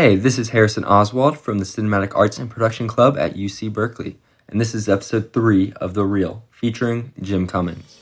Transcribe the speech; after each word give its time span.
Hey, 0.00 0.16
this 0.16 0.38
is 0.38 0.48
Harrison 0.48 0.82
Oswald 0.86 1.36
from 1.36 1.58
the 1.58 1.66
Cinematic 1.66 2.16
Arts 2.16 2.38
and 2.38 2.48
Production 2.48 2.88
Club 2.88 3.18
at 3.18 3.34
UC 3.34 3.70
Berkeley, 3.70 4.16
and 4.48 4.58
this 4.58 4.74
is 4.74 4.88
episode 4.88 5.34
3 5.34 5.74
of 5.74 5.92
The 5.92 6.06
Reel, 6.06 6.42
featuring 6.50 7.12
Jim 7.20 7.46
Cummings. 7.46 7.98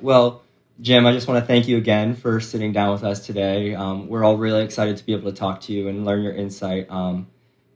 Well, 0.00 0.45
Jim, 0.78 1.06
I 1.06 1.12
just 1.12 1.26
want 1.26 1.42
to 1.42 1.46
thank 1.46 1.68
you 1.68 1.78
again 1.78 2.14
for 2.14 2.38
sitting 2.38 2.70
down 2.72 2.92
with 2.92 3.02
us 3.02 3.24
today. 3.24 3.74
Um, 3.74 4.08
we're 4.08 4.22
all 4.22 4.36
really 4.36 4.62
excited 4.62 4.98
to 4.98 5.06
be 5.06 5.14
able 5.14 5.30
to 5.30 5.36
talk 5.36 5.62
to 5.62 5.72
you 5.72 5.88
and 5.88 6.04
learn 6.04 6.22
your 6.22 6.34
insight. 6.34 6.90
Um, 6.90 7.28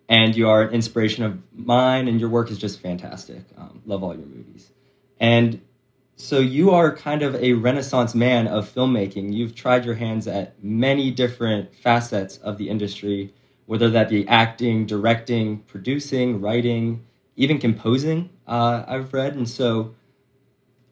and 0.07 0.37
you 0.37 0.51
are 0.51 0.63
an 0.63 0.75
inspiration 0.75 1.25
of 1.25 1.39
mine, 1.55 2.09
and 2.09 2.21
your 2.21 2.29
work 2.29 2.51
is 2.51 2.59
just 2.59 2.81
fantastic. 2.81 3.45
Um, 3.57 3.81
love 3.87 4.03
all 4.03 4.15
your 4.15 4.27
movies. 4.27 4.71
And 5.19 5.63
so 6.17 6.41
you 6.41 6.73
are 6.73 6.95
kind 6.95 7.23
of 7.23 7.35
a 7.37 7.55
renaissance 7.55 8.15
man 8.15 8.47
of 8.47 8.69
filmmaking. 8.69 9.33
You've 9.33 9.55
tried 9.55 9.87
your 9.87 9.95
hands 9.95 10.29
at 10.29 10.63
many 10.63 11.11
different 11.11 11.75
facets 11.75 12.37
of 12.37 12.59
the 12.59 12.69
industry, 12.69 13.33
whether 13.65 13.89
that 13.89 14.11
be 14.11 14.29
acting, 14.29 14.85
directing, 14.85 15.61
producing, 15.61 16.43
writing, 16.43 17.07
even 17.37 17.59
composing, 17.59 18.29
uh, 18.47 18.85
I've 18.87 19.15
read. 19.15 19.37
And 19.37 19.49
so 19.49 19.95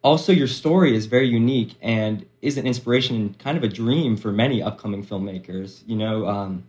also 0.02 0.32
your 0.32 0.46
story 0.46 0.94
is 0.94 1.06
very 1.06 1.28
unique 1.28 1.74
and 1.82 2.26
is 2.40 2.56
an 2.56 2.66
inspiration 2.66 3.16
and 3.16 3.38
kind 3.38 3.56
of 3.56 3.64
a 3.64 3.68
dream 3.68 4.16
for 4.16 4.32
many 4.32 4.62
upcoming 4.62 5.04
filmmakers. 5.04 5.82
You 5.86 5.96
know 5.96 6.26
um, 6.26 6.64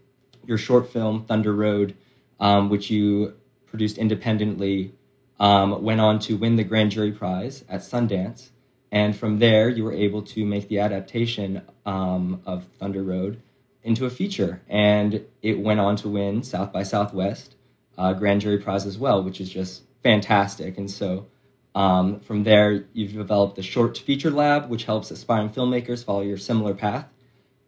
your 0.46 0.58
short 0.58 0.92
film 0.92 1.26
thunder 1.26 1.54
road 1.54 1.96
um, 2.40 2.70
which 2.70 2.90
you 2.90 3.34
produced 3.68 3.98
independently 3.98 4.94
um, 5.40 5.84
went 5.84 6.02
on 6.02 6.20
to 6.20 6.36
win 6.36 6.56
the 6.56 6.64
grand 6.64 6.92
jury 6.92 7.12
prize 7.12 7.64
at 7.70 7.82
sundance. 7.82 8.50
And 8.92 9.16
from 9.16 9.40
there 9.40 9.70
you 9.70 9.84
were 9.84 9.94
able 9.94 10.22
to 10.24 10.46
make 10.46 10.68
the 10.68 10.80
adaptation 10.80 11.62
um, 11.86 12.42
of 12.46 12.66
thunder 12.80 13.04
road 13.04 13.42
into 13.84 14.06
a 14.06 14.10
feature. 14.10 14.62
And 14.68 15.26
it 15.42 15.60
went 15.60 15.80
on 15.80 15.96
to 15.98 16.10
win 16.10 16.44
south 16.44 16.72
by 16.72 16.84
southwest 16.84 17.56
uh, 17.98 18.14
grand 18.14 18.42
jury 18.42 18.58
prize 18.58 18.86
as 18.86 18.98
well 18.98 19.22
which 19.24 19.40
is 19.40 19.50
just 19.50 19.84
fantastic. 20.04 20.78
And 20.78 20.90
so 20.90 21.28
um, 21.76 22.20
from 22.20 22.44
there, 22.44 22.86
you've 22.94 23.14
developed 23.14 23.56
the 23.56 23.62
Short 23.62 23.98
Feature 23.98 24.32
Lab, 24.32 24.70
which 24.70 24.86
helps 24.86 25.12
aspiring 25.12 25.50
filmmakers 25.50 26.04
follow 26.04 26.22
your 26.22 26.38
similar 26.38 26.74
path. 26.74 27.08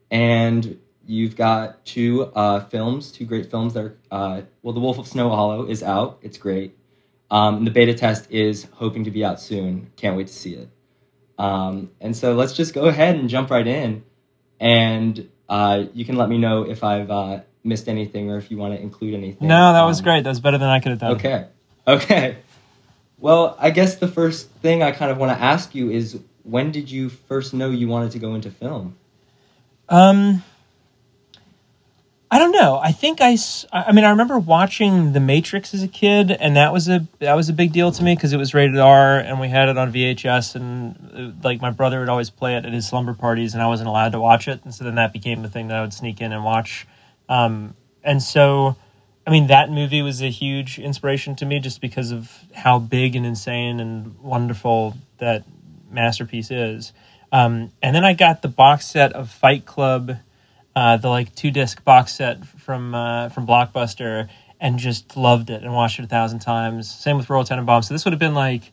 And 0.10 0.80
you've 1.06 1.36
got 1.36 1.86
two 1.86 2.26
uh, 2.36 2.62
films, 2.66 3.12
two 3.12 3.26
great 3.26 3.50
films 3.50 3.74
that 3.74 3.86
are, 3.86 3.98
uh, 4.12 4.42
well, 4.62 4.74
The 4.74 4.80
Wolf 4.80 4.98
of 4.98 5.08
Snow 5.08 5.30
Hollow 5.30 5.68
is 5.68 5.84
out. 5.84 6.20
It's 6.22 6.38
great. 6.38 6.78
Um, 7.30 7.58
and 7.58 7.68
the 7.68 7.72
beta 7.72 7.94
test 7.94 8.30
is 8.30 8.68
hoping 8.74 9.06
to 9.06 9.12
be 9.12 9.24
out 9.24 9.40
soon. 9.40 9.92
Can't 9.96 10.18
wait 10.18 10.28
to 10.28 10.34
see 10.34 10.56
it. 10.56 10.70
Um, 11.38 11.92
and 12.02 12.16
so 12.16 12.34
let's 12.34 12.54
just 12.54 12.74
go 12.74 12.86
ahead 12.86 13.16
and 13.16 13.30
jump 13.30 13.50
right 13.50 13.66
in. 13.66 14.04
And 14.60 15.30
uh, 15.48 15.86
you 15.94 16.06
can 16.06 16.18
let 16.18 16.28
me 16.30 16.38
know 16.38 16.64
if 16.64 16.84
I've 16.84 17.10
uh, 17.10 17.42
missed 17.64 17.88
anything 17.88 18.30
or 18.30 18.38
if 18.38 18.52
you 18.52 18.58
want 18.58 18.76
to 18.76 18.82
include 18.82 19.14
anything. 19.14 19.48
No, 19.48 19.74
that 19.74 19.84
was 19.84 20.00
um, 20.00 20.04
great. 20.04 20.24
That 20.24 20.30
was 20.30 20.40
better 20.40 20.58
than 20.58 20.70
I 20.70 20.80
could 20.80 20.90
have 20.92 21.00
done. 21.00 21.12
Okay. 21.16 21.48
Okay. 21.88 22.38
Well, 23.22 23.56
I 23.60 23.70
guess 23.70 23.96
the 23.96 24.08
first 24.08 24.50
thing 24.50 24.82
I 24.82 24.92
kind 24.92 25.12
of 25.12 25.18
want 25.18 25.38
to 25.38 25.42
ask 25.42 25.76
you 25.76 25.92
is 25.92 26.20
when 26.44 26.72
did 26.72 26.90
you 26.90 27.08
first 27.08 27.54
know 27.54 27.70
you 27.70 27.88
wanted 27.88 28.12
to 28.12 28.20
go 28.20 28.34
into 28.34 28.50
film? 28.50 28.98
Um, 29.88 30.44
I 32.32 32.40
don't 32.40 32.52
know. 32.52 32.80
I 32.82 32.92
think 32.94 33.20
I, 33.22 33.38
I 33.72 33.92
mean, 33.92 34.06
I 34.06 34.10
remember 34.10 34.40
watching 34.40 35.14
The 35.14 35.20
Matrix 35.20 35.76
as 35.76 35.84
a 35.84 35.88
kid, 35.88 36.32
and 36.32 36.56
that 36.56 36.74
was 36.74 36.90
a 36.90 37.06
that 37.20 37.36
was 37.36 37.48
a 37.50 37.54
big 37.54 37.74
deal 37.74 37.92
to 37.92 38.04
me 38.04 38.16
because 38.16 38.34
it 38.34 38.38
was 38.38 38.56
rated 38.56 38.80
R, 38.80 39.20
and 39.20 39.40
we 39.40 39.50
had 39.50 39.70
it 39.70 39.78
on 39.78 39.94
VHS, 39.94 40.56
and 40.56 41.12
uh, 41.14 41.48
like 41.48 41.62
my 41.62 41.70
brother 41.70 42.00
would 42.00 42.10
always 42.10 42.32
play 42.32 42.56
it 42.56 42.66
at 42.66 42.74
his 42.74 42.88
slumber 42.88 43.14
parties, 43.14 43.54
and 43.54 43.62
I 43.62 43.68
wasn't 43.68 43.90
allowed 43.90 44.14
to 44.14 44.20
watch 44.20 44.48
it, 44.48 44.62
and 44.64 44.74
so 44.74 44.84
then 44.84 44.96
that 44.96 45.14
became 45.14 45.44
the 45.44 45.50
thing 45.50 45.68
that 45.68 45.78
I 45.78 45.82
would 45.82 45.94
sneak 45.94 46.22
in 46.22 46.32
and 46.32 46.44
watch. 46.44 46.88
Um, 47.30 47.76
and 48.04 48.24
so 48.24 48.78
I 49.26 49.30
mean, 49.30 49.48
that 49.48 49.70
movie 49.70 50.02
was 50.02 50.22
a 50.22 50.30
huge 50.30 50.80
inspiration 50.80 51.36
to 51.38 51.46
me 51.46 51.60
just 51.60 51.80
because 51.80 52.12
of 52.12 52.32
how 52.54 52.80
big 52.80 53.16
and 53.16 53.26
insane 53.26 53.80
and 53.80 54.20
wonderful 54.20 54.98
that 55.20 55.44
masterpiece 55.92 56.50
is. 56.50 56.92
Um, 57.32 57.72
and 57.82 57.96
then 57.96 58.04
I 58.04 58.14
got 58.14 58.42
the 58.42 58.48
box 58.48 58.88
set 58.88 59.14
of 59.14 59.30
Fight 59.30 59.66
Club, 59.66 60.18
uh, 60.76 60.98
the 60.98 61.08
like 61.08 61.36
two 61.36 61.52
disc 61.52 61.84
box 61.84 62.14
set 62.14 62.46
from 62.46 62.96
uh, 62.96 63.30
from 63.30 63.46
Blockbuster, 63.46 64.28
and 64.60 64.80
just 64.80 65.16
loved 65.16 65.50
it 65.50 65.62
and 65.64 65.74
watched 65.74 66.00
it 66.00 66.04
a 66.04 66.08
thousand 66.08 66.40
times. 66.40 66.90
Same 66.90 67.18
with 67.18 67.30
Royal 67.30 67.44
Tenenbaums. 67.44 67.86
So 67.86 67.94
this 67.94 68.06
would 68.06 68.14
have 68.14 68.20
been 68.20 68.34
like, 68.34 68.72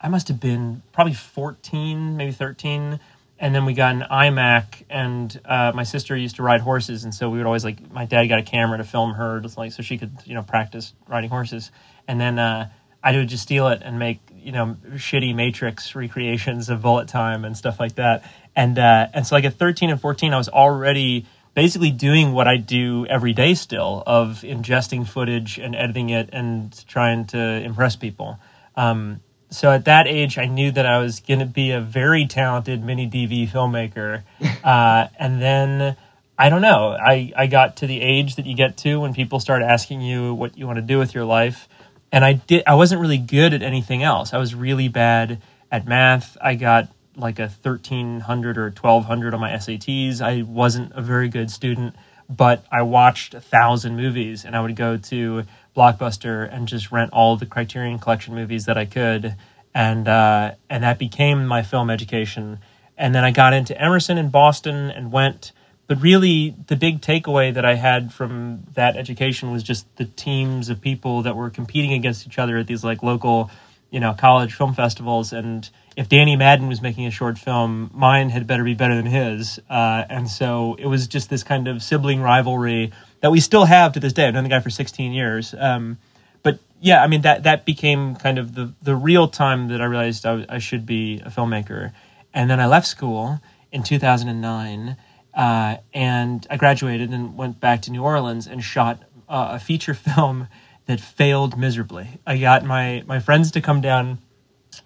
I 0.00 0.08
must 0.08 0.28
have 0.28 0.40
been 0.40 0.82
probably 0.92 1.14
fourteen, 1.14 2.16
maybe 2.16 2.32
thirteen 2.32 3.00
and 3.40 3.54
then 3.54 3.64
we 3.64 3.72
got 3.72 3.94
an 3.94 4.04
iMac, 4.10 4.84
and 4.90 5.40
uh, 5.46 5.72
my 5.74 5.82
sister 5.82 6.14
used 6.14 6.36
to 6.36 6.42
ride 6.42 6.60
horses, 6.60 7.04
and 7.04 7.14
so 7.14 7.30
we 7.30 7.38
would 7.38 7.46
always 7.46 7.64
like 7.64 7.90
my 7.90 8.04
dad 8.04 8.26
got 8.26 8.38
a 8.38 8.42
camera 8.42 8.76
to 8.76 8.84
film 8.84 9.14
her, 9.14 9.40
just 9.40 9.56
like 9.56 9.72
so 9.72 9.82
she 9.82 9.96
could 9.96 10.12
you 10.26 10.34
know 10.34 10.42
practice 10.42 10.92
riding 11.08 11.30
horses, 11.30 11.72
and 12.06 12.20
then 12.20 12.38
uh, 12.38 12.68
I 13.02 13.16
would 13.16 13.28
just 13.28 13.42
steal 13.42 13.68
it 13.68 13.80
and 13.82 13.98
make 13.98 14.20
you 14.36 14.52
know 14.52 14.76
shitty 14.90 15.34
Matrix 15.34 15.94
recreations 15.94 16.68
of 16.68 16.82
bullet 16.82 17.08
time 17.08 17.46
and 17.46 17.56
stuff 17.56 17.80
like 17.80 17.94
that, 17.94 18.30
and 18.54 18.78
uh, 18.78 19.08
and 19.14 19.26
so 19.26 19.34
like 19.36 19.44
at 19.44 19.54
thirteen 19.54 19.88
and 19.88 19.98
fourteen, 19.98 20.34
I 20.34 20.36
was 20.36 20.50
already 20.50 21.24
basically 21.54 21.90
doing 21.90 22.32
what 22.32 22.46
I 22.46 22.58
do 22.58 23.06
every 23.06 23.32
day 23.32 23.54
still 23.54 24.02
of 24.06 24.42
ingesting 24.42 25.08
footage 25.08 25.58
and 25.58 25.74
editing 25.74 26.10
it 26.10 26.28
and 26.32 26.86
trying 26.86 27.24
to 27.28 27.38
impress 27.38 27.96
people. 27.96 28.38
Um, 28.76 29.20
so 29.50 29.70
at 29.70 29.84
that 29.86 30.06
age, 30.06 30.38
I 30.38 30.46
knew 30.46 30.70
that 30.70 30.86
I 30.86 30.98
was 30.98 31.20
going 31.20 31.40
to 31.40 31.46
be 31.46 31.72
a 31.72 31.80
very 31.80 32.26
talented 32.26 32.84
mini 32.84 33.08
DV 33.08 33.50
filmmaker. 33.50 34.22
Uh, 34.62 35.08
and 35.18 35.40
then 35.40 35.96
I 36.38 36.50
don't 36.50 36.60
know. 36.60 36.90
I, 36.90 37.32
I 37.34 37.46
got 37.46 37.76
to 37.78 37.86
the 37.86 37.98
age 38.00 38.36
that 38.36 38.44
you 38.44 38.54
get 38.54 38.76
to 38.78 39.00
when 39.00 39.14
people 39.14 39.40
start 39.40 39.62
asking 39.62 40.02
you 40.02 40.34
what 40.34 40.58
you 40.58 40.66
want 40.66 40.76
to 40.76 40.82
do 40.82 40.98
with 40.98 41.14
your 41.14 41.24
life. 41.24 41.66
And 42.12 42.22
I 42.22 42.34
did. 42.34 42.64
I 42.66 42.74
wasn't 42.74 43.00
really 43.00 43.16
good 43.16 43.54
at 43.54 43.62
anything 43.62 44.02
else. 44.02 44.34
I 44.34 44.38
was 44.38 44.54
really 44.54 44.88
bad 44.88 45.40
at 45.72 45.86
math. 45.86 46.36
I 46.42 46.56
got 46.56 46.88
like 47.16 47.38
a 47.38 47.48
1300 47.48 48.58
or 48.58 48.64
1200 48.64 49.34
on 49.34 49.40
my 49.40 49.50
SATs. 49.52 50.20
I 50.20 50.42
wasn't 50.42 50.92
a 50.94 51.00
very 51.02 51.28
good 51.28 51.50
student, 51.50 51.94
but 52.28 52.64
I 52.70 52.82
watched 52.82 53.34
a 53.34 53.40
thousand 53.40 53.96
movies 53.96 54.44
and 54.44 54.54
I 54.54 54.60
would 54.60 54.76
go 54.76 54.96
to 54.96 55.44
Blockbuster 55.76 56.52
and 56.52 56.66
just 56.66 56.90
rent 56.90 57.12
all 57.12 57.36
the 57.36 57.46
Criterion 57.46 57.98
Collection 57.98 58.34
movies 58.34 58.66
that 58.66 58.76
I 58.76 58.86
could, 58.86 59.36
and 59.74 60.08
uh, 60.08 60.52
and 60.68 60.82
that 60.82 60.98
became 60.98 61.46
my 61.46 61.62
film 61.62 61.90
education. 61.90 62.58
And 62.96 63.14
then 63.14 63.24
I 63.24 63.30
got 63.30 63.54
into 63.54 63.80
Emerson 63.80 64.18
in 64.18 64.28
Boston 64.28 64.90
and 64.90 65.10
went. 65.12 65.52
But 65.86 66.00
really, 66.02 66.54
the 66.68 66.76
big 66.76 67.00
takeaway 67.00 67.52
that 67.52 67.64
I 67.64 67.74
had 67.74 68.12
from 68.12 68.62
that 68.74 68.96
education 68.96 69.50
was 69.50 69.64
just 69.64 69.86
the 69.96 70.04
teams 70.04 70.68
of 70.68 70.80
people 70.80 71.22
that 71.22 71.34
were 71.34 71.50
competing 71.50 71.92
against 71.94 72.28
each 72.28 72.38
other 72.38 72.58
at 72.58 72.68
these 72.68 72.84
like 72.84 73.02
local, 73.02 73.50
you 73.90 73.98
know, 73.98 74.14
college 74.14 74.54
film 74.54 74.72
festivals. 74.72 75.32
And 75.32 75.68
if 75.96 76.08
Danny 76.08 76.36
Madden 76.36 76.68
was 76.68 76.80
making 76.80 77.06
a 77.06 77.10
short 77.10 77.38
film, 77.38 77.90
mine 77.92 78.30
had 78.30 78.46
better 78.46 78.62
be 78.62 78.74
better 78.74 78.94
than 78.94 79.06
his. 79.06 79.58
Uh, 79.68 80.04
and 80.08 80.28
so 80.30 80.76
it 80.78 80.86
was 80.86 81.08
just 81.08 81.28
this 81.28 81.42
kind 81.42 81.66
of 81.66 81.82
sibling 81.82 82.20
rivalry 82.20 82.92
that 83.20 83.30
we 83.30 83.40
still 83.40 83.64
have 83.64 83.92
to 83.92 84.00
this 84.00 84.12
day. 84.12 84.26
I've 84.26 84.34
known 84.34 84.44
the 84.44 84.50
guy 84.50 84.60
for 84.60 84.70
16 84.70 85.12
years. 85.12 85.54
Um, 85.58 85.98
but 86.42 86.58
yeah, 86.80 87.02
I 87.02 87.06
mean 87.06 87.22
that 87.22 87.42
that 87.42 87.64
became 87.64 88.16
kind 88.16 88.38
of 88.38 88.54
the 88.54 88.72
the 88.82 88.96
real 88.96 89.28
time 89.28 89.68
that 89.68 89.80
I 89.80 89.84
realized 89.84 90.24
I, 90.26 90.46
I 90.48 90.58
should 90.58 90.86
be 90.86 91.20
a 91.20 91.30
filmmaker. 91.30 91.92
And 92.32 92.48
then 92.48 92.60
I 92.60 92.66
left 92.66 92.86
school 92.86 93.40
in 93.72 93.82
2009, 93.82 94.96
uh, 95.34 95.76
and 95.92 96.46
I 96.48 96.56
graduated 96.56 97.10
and 97.10 97.36
went 97.36 97.60
back 97.60 97.82
to 97.82 97.90
New 97.90 98.02
Orleans 98.02 98.46
and 98.46 98.62
shot 98.62 99.02
uh, 99.28 99.50
a 99.52 99.58
feature 99.58 99.94
film 100.14 100.48
that 100.86 101.00
failed 101.00 101.58
miserably. 101.58 102.20
I 102.26 102.38
got 102.38 102.64
my 102.64 103.02
my 103.06 103.20
friends 103.20 103.50
to 103.52 103.60
come 103.60 103.80
down 103.80 104.18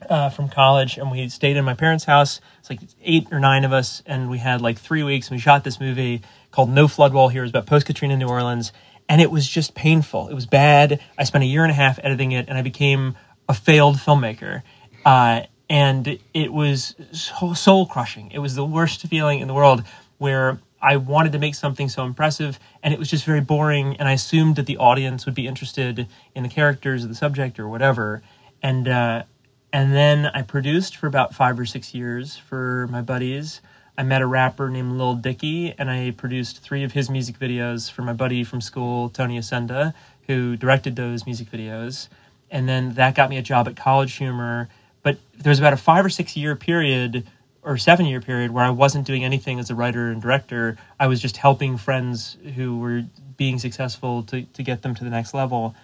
uh, 0.08 0.30
from 0.30 0.48
college, 0.48 0.98
and 0.98 1.10
we 1.10 1.28
stayed 1.28 1.56
in 1.56 1.64
my 1.64 1.74
parents' 1.74 2.04
house. 2.04 2.40
It's 2.58 2.70
like 2.70 2.80
eight 3.02 3.28
or 3.30 3.40
nine 3.40 3.64
of 3.64 3.72
us, 3.72 4.02
and 4.06 4.30
we 4.30 4.38
had 4.38 4.60
like 4.60 4.78
three 4.78 5.02
weeks. 5.02 5.28
And 5.28 5.36
we 5.36 5.40
shot 5.40 5.64
this 5.64 5.80
movie 5.80 6.22
called 6.54 6.70
No 6.70 6.86
Flood 6.86 7.12
Wall 7.12 7.32
was 7.32 7.50
about 7.50 7.66
post 7.66 7.84
Katrina 7.84 8.16
New 8.16 8.28
Orleans, 8.28 8.72
and 9.08 9.20
it 9.20 9.28
was 9.28 9.46
just 9.46 9.74
painful. 9.74 10.28
It 10.28 10.34
was 10.34 10.46
bad. 10.46 11.00
I 11.18 11.24
spent 11.24 11.42
a 11.42 11.48
year 11.48 11.64
and 11.64 11.70
a 11.70 11.74
half 11.74 11.98
editing 12.02 12.30
it, 12.30 12.48
and 12.48 12.56
I 12.56 12.62
became 12.62 13.16
a 13.48 13.54
failed 13.54 13.96
filmmaker. 13.96 14.62
Uh, 15.04 15.42
and 15.68 16.18
it 16.32 16.52
was 16.52 16.94
so 17.10 17.54
soul 17.54 17.86
crushing. 17.86 18.30
It 18.30 18.38
was 18.38 18.54
the 18.54 18.64
worst 18.64 19.02
feeling 19.02 19.40
in 19.40 19.48
the 19.48 19.54
world 19.54 19.82
where 20.18 20.60
I 20.80 20.96
wanted 20.96 21.32
to 21.32 21.40
make 21.40 21.56
something 21.56 21.88
so 21.88 22.04
impressive, 22.04 22.60
and 22.84 22.94
it 22.94 23.00
was 23.00 23.10
just 23.10 23.24
very 23.24 23.40
boring. 23.40 23.96
And 23.96 24.06
I 24.06 24.12
assumed 24.12 24.54
that 24.54 24.66
the 24.66 24.76
audience 24.76 25.26
would 25.26 25.34
be 25.34 25.48
interested 25.48 26.06
in 26.36 26.44
the 26.44 26.48
characters 26.48 27.04
or 27.04 27.08
the 27.08 27.16
subject 27.16 27.58
or 27.58 27.68
whatever. 27.68 28.22
And 28.62 28.86
uh, 28.86 29.24
and 29.72 29.92
then 29.92 30.26
I 30.26 30.42
produced 30.42 30.96
for 30.98 31.08
about 31.08 31.34
five 31.34 31.58
or 31.58 31.66
six 31.66 31.94
years 31.94 32.36
for 32.36 32.86
my 32.92 33.02
buddies 33.02 33.60
I 33.96 34.02
met 34.02 34.22
a 34.22 34.26
rapper 34.26 34.70
named 34.70 34.92
Lil 34.92 35.14
Dicky, 35.14 35.72
and 35.78 35.88
I 35.88 36.10
produced 36.10 36.60
three 36.62 36.82
of 36.82 36.92
his 36.92 37.08
music 37.08 37.38
videos 37.38 37.90
for 37.90 38.02
my 38.02 38.12
buddy 38.12 38.42
from 38.42 38.60
school, 38.60 39.08
Tony 39.08 39.38
Yacenda, 39.38 39.94
who 40.26 40.56
directed 40.56 40.96
those 40.96 41.26
music 41.26 41.50
videos. 41.50 42.08
And 42.50 42.68
then 42.68 42.94
that 42.94 43.14
got 43.14 43.30
me 43.30 43.36
a 43.36 43.42
job 43.42 43.68
at 43.68 43.76
College 43.76 44.14
Humor. 44.14 44.68
But 45.02 45.18
there 45.36 45.50
was 45.50 45.60
about 45.60 45.72
a 45.72 45.76
five 45.76 46.04
or 46.04 46.08
six 46.08 46.36
year 46.36 46.56
period 46.56 47.26
or 47.62 47.78
seven 47.78 48.06
year 48.06 48.20
period 48.20 48.50
where 48.50 48.64
I 48.64 48.70
wasn't 48.70 49.06
doing 49.06 49.24
anything 49.24 49.58
as 49.58 49.70
a 49.70 49.74
writer 49.74 50.10
and 50.10 50.20
director. 50.20 50.76
I 50.98 51.06
was 51.06 51.20
just 51.20 51.36
helping 51.36 51.76
friends 51.78 52.36
who 52.56 52.78
were 52.78 53.02
being 53.36 53.58
successful 53.58 54.22
to, 54.24 54.42
to 54.42 54.62
get 54.62 54.82
them 54.82 54.94
to 54.94 55.04
the 55.04 55.10
next 55.10 55.34
level. 55.34 55.74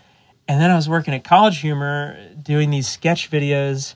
And 0.49 0.61
then 0.61 0.71
I 0.71 0.77
was 0.77 0.89
working 0.89 1.15
at 1.15 1.23
College 1.23 1.59
Humor 1.59 2.19
doing 2.43 2.71
these 2.71 2.89
sketch 2.89 3.31
videos 3.31 3.95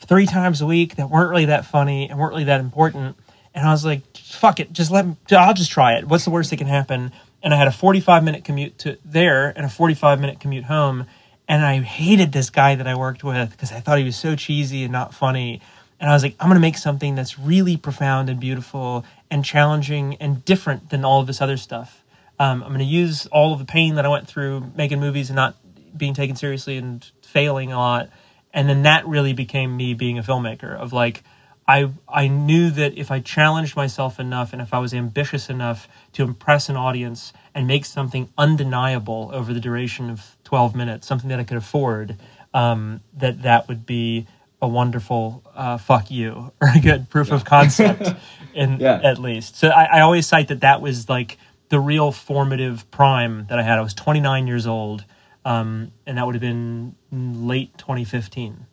three 0.00 0.26
times 0.26 0.60
a 0.60 0.66
week 0.66 0.96
that 0.96 1.10
weren't 1.10 1.30
really 1.30 1.44
that 1.46 1.66
funny 1.66 2.08
and 2.08 2.18
weren't 2.18 2.32
really 2.32 2.44
that 2.44 2.60
important. 2.60 3.16
And 3.54 3.66
I 3.66 3.72
was 3.72 3.84
like, 3.84 4.16
fuck 4.16 4.60
it, 4.60 4.72
just 4.72 4.90
let 4.90 5.06
me, 5.06 5.16
I'll 5.32 5.54
just 5.54 5.70
try 5.70 5.94
it. 5.94 6.06
What's 6.06 6.24
the 6.24 6.30
worst 6.30 6.50
that 6.50 6.56
can 6.56 6.66
happen? 6.66 7.12
And 7.42 7.54
I 7.54 7.56
had 7.56 7.68
a 7.68 7.72
45 7.72 8.22
minute 8.22 8.44
commute 8.44 8.78
to 8.78 8.98
there 9.04 9.48
and 9.48 9.66
a 9.66 9.68
45 9.68 10.20
minute 10.20 10.40
commute 10.40 10.64
home. 10.64 11.06
And 11.48 11.64
I 11.64 11.80
hated 11.80 12.32
this 12.32 12.50
guy 12.50 12.76
that 12.76 12.86
I 12.86 12.94
worked 12.94 13.24
with 13.24 13.50
because 13.50 13.72
I 13.72 13.80
thought 13.80 13.98
he 13.98 14.04
was 14.04 14.16
so 14.16 14.36
cheesy 14.36 14.84
and 14.84 14.92
not 14.92 15.14
funny. 15.14 15.60
And 15.98 16.08
I 16.08 16.12
was 16.12 16.22
like, 16.22 16.36
I'm 16.38 16.48
going 16.48 16.56
to 16.56 16.60
make 16.60 16.78
something 16.78 17.14
that's 17.14 17.38
really 17.38 17.76
profound 17.76 18.30
and 18.30 18.38
beautiful 18.38 19.04
and 19.30 19.44
challenging 19.44 20.16
and 20.20 20.44
different 20.44 20.90
than 20.90 21.04
all 21.04 21.20
of 21.20 21.26
this 21.26 21.42
other 21.42 21.56
stuff. 21.56 22.04
Um, 22.38 22.62
I'm 22.62 22.68
going 22.68 22.78
to 22.78 22.84
use 22.84 23.26
all 23.26 23.52
of 23.52 23.58
the 23.58 23.64
pain 23.66 23.96
that 23.96 24.06
I 24.06 24.08
went 24.08 24.26
through 24.26 24.72
making 24.76 25.00
movies 25.00 25.28
and 25.28 25.36
not 25.36 25.56
being 25.94 26.14
taken 26.14 26.36
seriously 26.36 26.76
and 26.76 27.04
failing 27.22 27.72
a 27.72 27.78
lot. 27.78 28.10
And 28.54 28.68
then 28.68 28.82
that 28.82 29.06
really 29.06 29.32
became 29.32 29.76
me 29.76 29.94
being 29.94 30.18
a 30.18 30.22
filmmaker 30.22 30.74
of 30.74 30.92
like, 30.92 31.22
I, 31.70 31.88
I 32.08 32.26
knew 32.26 32.70
that 32.70 32.98
if 32.98 33.12
I 33.12 33.20
challenged 33.20 33.76
myself 33.76 34.18
enough 34.18 34.52
and 34.52 34.60
if 34.60 34.74
I 34.74 34.80
was 34.80 34.92
ambitious 34.92 35.48
enough 35.48 35.86
to 36.14 36.24
impress 36.24 36.68
an 36.68 36.76
audience 36.76 37.32
and 37.54 37.68
make 37.68 37.84
something 37.84 38.28
undeniable 38.36 39.30
over 39.32 39.54
the 39.54 39.60
duration 39.60 40.10
of 40.10 40.36
12 40.42 40.74
minutes, 40.74 41.06
something 41.06 41.28
that 41.28 41.38
I 41.38 41.44
could 41.44 41.58
afford, 41.58 42.16
um, 42.52 43.02
that 43.18 43.42
that 43.42 43.68
would 43.68 43.86
be 43.86 44.26
a 44.60 44.66
wonderful 44.66 45.44
uh, 45.54 45.78
fuck 45.78 46.10
you 46.10 46.50
or 46.60 46.68
a 46.74 46.80
good 46.80 47.08
proof 47.08 47.28
yeah. 47.28 47.34
of 47.34 47.44
concept 47.44 48.08
in 48.54 48.80
yeah. 48.80 49.00
at 49.04 49.18
least. 49.18 49.54
So 49.54 49.68
I, 49.68 49.84
I 49.84 50.00
always 50.00 50.26
cite 50.26 50.48
that 50.48 50.62
that 50.62 50.80
was 50.80 51.08
like 51.08 51.38
the 51.68 51.78
real 51.78 52.10
formative 52.10 52.90
prime 52.90 53.46
that 53.48 53.60
I 53.60 53.62
had. 53.62 53.78
I 53.78 53.82
was 53.82 53.94
29 53.94 54.48
years 54.48 54.66
old, 54.66 55.04
um, 55.44 55.92
and 56.04 56.18
that 56.18 56.26
would 56.26 56.34
have 56.34 56.42
been 56.42 56.96
late 57.12 57.78
2015. 57.78 58.66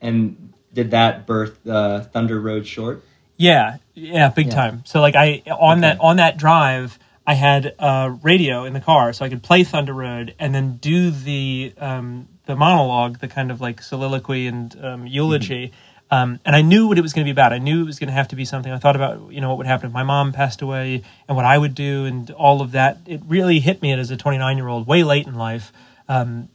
And 0.00 0.47
did 0.72 0.90
that 0.92 1.26
birth 1.26 1.58
the 1.64 2.08
Thunder 2.12 2.40
Road 2.40 2.66
short? 2.66 3.02
Yeah, 3.36 3.78
yeah, 3.94 4.28
big 4.30 4.46
yeah. 4.48 4.54
time. 4.54 4.82
So 4.84 5.00
like 5.00 5.14
I 5.16 5.42
on 5.46 5.78
okay. 5.78 5.80
that 5.82 6.00
on 6.00 6.16
that 6.16 6.36
drive, 6.36 6.98
I 7.26 7.34
had 7.34 7.74
a 7.78 8.10
radio 8.22 8.64
in 8.64 8.72
the 8.72 8.80
car, 8.80 9.12
so 9.12 9.24
I 9.24 9.28
could 9.28 9.42
play 9.42 9.64
Thunder 9.64 9.92
Road 9.92 10.34
and 10.38 10.54
then 10.54 10.76
do 10.76 11.10
the 11.10 11.72
um, 11.78 12.28
the 12.46 12.56
monologue, 12.56 13.18
the 13.18 13.28
kind 13.28 13.50
of 13.50 13.60
like 13.60 13.82
soliloquy 13.82 14.46
and 14.46 14.76
um, 14.82 15.06
eulogy. 15.06 15.68
Mm-hmm. 15.68 15.74
Um, 16.10 16.40
and 16.44 16.56
I 16.56 16.62
knew 16.62 16.88
what 16.88 16.96
it 16.96 17.02
was 17.02 17.12
going 17.12 17.24
to 17.24 17.28
be 17.28 17.32
about. 17.32 17.52
I 17.52 17.58
knew 17.58 17.82
it 17.82 17.86
was 17.86 17.98
going 17.98 18.08
to 18.08 18.14
have 18.14 18.28
to 18.28 18.36
be 18.36 18.46
something. 18.46 18.72
I 18.72 18.78
thought 18.78 18.96
about, 18.96 19.30
you 19.30 19.42
know, 19.42 19.50
what 19.50 19.58
would 19.58 19.66
happen 19.66 19.88
if 19.88 19.92
my 19.92 20.04
mom 20.04 20.32
passed 20.32 20.62
away 20.62 21.02
and 21.28 21.36
what 21.36 21.44
I 21.44 21.58
would 21.58 21.74
do 21.74 22.06
and 22.06 22.30
all 22.30 22.62
of 22.62 22.72
that. 22.72 22.98
It 23.06 23.20
really 23.26 23.60
hit 23.60 23.82
me 23.82 23.92
as 23.92 24.10
a 24.10 24.16
29 24.16 24.56
year 24.56 24.68
old, 24.68 24.86
way 24.86 25.04
late 25.04 25.26
in 25.26 25.34
life, 25.34 25.70
um, 26.08 26.48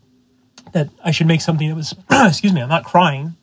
that 0.71 0.89
I 1.05 1.11
should 1.11 1.27
make 1.27 1.41
something 1.41 1.69
that 1.69 1.75
was, 1.75 1.93
excuse 2.11 2.51
me, 2.51 2.61
I'm 2.61 2.69
not 2.69 2.83
crying. 2.83 3.35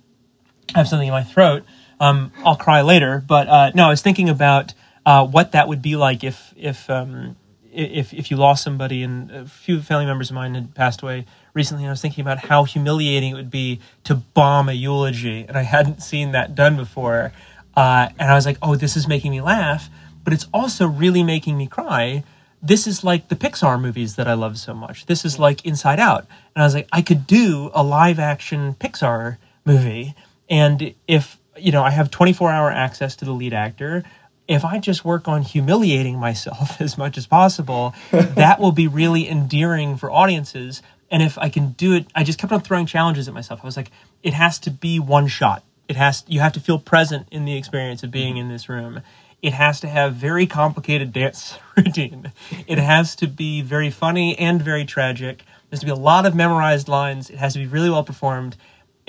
I 0.75 0.79
have 0.79 0.89
something 0.89 1.09
in 1.09 1.13
my 1.13 1.25
throat. 1.25 1.65
Um, 1.99 2.33
I'll 2.45 2.57
cry 2.57 2.83
later. 2.83 3.23
But 3.27 3.49
uh, 3.49 3.71
no, 3.75 3.87
I 3.87 3.91
was 3.91 4.03
thinking 4.03 4.29
about 4.29 4.75
uh, 5.05 5.27
what 5.27 5.53
that 5.53 5.69
would 5.69 5.83
be 5.83 5.97
like 5.97 6.25
if 6.25 6.53
if 6.57 6.89
um, 6.89 7.37
if 7.73 8.13
if 8.13 8.31
you 8.31 8.37
lost 8.37 8.65
somebody, 8.65 9.03
and 9.03 9.31
a 9.31 9.47
few 9.47 9.81
family 9.83 10.07
members 10.07 10.31
of 10.31 10.35
mine 10.35 10.55
had 10.55 10.75
passed 10.75 11.03
away 11.03 11.27
recently. 11.55 11.85
And 11.85 11.91
I 11.91 11.93
was 11.93 12.01
thinking 12.01 12.23
about 12.23 12.39
how 12.39 12.65
humiliating 12.65 13.33
it 13.33 13.35
would 13.35 13.51
be 13.51 13.81
to 14.05 14.15
bomb 14.15 14.69
a 14.69 14.73
eulogy, 14.73 15.45
and 15.47 15.57
I 15.57 15.63
hadn't 15.63 16.03
seen 16.03 16.33
that 16.33 16.55
done 16.55 16.77
before. 16.77 17.33
Uh, 17.77 18.09
and 18.19 18.31
I 18.31 18.35
was 18.35 18.47
like, 18.47 18.59
oh, 18.63 18.75
this 18.75 18.97
is 18.97 19.07
making 19.07 19.31
me 19.31 19.41
laugh, 19.41 19.89
but 20.25 20.33
it's 20.33 20.47
also 20.53 20.87
really 20.87 21.23
making 21.23 21.57
me 21.57 21.67
cry. 21.67 22.25
This 22.63 22.87
is 22.87 23.05
like 23.05 23.29
the 23.29 23.37
Pixar 23.37 23.81
movies 23.81 24.17
that 24.17 24.29
I 24.29 24.35
love 24.35 24.59
so 24.59 24.75
much. 24.75 25.07
This 25.07 25.25
is 25.25 25.39
like 25.39 25.65
Inside 25.65 25.99
Out. 25.99 26.27
And 26.55 26.63
I 26.63 26.67
was 26.67 26.75
like, 26.75 26.89
I 26.93 27.01
could 27.01 27.27
do 27.27 27.71
a 27.73 27.83
live 27.83 28.19
action 28.19 28.75
Pixar 28.75 29.39
movie 29.65 30.15
and 30.51 30.95
if, 31.07 31.39
you 31.57 31.71
know, 31.71 31.83
I 31.83 31.91
have 31.91 32.11
24 32.11 32.51
hour 32.51 32.71
access 32.71 33.15
to 33.17 33.25
the 33.25 33.33
lead 33.33 33.55
actor, 33.55 34.03
if 34.49 34.65
I 34.65 34.81
just 34.81 35.05
work 35.05 35.29
on 35.29 35.43
humiliating 35.43 36.19
myself 36.19 36.81
as 36.81 36.99
much 36.99 37.17
as 37.17 37.27
possible, 37.27 37.95
that 38.11 38.61
will 38.61 38.73
be 38.73 38.89
really 38.89 39.29
endearing 39.29 39.97
for 39.97 40.11
audiences. 40.11 40.83
And 41.11 41.23
if 41.23 41.39
I 41.39 41.49
can 41.49 41.71
do 41.73 41.95
it, 41.95 42.07
I 42.15 42.25
just 42.25 42.39
kept 42.39 42.53
on 42.53 42.61
throwing 42.61 42.87
challenges 42.87 43.29
at 43.29 43.35
myself. 43.35 43.61
I 43.63 43.67
was 43.67 43.77
like, 43.77 43.93
it 44.23 44.35
has 44.35 44.59
to 44.61 44.71
be 44.71 44.99
one 44.99 45.29
shot. 45.29 45.65
It 45.89 45.97
has 45.97 46.25
you 46.29 46.41
have 46.41 46.53
to 46.53 46.61
feel 46.61 46.79
present 46.79 47.27
in 47.31 47.45
the 47.45 47.57
experience 47.57 48.03
of 48.03 48.11
being 48.11 48.35
mm-hmm. 48.35 48.43
in 48.43 48.49
this 48.49 48.69
room. 48.69 49.01
It 49.43 49.55
has 49.55 49.81
to 49.81 49.89
have 49.89 50.15
very 50.15 50.47
complicated 50.47 51.13
dance 51.15 51.59
routine. 51.77 52.33
It 52.67 52.79
has 52.79 53.17
to 53.17 53.27
be 53.27 53.63
very 53.63 53.91
funny 53.91 54.39
and 54.39 54.63
very 54.63 54.85
tragic. 54.85 55.39
There 55.39 55.73
has 55.73 55.81
to 55.81 55.87
be 55.87 55.93
a 55.93 55.97
lot 55.97 56.27
of 56.27 56.35
memorized 56.35 56.89
lines. 56.89 57.31
It 57.31 57.39
has 57.39 57.55
to 57.55 57.59
be 57.59 57.67
really 57.67 57.91
well 57.91 58.05
performed 58.05 58.57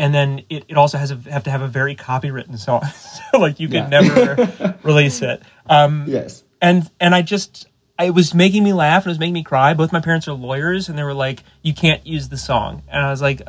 and 0.01 0.15
then 0.15 0.41
it, 0.49 0.65
it 0.67 0.77
also 0.77 0.97
has 0.97 1.11
a, 1.11 1.15
have 1.29 1.43
to 1.43 1.51
have 1.51 1.61
a 1.61 1.67
very 1.67 1.95
copywritten 1.95 2.57
song, 2.57 2.83
so 3.31 3.37
like 3.37 3.59
you 3.59 3.67
could 3.67 3.75
yeah. 3.75 3.87
never 3.87 4.79
release 4.83 5.21
it. 5.21 5.43
Um, 5.67 6.05
yes, 6.07 6.43
and 6.59 6.89
and 6.99 7.13
I 7.13 7.21
just 7.21 7.67
it 7.99 8.09
was 8.09 8.33
making 8.33 8.63
me 8.63 8.73
laugh 8.73 9.03
and 9.03 9.11
it 9.11 9.11
was 9.11 9.19
making 9.19 9.35
me 9.35 9.43
cry. 9.43 9.75
Both 9.75 9.93
my 9.93 10.01
parents 10.01 10.27
are 10.27 10.33
lawyers, 10.33 10.89
and 10.89 10.97
they 10.97 11.03
were 11.03 11.13
like, 11.13 11.43
"You 11.61 11.75
can't 11.75 12.05
use 12.05 12.29
the 12.29 12.37
song," 12.37 12.83
and 12.89 13.05
I 13.05 13.11
was 13.11 13.21
like. 13.21 13.41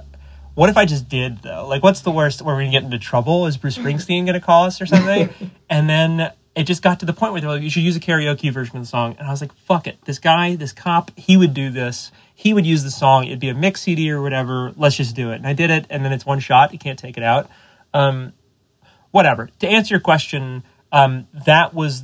What 0.54 0.68
if 0.68 0.76
I 0.76 0.84
just 0.84 1.08
did 1.08 1.40
though? 1.40 1.66
Like, 1.66 1.82
what's 1.82 2.02
the 2.02 2.10
worst? 2.10 2.42
Where 2.42 2.54
we 2.54 2.64
gonna 2.64 2.72
get 2.72 2.82
into 2.82 2.98
trouble? 2.98 3.46
Is 3.46 3.56
Bruce 3.56 3.78
Springsteen 3.78 4.26
gonna 4.26 4.38
call 4.38 4.66
us 4.66 4.82
or 4.82 4.84
something? 4.84 5.30
and 5.70 5.88
then 5.88 6.30
it 6.54 6.64
just 6.64 6.82
got 6.82 7.00
to 7.00 7.06
the 7.06 7.12
point 7.12 7.32
where 7.32 7.40
they're 7.40 7.50
like, 7.50 7.62
you 7.62 7.70
should 7.70 7.82
use 7.82 7.96
a 7.96 8.00
karaoke 8.00 8.52
version 8.52 8.76
of 8.76 8.82
the 8.82 8.88
song. 8.88 9.16
And 9.18 9.26
I 9.26 9.30
was 9.30 9.40
like, 9.40 9.54
fuck 9.54 9.86
it. 9.86 9.98
This 10.04 10.18
guy, 10.18 10.56
this 10.56 10.72
cop, 10.72 11.10
he 11.16 11.36
would 11.36 11.54
do 11.54 11.70
this 11.70 12.12
he 12.42 12.52
would 12.52 12.66
use 12.66 12.82
the 12.82 12.90
song. 12.90 13.26
It'd 13.26 13.38
be 13.38 13.50
a 13.50 13.54
mix 13.54 13.82
CD 13.82 14.10
or 14.10 14.20
whatever. 14.20 14.72
Let's 14.76 14.96
just 14.96 15.14
do 15.14 15.30
it. 15.30 15.36
And 15.36 15.46
I 15.46 15.52
did 15.52 15.70
it, 15.70 15.86
and 15.90 16.04
then 16.04 16.12
it's 16.12 16.26
one 16.26 16.40
shot. 16.40 16.72
You 16.72 16.78
can't 16.80 16.98
take 16.98 17.16
it 17.16 17.22
out. 17.22 17.48
Um, 17.94 18.32
whatever. 19.12 19.48
To 19.60 19.68
answer 19.68 19.94
your 19.94 20.00
question, 20.00 20.64
um, 20.90 21.28
that 21.46 21.72
was 21.72 22.02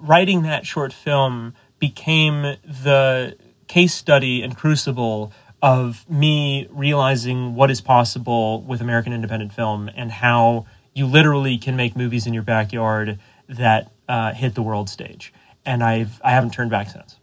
writing 0.00 0.44
that 0.44 0.64
short 0.64 0.94
film 0.94 1.52
became 1.78 2.56
the 2.64 3.36
case 3.68 3.92
study 3.92 4.40
and 4.40 4.56
crucible 4.56 5.34
of 5.60 6.08
me 6.08 6.66
realizing 6.70 7.54
what 7.54 7.70
is 7.70 7.82
possible 7.82 8.62
with 8.62 8.80
American 8.80 9.12
independent 9.12 9.52
film 9.52 9.90
and 9.94 10.10
how 10.10 10.64
you 10.94 11.04
literally 11.04 11.58
can 11.58 11.76
make 11.76 11.94
movies 11.94 12.26
in 12.26 12.32
your 12.32 12.42
backyard 12.42 13.18
that 13.48 13.92
uh, 14.08 14.32
hit 14.32 14.54
the 14.54 14.62
world 14.62 14.88
stage. 14.88 15.32
And 15.66 15.82
I've 15.82 16.20
I 16.22 16.30
haven't 16.30 16.52
turned 16.52 16.70
back 16.70 16.90
since. 16.90 17.18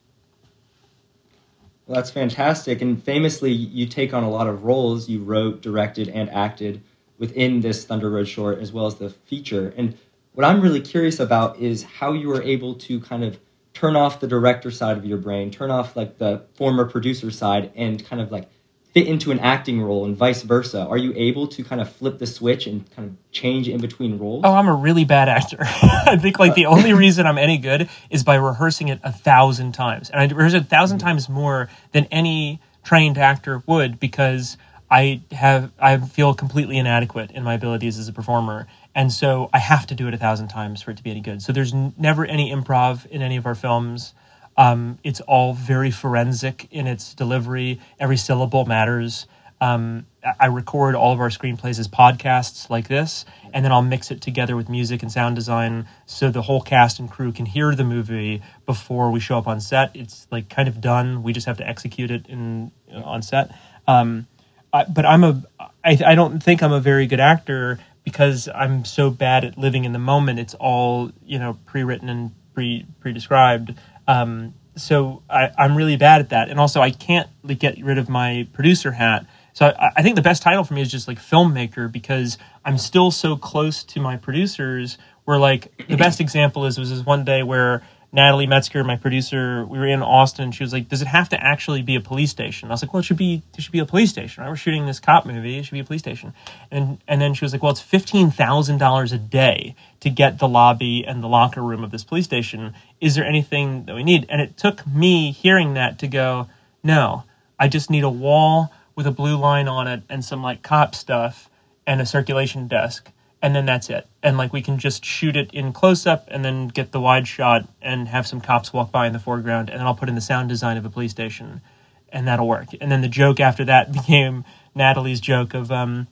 Well, 1.86 1.96
that's 1.96 2.12
fantastic. 2.12 2.82
And 2.82 3.04
famously, 3.04 3.52
you 3.52 3.86
take 3.86 4.14
on 4.14 4.24
a 4.24 4.30
lot 4.30 4.48
of 4.48 4.64
roles. 4.64 5.10
You 5.10 5.24
wrote, 5.24 5.62
directed, 5.62 6.08
and 6.10 6.30
acted 6.30 6.82
within 7.18 7.62
this 7.62 7.86
Thunder 7.86 8.10
Road 8.10 8.28
short, 8.28 8.60
as 8.60 8.72
well 8.72 8.88
as 8.88 8.96
the 8.96 9.10
feature. 9.10 9.74
And 9.78 9.98
what 10.34 10.46
I'm 10.46 10.62
really 10.62 10.82
curious 10.82 11.20
about 11.20 11.60
is 11.60 11.84
how 11.84 12.14
you 12.14 12.30
were 12.30 12.42
able 12.42 12.76
to 12.76 13.00
kind 13.02 13.24
of 13.24 13.40
turn 13.74 13.96
off 13.96 14.20
the 14.20 14.28
director 14.28 14.72
side 14.72 14.98
of 14.98 15.06
your 15.06 15.18
brain, 15.18 15.52
turn 15.52 15.70
off 15.70 15.96
like 15.96 16.18
the 16.18 16.44
former 16.56 16.86
producer 16.86 17.30
side, 17.30 17.72
and 17.76 18.04
kind 18.06 18.22
of 18.22 18.32
like 18.32 18.50
fit 18.94 19.08
into 19.08 19.32
an 19.32 19.40
acting 19.40 19.82
role 19.82 20.06
and 20.06 20.16
vice 20.16 20.42
versa? 20.42 20.86
Are 20.86 20.98
you 20.98 21.14
able 21.16 21.48
to 21.48 21.64
kind 21.64 21.82
of 21.82 21.92
flip 21.92 22.20
the 22.20 22.28
switch 22.28 22.68
and 22.68 22.90
kind 22.96 23.10
of 23.10 23.32
change 23.32 23.70
in 23.70 23.80
between 23.80 24.18
roles? 24.18 24.44
Oh, 24.46 24.54
I'm 24.54 24.68
a 24.68 24.76
really 24.76 25.06
bad 25.06 25.30
actor. 25.30 25.58
I 25.62 26.18
think 26.18 26.40
like 26.40 26.56
the 26.56 26.66
only 26.66 26.94
reason 27.06 27.26
I'm 27.26 27.38
any 27.38 27.58
good 27.58 27.90
is 28.10 28.24
by 28.24 28.36
rehearsing 28.36 28.90
it 28.90 29.00
a 29.04 29.12
thousand 29.12 29.74
times. 29.74 30.10
And 30.10 30.20
I 30.20 30.26
rehearse 30.34 30.54
it 30.54 30.58
a 30.58 30.60
1000 30.62 30.98
mm-hmm. 30.98 31.08
times 31.08 31.30
more 31.30 31.70
than 31.94 32.06
any 32.06 32.60
trained 32.84 33.18
actor 33.18 33.64
would 33.66 34.00
because 34.00 34.58
I 34.90 35.22
have 35.32 35.72
I 35.80 35.98
feel 35.98 36.34
completely 36.34 36.78
inadequate 36.78 37.32
in 37.32 37.44
my 37.44 37.54
abilities 37.54 37.98
as 37.98 38.10
a 38.10 38.14
performer. 38.14 38.68
And 38.94 39.12
so 39.12 39.50
I 39.54 39.60
have 39.60 39.88
to 39.88 39.96
do 39.96 40.10
it 40.10 40.14
a 40.14 40.18
thousand 40.18 40.50
times 40.50 40.82
for 40.82 40.92
it 40.92 40.98
to 40.98 41.04
be 41.04 41.12
any 41.12 41.22
good. 41.22 41.42
So 41.42 41.54
there's 41.54 41.74
n- 41.74 41.94
never 41.98 42.26
any 42.26 42.52
improv 42.52 43.06
in 43.06 43.22
any 43.22 43.38
of 43.38 43.46
our 43.46 43.56
films. 43.56 44.14
Um, 44.58 45.00
it's 45.04 45.22
all 45.22 45.54
very 45.54 45.92
forensic 45.92 46.68
in 46.72 46.88
its 46.88 47.14
delivery. 47.14 47.80
Every 48.00 48.18
syllable 48.18 48.66
matters. 48.66 49.28
Um, 49.60 50.08
I 50.40 50.48
record 50.48 50.96
all 50.96 51.14
of 51.14 51.20
our 51.20 51.30
screenplays 51.30 51.78
as 51.80 51.88
podcasts 51.88 52.70
like 52.70 52.88
this, 52.88 53.26
and 53.54 53.64
then 53.64 53.72
I'll 53.72 53.84
mix 53.84 54.10
it 54.10 54.20
together 54.20 54.56
with 54.56 54.70
music 54.70 55.04
and 55.04 55.12
sound 55.12 55.36
design 55.36 55.88
so 56.06 56.32
the 56.32 56.42
whole 56.42 56.62
cast 56.62 57.00
and 57.00 57.10
crew 57.10 57.32
can 57.32 57.46
hear 57.46 57.76
the 57.76 57.84
movie 57.84 58.42
before 58.66 59.12
we 59.12 59.20
show 59.20 59.38
up 59.38 59.48
on 59.48 59.62
set. 59.62 59.96
It's 59.96 60.28
like 60.32 60.50
kind 60.50 60.68
of 60.68 60.82
done. 60.82 61.22
We 61.22 61.32
just 61.32 61.46
have 61.46 61.58
to 61.58 61.68
execute 61.68 62.10
it 62.10 62.28
in 62.28 62.72
on 62.92 63.22
set. 63.22 63.56
Um, 63.88 64.28
I, 64.74 64.86
but 64.86 65.06
I'm 65.06 65.24
a 65.24 65.44
I, 65.84 65.98
I 66.06 66.16
don't 66.16 66.42
think 66.42 66.64
I'm 66.64 66.74
a 66.74 66.80
very 66.80 67.06
good 67.06 67.20
actor, 67.20 67.80
because 68.04 68.50
I'm 68.54 68.86
so 68.86 69.10
bad 69.10 69.46
at 69.46 69.58
living 69.58 69.86
in 69.86 69.92
the 69.92 70.00
moment, 70.00 70.40
it's 70.40 70.56
all 70.56 71.12
you 71.24 71.40
know 71.40 71.58
pre-written 71.66 72.10
and 72.10 72.32
pre 72.54 72.86
pre-described. 73.00 73.76
Um, 74.12 74.54
so 74.76 75.22
I, 75.30 75.52
I'm 75.58 75.76
really 75.76 75.98
bad 75.98 76.22
at 76.22 76.30
that, 76.30 76.50
and 76.50 76.60
also 76.60 76.82
I 76.82 76.92
can't 76.92 77.30
like, 77.44 77.60
get 77.60 77.82
rid 77.84 77.98
of 77.98 78.10
my 78.10 78.48
producer 78.54 78.92
hat. 78.92 79.26
So 79.54 79.68
I, 79.68 79.92
I 79.98 80.02
think 80.02 80.16
the 80.16 80.22
best 80.22 80.42
title 80.42 80.64
for 80.64 80.74
me 80.74 80.82
is 80.82 80.92
just 80.92 81.08
like 81.08 81.20
filmmaker 81.20 81.92
because 81.92 82.38
I'm 82.66 82.78
still 82.78 83.12
so 83.12 83.36
close 83.36 83.84
to 83.86 84.00
my 84.00 84.18
producers. 84.18 84.98
Where 85.26 85.38
like 85.38 85.72
the 85.88 85.98
best 85.98 86.20
example 86.20 86.66
is 86.66 86.80
was 86.80 86.90
this 86.90 87.06
one 87.06 87.24
day 87.24 87.44
where 87.44 87.84
Natalie 88.14 88.48
Metzger, 88.48 88.84
my 88.84 88.98
producer, 88.98 89.66
we 89.66 89.80
were 89.80 89.88
in 89.88 90.02
Austin. 90.02 90.52
She 90.52 90.64
was 90.64 90.74
like, 90.74 90.90
"Does 90.90 91.02
it 91.02 91.08
have 91.08 91.30
to 91.30 91.42
actually 91.42 91.82
be 91.82 91.96
a 91.96 92.02
police 92.02 92.30
station?" 92.30 92.70
I 92.70 92.74
was 92.74 92.82
like, 92.82 92.94
"Well, 92.94 93.00
it 93.00 93.04
should 93.04 93.16
be. 93.18 93.42
It 93.58 93.62
should 93.62 93.72
be 93.72 93.80
a 93.80 93.86
police 93.86 94.10
station. 94.10 94.44
Right? 94.44 94.50
We're 94.50 94.58
shooting 94.58 94.86
this 94.86 95.00
cop 95.00 95.26
movie. 95.26 95.58
It 95.58 95.64
should 95.64 95.74
be 95.74 95.80
a 95.80 95.86
police 95.86 96.02
station." 96.02 96.34
And 96.70 96.98
and 97.08 97.22
then 97.22 97.34
she 97.34 97.46
was 97.46 97.54
like, 97.54 97.64
"Well, 97.64 97.72
it's 97.72 97.80
fifteen 97.80 98.30
thousand 98.30 98.80
dollars 98.80 99.14
a 99.14 99.18
day 99.18 99.76
to 100.02 100.10
get 100.10 100.40
the 100.40 100.48
lobby 100.48 101.06
and 101.08 101.24
the 101.24 101.30
locker 101.30 101.62
room 101.62 101.86
of 101.86 101.92
this 101.92 102.04
police 102.04 102.26
station. 102.26 102.74
Is 103.00 103.16
there 103.16 103.26
anything 103.26 103.86
that 103.86 103.96
we 103.96 104.04
need?" 104.04 104.26
And 104.30 104.42
it 104.42 104.58
took 104.58 104.86
me 104.86 105.32
hearing 105.32 105.76
that 105.76 105.98
to 106.00 106.08
go, 106.08 106.48
"No, 106.84 107.24
I 107.58 107.70
just 107.70 107.90
need 107.90 108.04
a 108.04 108.10
wall 108.10 108.74
with 108.94 109.08
a 109.08 109.12
blue 109.12 109.38
line 109.38 109.70
on 109.70 109.88
it 109.88 110.04
and 110.10 110.26
some 110.26 110.44
like 110.44 110.64
cop 110.64 110.96
stuff 110.96 111.50
and 111.88 112.02
a 112.02 112.06
circulation 112.06 112.68
desk." 112.68 113.10
And 113.42 113.56
then 113.56 113.66
that's 113.66 113.90
it. 113.90 114.08
And 114.22 114.38
like 114.38 114.54
we 114.54 114.62
can 114.62 114.78
just 114.78 115.04
shoot 115.04 115.36
it 115.36 115.52
in 115.52 115.74
close 115.74 116.06
up 116.06 116.28
and 116.30 116.46
then 116.46 116.68
get 116.68 116.92
the 116.92 117.02
wide 117.02 117.28
shot 117.28 117.68
and 117.82 118.08
have 118.08 118.28
some 118.28 118.42
cops 118.42 118.72
walk 118.72 118.92
by 118.92 119.08
in 119.08 119.14
the 119.14 119.20
foreground 119.20 119.70
and 119.70 119.80
then 119.80 119.88
I'll 119.88 119.96
put 119.96 120.10
in 120.10 120.16
the 120.16 120.22
sound 120.22 120.50
design 120.50 120.78
of 120.78 120.86
a 120.86 120.90
police 120.90 121.12
station 121.12 121.62
and 122.10 122.28
that'll 122.28 122.48
work. 122.48 122.68
And 122.80 122.92
then 122.92 123.02
the 123.02 123.08
joke 123.08 123.40
after 123.40 123.66
that 123.66 123.92
became 123.94 124.46
Natalie's 124.76 125.20
joke 125.20 125.54
of 125.54 125.72
um, 125.72 126.08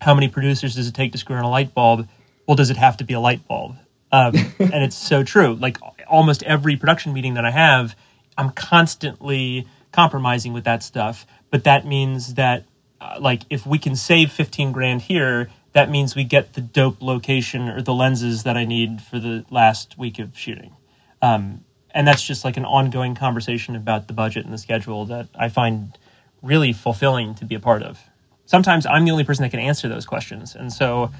how 0.00 0.14
many 0.14 0.28
producers 0.28 0.74
does 0.74 0.88
it 0.88 0.94
take 0.94 1.12
to 1.12 1.18
screw 1.18 1.36
in 1.36 1.44
a 1.44 1.50
light 1.50 1.74
bulb? 1.74 2.08
Well, 2.46 2.56
does 2.56 2.70
it 2.70 2.76
have 2.76 2.96
to 2.98 3.04
be 3.04 3.14
a 3.14 3.20
light 3.20 3.46
bulb? 3.46 3.76
Um, 4.12 4.34
and 4.58 4.82
it's 4.82 4.96
so 4.96 5.22
true. 5.22 5.54
Like 5.54 5.78
almost 6.08 6.42
every 6.44 6.76
production 6.76 7.12
meeting 7.12 7.34
that 7.34 7.44
I 7.44 7.50
have, 7.50 7.94
I'm 8.38 8.50
constantly 8.50 9.66
compromising 9.92 10.52
with 10.52 10.64
that 10.64 10.82
stuff. 10.82 11.26
But 11.50 11.64
that 11.64 11.84
means 11.84 12.34
that, 12.34 12.64
uh, 13.00 13.18
like, 13.20 13.42
if 13.50 13.66
we 13.66 13.78
can 13.78 13.96
save 13.96 14.30
15 14.30 14.72
grand 14.72 15.02
here, 15.02 15.50
that 15.72 15.90
means 15.90 16.16
we 16.16 16.24
get 16.24 16.54
the 16.54 16.60
dope 16.60 17.00
location 17.00 17.68
or 17.68 17.82
the 17.82 17.94
lenses 17.94 18.42
that 18.42 18.56
I 18.56 18.64
need 18.64 19.00
for 19.00 19.18
the 19.18 19.44
last 19.50 19.96
week 19.98 20.18
of 20.18 20.36
shooting. 20.36 20.74
Um, 21.22 21.64
and 21.92 22.06
that's 22.06 22.22
just 22.22 22.44
like 22.44 22.56
an 22.56 22.64
ongoing 22.64 23.14
conversation 23.14 23.76
about 23.76 24.08
the 24.08 24.12
budget 24.12 24.44
and 24.44 24.52
the 24.52 24.58
schedule 24.58 25.06
that 25.06 25.28
I 25.34 25.48
find 25.48 25.96
really 26.42 26.72
fulfilling 26.72 27.34
to 27.36 27.44
be 27.44 27.54
a 27.54 27.60
part 27.60 27.82
of. 27.82 28.00
Sometimes 28.46 28.86
I'm 28.86 29.04
the 29.04 29.10
only 29.12 29.24
person 29.24 29.42
that 29.42 29.50
can 29.50 29.60
answer 29.60 29.88
those 29.88 30.06
questions. 30.06 30.54
And 30.54 30.72
so, 30.72 31.10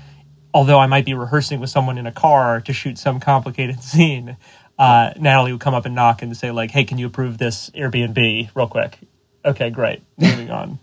although 0.53 0.79
I 0.79 0.87
might 0.87 1.05
be 1.05 1.15
rehearsing 1.15 1.61
with 1.61 1.71
someone 1.71 1.99
in 1.99 2.07
a 2.07 2.13
car 2.13 2.61
to 2.63 2.73
shoot 2.73 2.99
some 2.99 3.21
complicated 3.21 3.83
scene, 3.83 4.37
uh, 4.79 5.13
Natalie 5.19 5.53
would 5.53 5.61
come 5.61 5.75
up 5.75 5.87
and 5.87 5.95
knock 5.95 6.23
and 6.23 6.37
say, 6.37 6.51
like, 6.51 6.71
hey, 6.71 6.85
can 6.85 6.99
you 6.99 7.07
approve 7.07 7.39
this 7.39 7.71
Airbnb 7.71 8.51
real 8.55 8.67
quick? 8.67 8.99
Okay, 9.45 9.71
great. 9.71 10.03
Moving 10.19 10.51
on. 10.51 10.79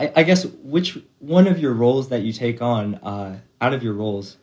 I, 0.00 0.12
I, 0.16 0.22
guess 0.22 0.46
which 0.46 0.98
one 1.18 1.46
of 1.46 1.58
your 1.58 1.74
roles 1.74 2.08
that 2.08 2.22
you 2.22 2.32
take 2.32 2.62
on 2.62 2.94
uh, 2.96 3.38
out 3.60 3.74
of 3.74 3.82
your 3.82 3.92
roles, 3.92 4.38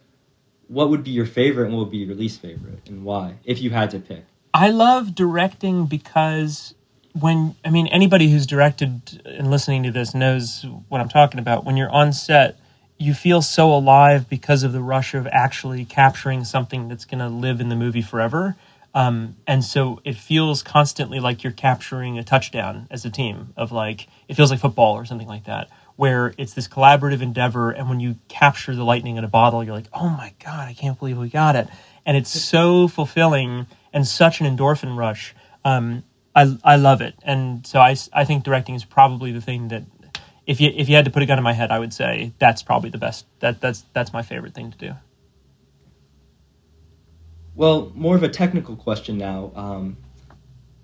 what 0.68 0.92
would 0.92 1.04
be 1.04 1.10
your 1.10 1.26
favorite 1.26 1.66
and 1.66 1.74
what 1.74 1.86
would 1.86 1.92
be 1.92 1.98
your 1.98 2.16
least 2.16 2.42
favorite 2.42 2.88
and 2.88 3.04
why, 3.04 3.38
if 3.44 3.60
you 3.60 3.72
had 3.72 3.90
to 3.92 4.00
pick? 4.00 4.24
I 4.54 4.70
love 4.70 5.16
directing 5.16 5.88
because 5.88 6.76
when 7.20 7.56
I 7.66 7.72
mean 7.72 7.88
anybody 7.88 8.30
who's 8.30 8.46
directed 8.46 9.22
and 9.26 9.50
listening 9.50 9.84
to 9.84 9.92
this 9.92 10.14
knows 10.14 10.64
what 10.90 11.02
I'm 11.02 11.10
talking 11.10 11.40
about. 11.40 11.66
When 11.66 11.76
you're 11.76 11.90
on 11.90 12.14
set, 12.14 12.60
you 13.00 13.14
feel 13.14 13.42
so 13.42 13.74
alive 13.74 14.30
because 14.30 14.64
of 14.64 14.74
the 14.74 14.82
rush 14.82 15.14
of 15.14 15.28
actually 15.28 15.86
capturing 15.86 16.44
something 16.44 16.88
that's 16.88 17.06
going 17.06 17.20
to 17.20 17.30
live 17.30 17.62
in 17.62 17.70
the 17.70 17.76
movie 17.76 18.02
forever. 18.02 18.56
Um, 18.98 19.36
and 19.46 19.64
so 19.64 20.02
it 20.04 20.16
feels 20.16 20.64
constantly 20.64 21.20
like 21.20 21.44
you're 21.44 21.54
capturing 21.54 22.18
a 22.18 22.24
touchdown 22.24 22.88
as 22.90 23.06
a 23.06 23.12
team 23.12 23.54
of 23.56 23.72
like 23.72 24.08
it 24.28 24.34
feels 24.34 24.50
like 24.50 24.60
football 24.60 24.96
or 24.96 25.06
something 25.06 25.28
like 25.28 25.44
that 25.44 25.70
where 25.98 26.34
it's 26.40 26.54
this 26.54 26.68
collaborative 26.68 27.22
endeavor 27.22 27.70
and 27.70 27.90
when 27.90 28.00
you 28.00 28.16
capture 28.28 28.76
the 28.76 28.84
lightning 28.84 29.18
in 29.18 29.24
a 29.24 29.28
bottle 29.28 29.64
you're 29.64 29.76
like 29.76 29.86
oh 29.94 30.10
my 30.10 30.34
god 30.44 30.68
i 30.68 30.74
can't 30.74 30.98
believe 30.98 31.16
we 31.16 31.30
got 31.30 31.56
it. 31.56 31.68
And 32.08 32.18
it's 32.18 32.32
so 32.32 32.88
fulfilling 32.88 33.68
and 33.94 34.08
such 34.08 34.42
an 34.42 34.48
endorphin 34.58 34.98
rush. 34.98 35.36
Um, 35.64 36.04
I, 36.36 36.58
I 36.64 36.78
love 36.78 37.02
it. 37.02 37.14
And 37.22 37.68
so 37.68 37.80
I, 37.80 37.96
I 38.12 38.26
think 38.26 38.46
directing 38.46 38.74
is 38.74 38.84
probably 38.84 39.32
the 39.32 39.42
thing 39.42 39.68
that 39.68 39.84
if 40.48 40.60
you 40.60 40.72
if 40.76 40.90
you 40.90 40.96
had 40.96 41.06
to 41.06 41.12
put 41.12 41.22
a 41.22 41.28
gun 41.28 41.38
in 41.38 41.44
my 41.44 41.54
head 41.54 41.72
i 41.72 41.78
would 41.78 41.94
say 41.94 42.32
that's 42.40 42.64
probably 42.64 42.90
the 42.90 42.98
best 42.98 43.26
that 43.42 43.60
that's 43.60 43.84
that's 43.94 44.14
my 44.14 44.22
favorite 44.24 44.56
thing 44.56 44.72
to 44.72 44.78
do 44.78 44.94
well, 47.58 47.92
more 47.96 48.16
of 48.16 48.24
a 48.24 48.30
technical 48.30 48.76
question 48.76 49.18
now. 49.18 49.52
Um, 49.56 49.98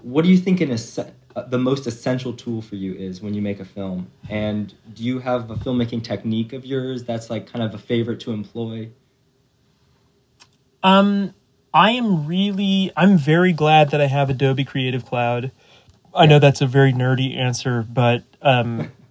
what 0.02 0.24
do 0.24 0.30
you 0.30 0.38
think 0.38 0.60
an 0.60 0.72
uh, 0.72 1.44
the 1.44 1.58
most 1.58 1.88
essential 1.88 2.34
tool 2.34 2.62
for 2.62 2.76
you 2.76 2.94
is 2.94 3.22
when 3.22 3.34
you 3.34 3.42
make 3.42 3.60
a 3.60 3.66
film? 3.66 4.12
And 4.28 4.74
do 4.94 5.04
you 5.04 5.20
have 5.20 5.50
a 5.52 5.56
filmmaking 5.56 6.04
technique 6.04 6.52
of 6.52 6.66
yours 6.66 7.04
that's 7.04 7.30
like 7.30 7.46
kind 7.52 7.64
of 7.64 7.74
a 7.74 7.78
favorite 7.78 8.20
to 8.22 8.32
employ? 8.32 8.90
Um, 10.82 11.34
I 11.74 11.92
am 11.92 12.26
really, 12.26 12.92
I'm 12.98 13.18
very 13.18 13.54
glad 13.54 13.92
that 13.92 14.02
I 14.02 14.08
have 14.08 14.30
Adobe 14.30 14.66
Creative 14.66 15.06
Cloud. 15.06 15.52
I 16.14 16.26
know 16.26 16.40
that's 16.40 16.62
a 16.62 16.68
very 16.68 16.92
nerdy 16.92 17.38
answer, 17.38 17.84
but 17.84 18.24
um, 18.42 18.92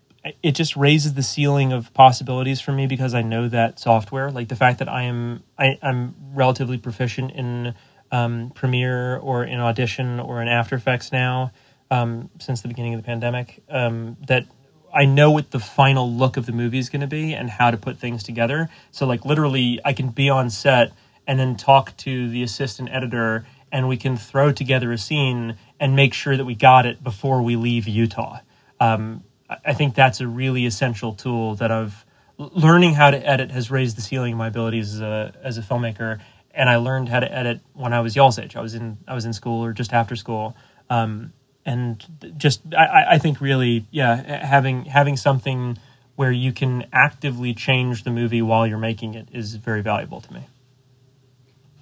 it 0.43 0.52
just 0.52 0.76
raises 0.76 1.14
the 1.14 1.23
ceiling 1.23 1.73
of 1.73 1.93
possibilities 1.95 2.61
for 2.61 2.73
me 2.73 2.87
because 2.87 3.14
I 3.14 3.23
know 3.23 3.49
that 3.49 3.79
software. 3.79 4.31
Like 4.31 4.49
the 4.49 4.57
fact 4.57 4.79
that 4.79 4.88
I 4.88 5.02
am 5.02 5.43
I, 5.59 5.79
am 5.83 6.14
relatively 6.33 6.79
proficient 6.79 7.33
in 7.33 7.75
um, 8.11 8.50
Premiere 8.55 9.17
or 9.17 9.45
in 9.45 9.59
Audition 9.59 10.21
or 10.21 10.41
in 10.41 10.49
After 10.49 10.76
Effects 10.76 11.11
now 11.11 11.52
um, 11.91 12.31
since 12.38 12.61
the 12.61 12.69
beginning 12.69 12.95
of 12.95 13.00
the 13.00 13.07
pandemic. 13.07 13.62
Um, 13.69 14.17
that 14.29 14.47
I 14.95 15.07
know 15.07 15.31
what 15.31 15.50
the 15.50 15.59
final 15.59 16.12
look 16.12 16.37
of 16.37 16.47
the 16.47 16.52
movie 16.52 16.79
is 16.79 16.88
going 16.88 17.00
to 17.00 17.07
be 17.07 17.35
and 17.35 17.50
how 17.50 17.71
to 17.71 17.76
put 17.76 17.99
things 17.99 18.23
together. 18.23 18.69
So 18.91 19.07
like 19.07 19.25
literally, 19.25 19.81
I 19.85 19.93
can 19.93 20.11
be 20.11 20.29
on 20.29 20.50
set 20.50 20.93
and 21.26 21.38
then 21.38 21.57
talk 21.57 21.97
to 21.99 22.29
the 22.29 22.43
assistant 22.43 22.91
editor 22.93 23.47
and 23.73 23.88
we 23.88 23.97
can 23.97 24.17
throw 24.17 24.52
together 24.52 24.93
a 24.93 24.99
scene 24.99 25.57
and 25.81 25.97
make 25.97 26.14
sure 26.14 26.37
that 26.37 26.45
we 26.45 26.55
got 26.55 26.85
it 26.87 27.02
before 27.02 27.43
we 27.43 27.57
leave 27.57 27.88
Utah. 27.88 28.41
Um, 28.79 29.25
I 29.64 29.75
think 29.75 29.94
that's 29.94 30.21
a 30.21 30.26
really 30.26 30.66
essential 30.66 31.14
tool 31.14 31.54
that 31.56 31.71
I've 31.71 32.04
learning 32.38 32.94
how 32.94 33.11
to 33.11 33.28
edit 33.28 33.50
has 33.50 33.71
raised 33.71 33.97
the 33.97 34.02
ceiling 34.02 34.32
of 34.32 34.38
my 34.38 34.49
abilities 34.49 34.94
as 34.94 35.00
a 35.00 35.35
as 35.42 35.59
a 35.59 35.62
filmmaker. 35.62 36.21
And 36.54 36.68
I 36.68 36.76
learned 36.76 37.09
how 37.09 37.21
to 37.21 37.32
edit 37.32 37.61
when 37.73 37.92
I 37.92 38.00
was 38.00 38.14
y'all's 38.14 38.38
age. 38.38 38.56
I 38.56 38.61
was 38.61 38.75
in 38.75 38.99
I 39.06 39.14
was 39.14 39.25
in 39.25 39.32
school 39.32 39.64
or 39.64 39.73
just 39.73 39.92
after 39.92 40.16
school. 40.16 40.56
Um, 40.90 41.32
and 41.64 42.04
just 42.37 42.61
I, 42.76 43.04
I 43.11 43.18
think 43.18 43.40
really 43.40 43.87
yeah 43.90 44.44
having 44.44 44.85
having 44.85 45.16
something 45.16 45.78
where 46.16 46.32
you 46.32 46.52
can 46.52 46.87
actively 46.92 47.54
change 47.54 48.04
the 48.04 48.11
movie 48.11 48.42
while 48.42 48.66
you're 48.66 48.78
making 48.78 49.14
it 49.14 49.28
is 49.32 49.54
very 49.54 49.82
valuable 49.82 50.21
to 50.21 50.32
me. 50.32 50.47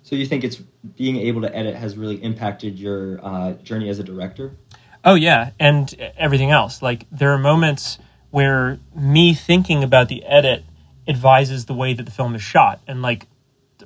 So 0.03 0.17
you 0.17 0.27
think 0.27 0.45
it's 0.45 0.57
being 0.97 1.17
able 1.17 1.43
to 1.43 1.57
edit 1.57 1.75
has 1.77 1.97
really 1.97 2.23
impacted 2.23 2.79
your 2.79 3.25
uh, 3.25 3.53
journey 3.55 3.89
as 3.89 3.99
a 3.99 4.05
director? 4.05 4.57
Oh 5.05 5.15
yeah, 5.15 5.51
and 5.59 5.93
everything 6.17 6.51
else. 6.51 6.83
Like 6.83 7.07
there 7.11 7.33
are 7.33 7.39
moments 7.39 7.99
where 8.31 8.79
me 8.95 9.35
thinking 9.35 9.83
about 9.83 10.09
the 10.09 10.25
edit 10.25 10.65
advises 11.09 11.67
the 11.67 11.75
way 11.75 11.95
that 11.95 12.05
the 12.05 12.13
film 12.13 12.35
is 12.35 12.43
shot, 12.43 12.81
and 12.87 13.03
like 13.03 13.27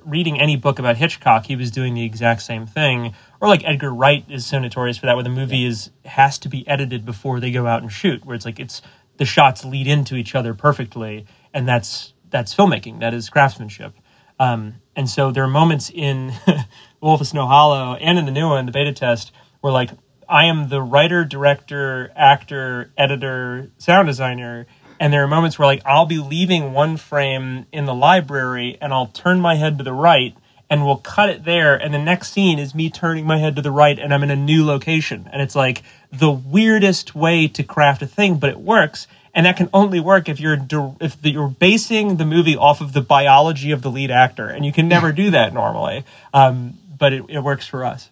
reading 0.05 0.39
any 0.39 0.55
book 0.55 0.77
about 0.77 0.97
Hitchcock, 0.97 1.45
he 1.45 1.55
was 1.55 1.71
doing 1.71 1.93
the 1.93 2.03
exact 2.03 2.41
same 2.41 2.65
thing. 2.65 3.13
Or 3.41 3.47
like 3.47 3.63
Edgar 3.65 3.93
Wright 3.93 4.25
is 4.29 4.45
so 4.45 4.59
notorious 4.59 4.97
for 4.97 5.05
that, 5.05 5.15
where 5.15 5.23
the 5.23 5.29
movie 5.29 5.65
is 5.65 5.89
has 6.05 6.37
to 6.39 6.49
be 6.49 6.67
edited 6.67 7.05
before 7.05 7.39
they 7.39 7.51
go 7.51 7.65
out 7.65 7.81
and 7.81 7.91
shoot, 7.91 8.25
where 8.25 8.35
it's 8.35 8.45
like 8.45 8.59
it's 8.59 8.81
the 9.17 9.25
shots 9.25 9.63
lead 9.63 9.87
into 9.87 10.15
each 10.15 10.35
other 10.35 10.53
perfectly, 10.53 11.25
and 11.53 11.67
that's 11.67 12.13
that's 12.29 12.53
filmmaking, 12.53 12.99
that 12.99 13.13
is 13.13 13.29
craftsmanship. 13.29 13.93
Um, 14.39 14.75
and 14.95 15.09
so 15.09 15.31
there 15.31 15.43
are 15.43 15.49
moments 15.49 15.89
in 15.89 16.33
Wolf 17.01 17.21
of 17.21 17.27
Snow 17.27 17.45
Hollow 17.45 17.95
and 17.95 18.19
in 18.19 18.25
the 18.25 18.31
new 18.31 18.49
one, 18.49 18.65
the 18.65 18.71
beta 18.73 18.91
test, 18.91 19.31
where 19.61 19.71
like 19.71 19.91
I 20.29 20.45
am 20.45 20.69
the 20.69 20.81
writer, 20.81 21.23
director, 21.25 22.11
actor, 22.15 22.91
editor, 22.97 23.71
sound 23.77 24.07
designer. 24.07 24.67
And 24.99 25.11
there 25.11 25.23
are 25.23 25.27
moments 25.27 25.59
where 25.59 25.65
like 25.65 25.81
I'll 25.85 26.05
be 26.05 26.19
leaving 26.19 26.73
one 26.73 26.97
frame 26.97 27.65
in 27.71 27.85
the 27.85 27.93
library 27.93 28.77
and 28.81 28.93
I'll 28.93 29.07
turn 29.07 29.39
my 29.39 29.55
head 29.55 29.77
to 29.77 29.83
the 29.83 29.93
right 29.93 30.35
and 30.69 30.85
we'll 30.85 30.97
cut 30.97 31.29
it 31.29 31.43
there 31.43 31.75
and 31.75 31.93
the 31.93 31.99
next 31.99 32.31
scene 32.31 32.59
is 32.59 32.73
me 32.73 32.89
turning 32.89 33.25
my 33.25 33.37
head 33.37 33.55
to 33.57 33.61
the 33.61 33.71
right 33.71 33.99
and 33.99 34.13
I'm 34.13 34.23
in 34.23 34.31
a 34.31 34.35
new 34.35 34.65
location. 34.65 35.29
And 35.31 35.41
it's 35.41 35.55
like 35.55 35.83
the 36.11 36.31
weirdest 36.31 37.13
way 37.13 37.47
to 37.49 37.63
craft 37.63 38.01
a 38.01 38.07
thing, 38.07 38.37
but 38.37 38.49
it 38.49 38.59
works. 38.59 39.07
And 39.33 39.45
that 39.45 39.57
can 39.57 39.69
only 39.73 39.99
work 39.99 40.29
if 40.29 40.39
you're 40.39 40.57
if 41.01 41.17
you're 41.21 41.49
basing 41.49 42.15
the 42.15 42.25
movie 42.25 42.55
off 42.55 42.79
of 42.79 42.93
the 42.93 43.01
biology 43.01 43.71
of 43.71 43.81
the 43.81 43.91
lead 43.91 44.09
actor, 44.09 44.47
and 44.47 44.65
you 44.65 44.71
can 44.71 44.87
never 44.87 45.11
do 45.23 45.31
that 45.31 45.53
normally. 45.53 46.05
Um, 46.33 46.77
but 46.97 47.11
it, 47.11 47.25
it 47.27 47.39
works 47.39 47.67
for 47.67 47.83
us. 47.83 48.09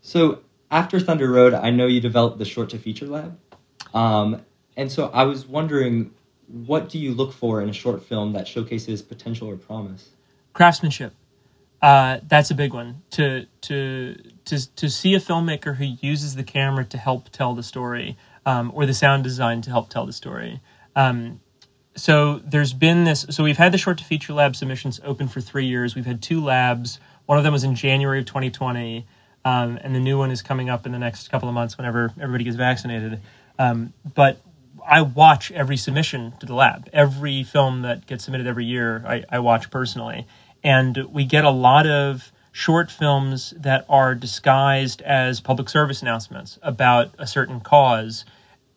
So 0.00 0.40
after 0.70 1.00
Thunder 1.00 1.30
Road, 1.30 1.54
I 1.54 1.70
know 1.70 1.86
you 1.86 2.00
developed 2.00 2.38
the 2.38 2.44
short 2.44 2.70
to 2.70 2.78
feature 2.78 3.06
lab. 3.06 3.38
Um, 3.92 4.42
and 4.76 4.90
so 4.90 5.10
I 5.12 5.24
was 5.24 5.46
wondering, 5.46 6.12
what 6.46 6.88
do 6.88 6.98
you 6.98 7.12
look 7.12 7.32
for 7.32 7.60
in 7.60 7.68
a 7.68 7.72
short 7.72 8.02
film 8.04 8.32
that 8.32 8.48
showcases 8.48 9.02
potential 9.02 9.48
or 9.48 9.56
promise? 9.56 10.10
Craftsmanship. 10.52 11.14
Uh, 11.82 12.20
that's 12.28 12.50
a 12.50 12.54
big 12.54 12.74
one. 12.74 13.02
To 13.12 13.46
to 13.62 14.14
to 14.44 14.74
to 14.76 14.90
see 14.90 15.14
a 15.14 15.18
filmmaker 15.18 15.76
who 15.76 15.84
uses 15.84 16.34
the 16.34 16.42
camera 16.42 16.84
to 16.84 16.98
help 16.98 17.30
tell 17.30 17.54
the 17.54 17.62
story, 17.62 18.18
um, 18.44 18.70
or 18.74 18.84
the 18.84 18.92
sound 18.92 19.24
design 19.24 19.62
to 19.62 19.70
help 19.70 19.88
tell 19.88 20.04
the 20.04 20.12
story. 20.12 20.60
Um, 20.94 21.40
so 21.96 22.40
there's 22.44 22.72
been 22.74 23.04
this. 23.04 23.26
So 23.30 23.42
we've 23.42 23.56
had 23.56 23.72
the 23.72 23.78
short 23.78 23.98
to 23.98 24.04
feature 24.04 24.32
lab 24.34 24.56
submissions 24.56 25.00
open 25.04 25.28
for 25.28 25.40
three 25.40 25.66
years. 25.66 25.94
We've 25.94 26.06
had 26.06 26.22
two 26.22 26.42
labs. 26.42 27.00
One 27.26 27.38
of 27.38 27.44
them 27.44 27.52
was 27.52 27.64
in 27.64 27.74
January 27.74 28.18
of 28.18 28.26
2020, 28.26 29.06
um, 29.44 29.78
and 29.82 29.94
the 29.94 30.00
new 30.00 30.18
one 30.18 30.30
is 30.30 30.42
coming 30.42 30.68
up 30.68 30.86
in 30.86 30.92
the 30.92 30.98
next 30.98 31.28
couple 31.28 31.48
of 31.48 31.54
months 31.54 31.76
whenever 31.78 32.12
everybody 32.20 32.44
gets 32.44 32.56
vaccinated. 32.56 33.20
Um, 33.58 33.92
but 34.14 34.40
I 34.86 35.02
watch 35.02 35.50
every 35.52 35.76
submission 35.76 36.32
to 36.40 36.46
the 36.46 36.54
lab. 36.54 36.88
Every 36.92 37.42
film 37.44 37.82
that 37.82 38.06
gets 38.06 38.24
submitted 38.24 38.46
every 38.46 38.64
year, 38.64 39.04
I, 39.06 39.24
I 39.30 39.38
watch 39.40 39.70
personally 39.70 40.26
and 40.62 40.96
we 41.10 41.24
get 41.24 41.44
a 41.44 41.50
lot 41.50 41.86
of 41.86 42.32
short 42.52 42.90
films 42.90 43.54
that 43.56 43.84
are 43.88 44.14
disguised 44.14 45.02
as 45.02 45.40
public 45.40 45.68
service 45.68 46.02
announcements 46.02 46.58
about 46.62 47.14
a 47.18 47.26
certain 47.26 47.60
cause 47.60 48.24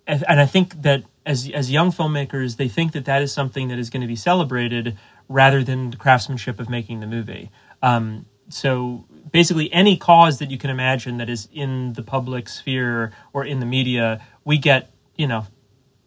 and 0.06 0.40
i 0.40 0.46
think 0.46 0.80
that 0.84 1.04
as 1.26 1.50
as 1.50 1.72
young 1.72 1.92
filmmakers 1.92 2.58
they 2.58 2.68
think 2.68 2.92
that 2.92 3.06
that 3.06 3.22
is 3.22 3.32
something 3.32 3.70
that 3.70 3.80
is 3.80 3.90
going 3.90 4.02
to 4.02 4.08
be 4.08 4.16
celebrated 4.16 4.98
rather 5.28 5.64
than 5.64 5.90
the 5.90 5.98
craftsmanship 5.98 6.60
of 6.60 6.70
making 6.70 7.00
the 7.00 7.08
movie 7.08 7.50
um, 7.82 8.26
so 8.48 9.06
basically 9.34 9.74
any 9.74 9.98
cause 9.98 10.40
that 10.40 10.50
you 10.50 10.58
can 10.58 10.70
imagine 10.70 11.18
that 11.18 11.30
is 11.30 11.50
in 11.54 11.92
the 11.94 12.04
public 12.04 12.48
sphere 12.48 13.12
or 13.34 13.44
in 13.44 13.60
the 13.60 13.66
media 13.66 14.26
we 14.46 14.58
get 14.58 14.90
you 15.18 15.28
know 15.28 15.46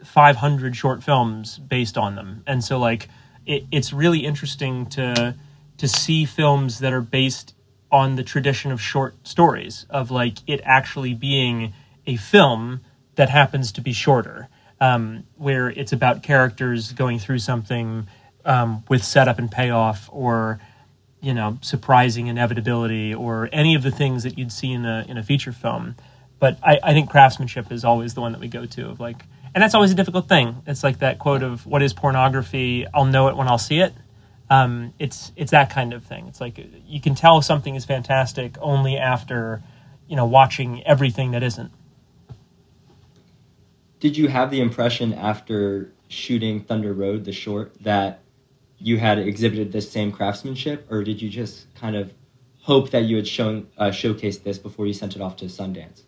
500 0.07 0.77
short 0.77 1.03
films 1.03 1.59
based 1.59 1.99
on 1.99 2.15
them. 2.15 2.43
And 2.47 2.65
so 2.65 2.79
like 2.79 3.09
it, 3.45 3.65
it's 3.71 3.93
really 3.93 4.21
interesting 4.21 4.87
to 4.91 5.35
to 5.79 5.89
see 5.89 6.25
films 6.25 6.79
that 6.79 6.93
are 6.93 7.03
based 7.03 7.55
on 7.91 8.17
the 8.17 8.23
tradition 8.23 8.73
of 8.73 8.81
short 8.81 9.15
stories 9.27 9.85
of 9.91 10.11
like 10.11 10.39
it 10.47 10.61
actually 10.65 11.13
being 11.13 11.75
a 12.07 12.17
film 12.17 12.81
that 13.17 13.29
happens 13.29 13.73
to 13.73 13.81
be 13.81 13.93
shorter 13.93 14.49
um, 14.81 15.25
where 15.37 15.69
it's 15.69 15.93
about 15.93 16.23
characters 16.23 16.93
going 16.93 17.19
through 17.19 17.39
something 17.39 18.07
um, 18.45 18.83
with 18.89 19.05
setup 19.05 19.39
and 19.39 19.51
payoff 19.51 20.09
or 20.13 20.59
you 21.27 21.35
know 21.35 21.59
surprising 21.61 22.29
inevitability 22.29 23.15
or 23.15 23.49
any 23.53 23.75
of 23.75 23.83
the 23.83 23.91
things 23.91 24.23
that 24.23 24.39
you'd 24.39 24.53
see 24.53 24.73
in 24.73 24.85
a 24.85 25.05
in 25.09 25.19
a 25.19 25.23
feature 25.23 25.53
film 25.53 25.95
but 26.39 26.59
I, 26.63 26.79
I 26.83 26.93
think 26.93 27.11
craftsmanship 27.11 27.73
is 27.73 27.85
always 27.85 28.15
the 28.15 28.21
one 28.21 28.33
that 28.33 28.41
we 28.41 28.49
go 28.49 28.67
to 28.67 28.91
of 28.91 29.01
like 29.01 29.25
and 29.55 29.63
that's 29.63 29.75
always 29.75 29.91
a 29.91 29.95
difficult 29.95 30.29
thing 30.29 30.63
it's 30.67 30.85
like 30.85 31.01
that 31.01 31.19
quote 31.19 31.43
of 31.43 31.67
what 31.67 31.83
is 31.83 31.93
pornography 31.93 32.87
i'll 32.95 33.05
know 33.05 33.29
it 33.29 33.37
when 33.37 33.49
i'll 33.49 33.59
see 33.59 33.81
it 33.81 33.93
um, 34.49 34.93
it's 34.99 35.33
it's 35.37 35.51
that 35.51 35.71
kind 35.71 35.93
of 35.93 36.05
thing. 36.05 36.27
It's 36.29 36.41
like 36.41 36.65
you 36.87 37.01
can 37.01 37.15
tell 37.15 37.43
something 37.43 37.75
is 37.75 37.85
fantastic 37.85 38.57
only 38.61 38.97
after 38.97 39.63
you 40.09 40.17
know 40.17 40.27
watching 40.27 40.87
everything 40.87 41.33
that 41.33 41.43
isn't. 41.43 41.73
Did 43.99 44.17
you 44.17 44.29
have 44.29 44.51
the 44.51 44.61
impression 44.61 45.13
after 45.15 45.93
shooting 46.09 46.61
Thunder 46.61 46.93
Road, 46.93 47.25
the 47.25 47.33
short, 47.33 47.75
that 47.83 48.21
you 48.79 48.99
had 48.99 49.19
exhibited 49.19 49.73
this 49.73 49.91
same 49.91 50.13
craftsmanship, 50.13 50.87
or 50.91 51.03
did 51.03 51.21
you 51.21 51.29
just 51.29 51.73
kind 51.75 51.97
of 51.97 52.13
hope 52.61 52.91
that 52.91 53.05
you 53.05 53.17
had 53.17 53.29
shown 53.29 53.69
uh, 53.79 53.87
showcased 53.87 54.43
this 54.43 54.59
before 54.59 54.87
you 54.87 54.93
sent 54.93 55.17
it 55.17 55.23
off 55.23 55.37
to 55.37 55.47
Sundance? 55.47 56.03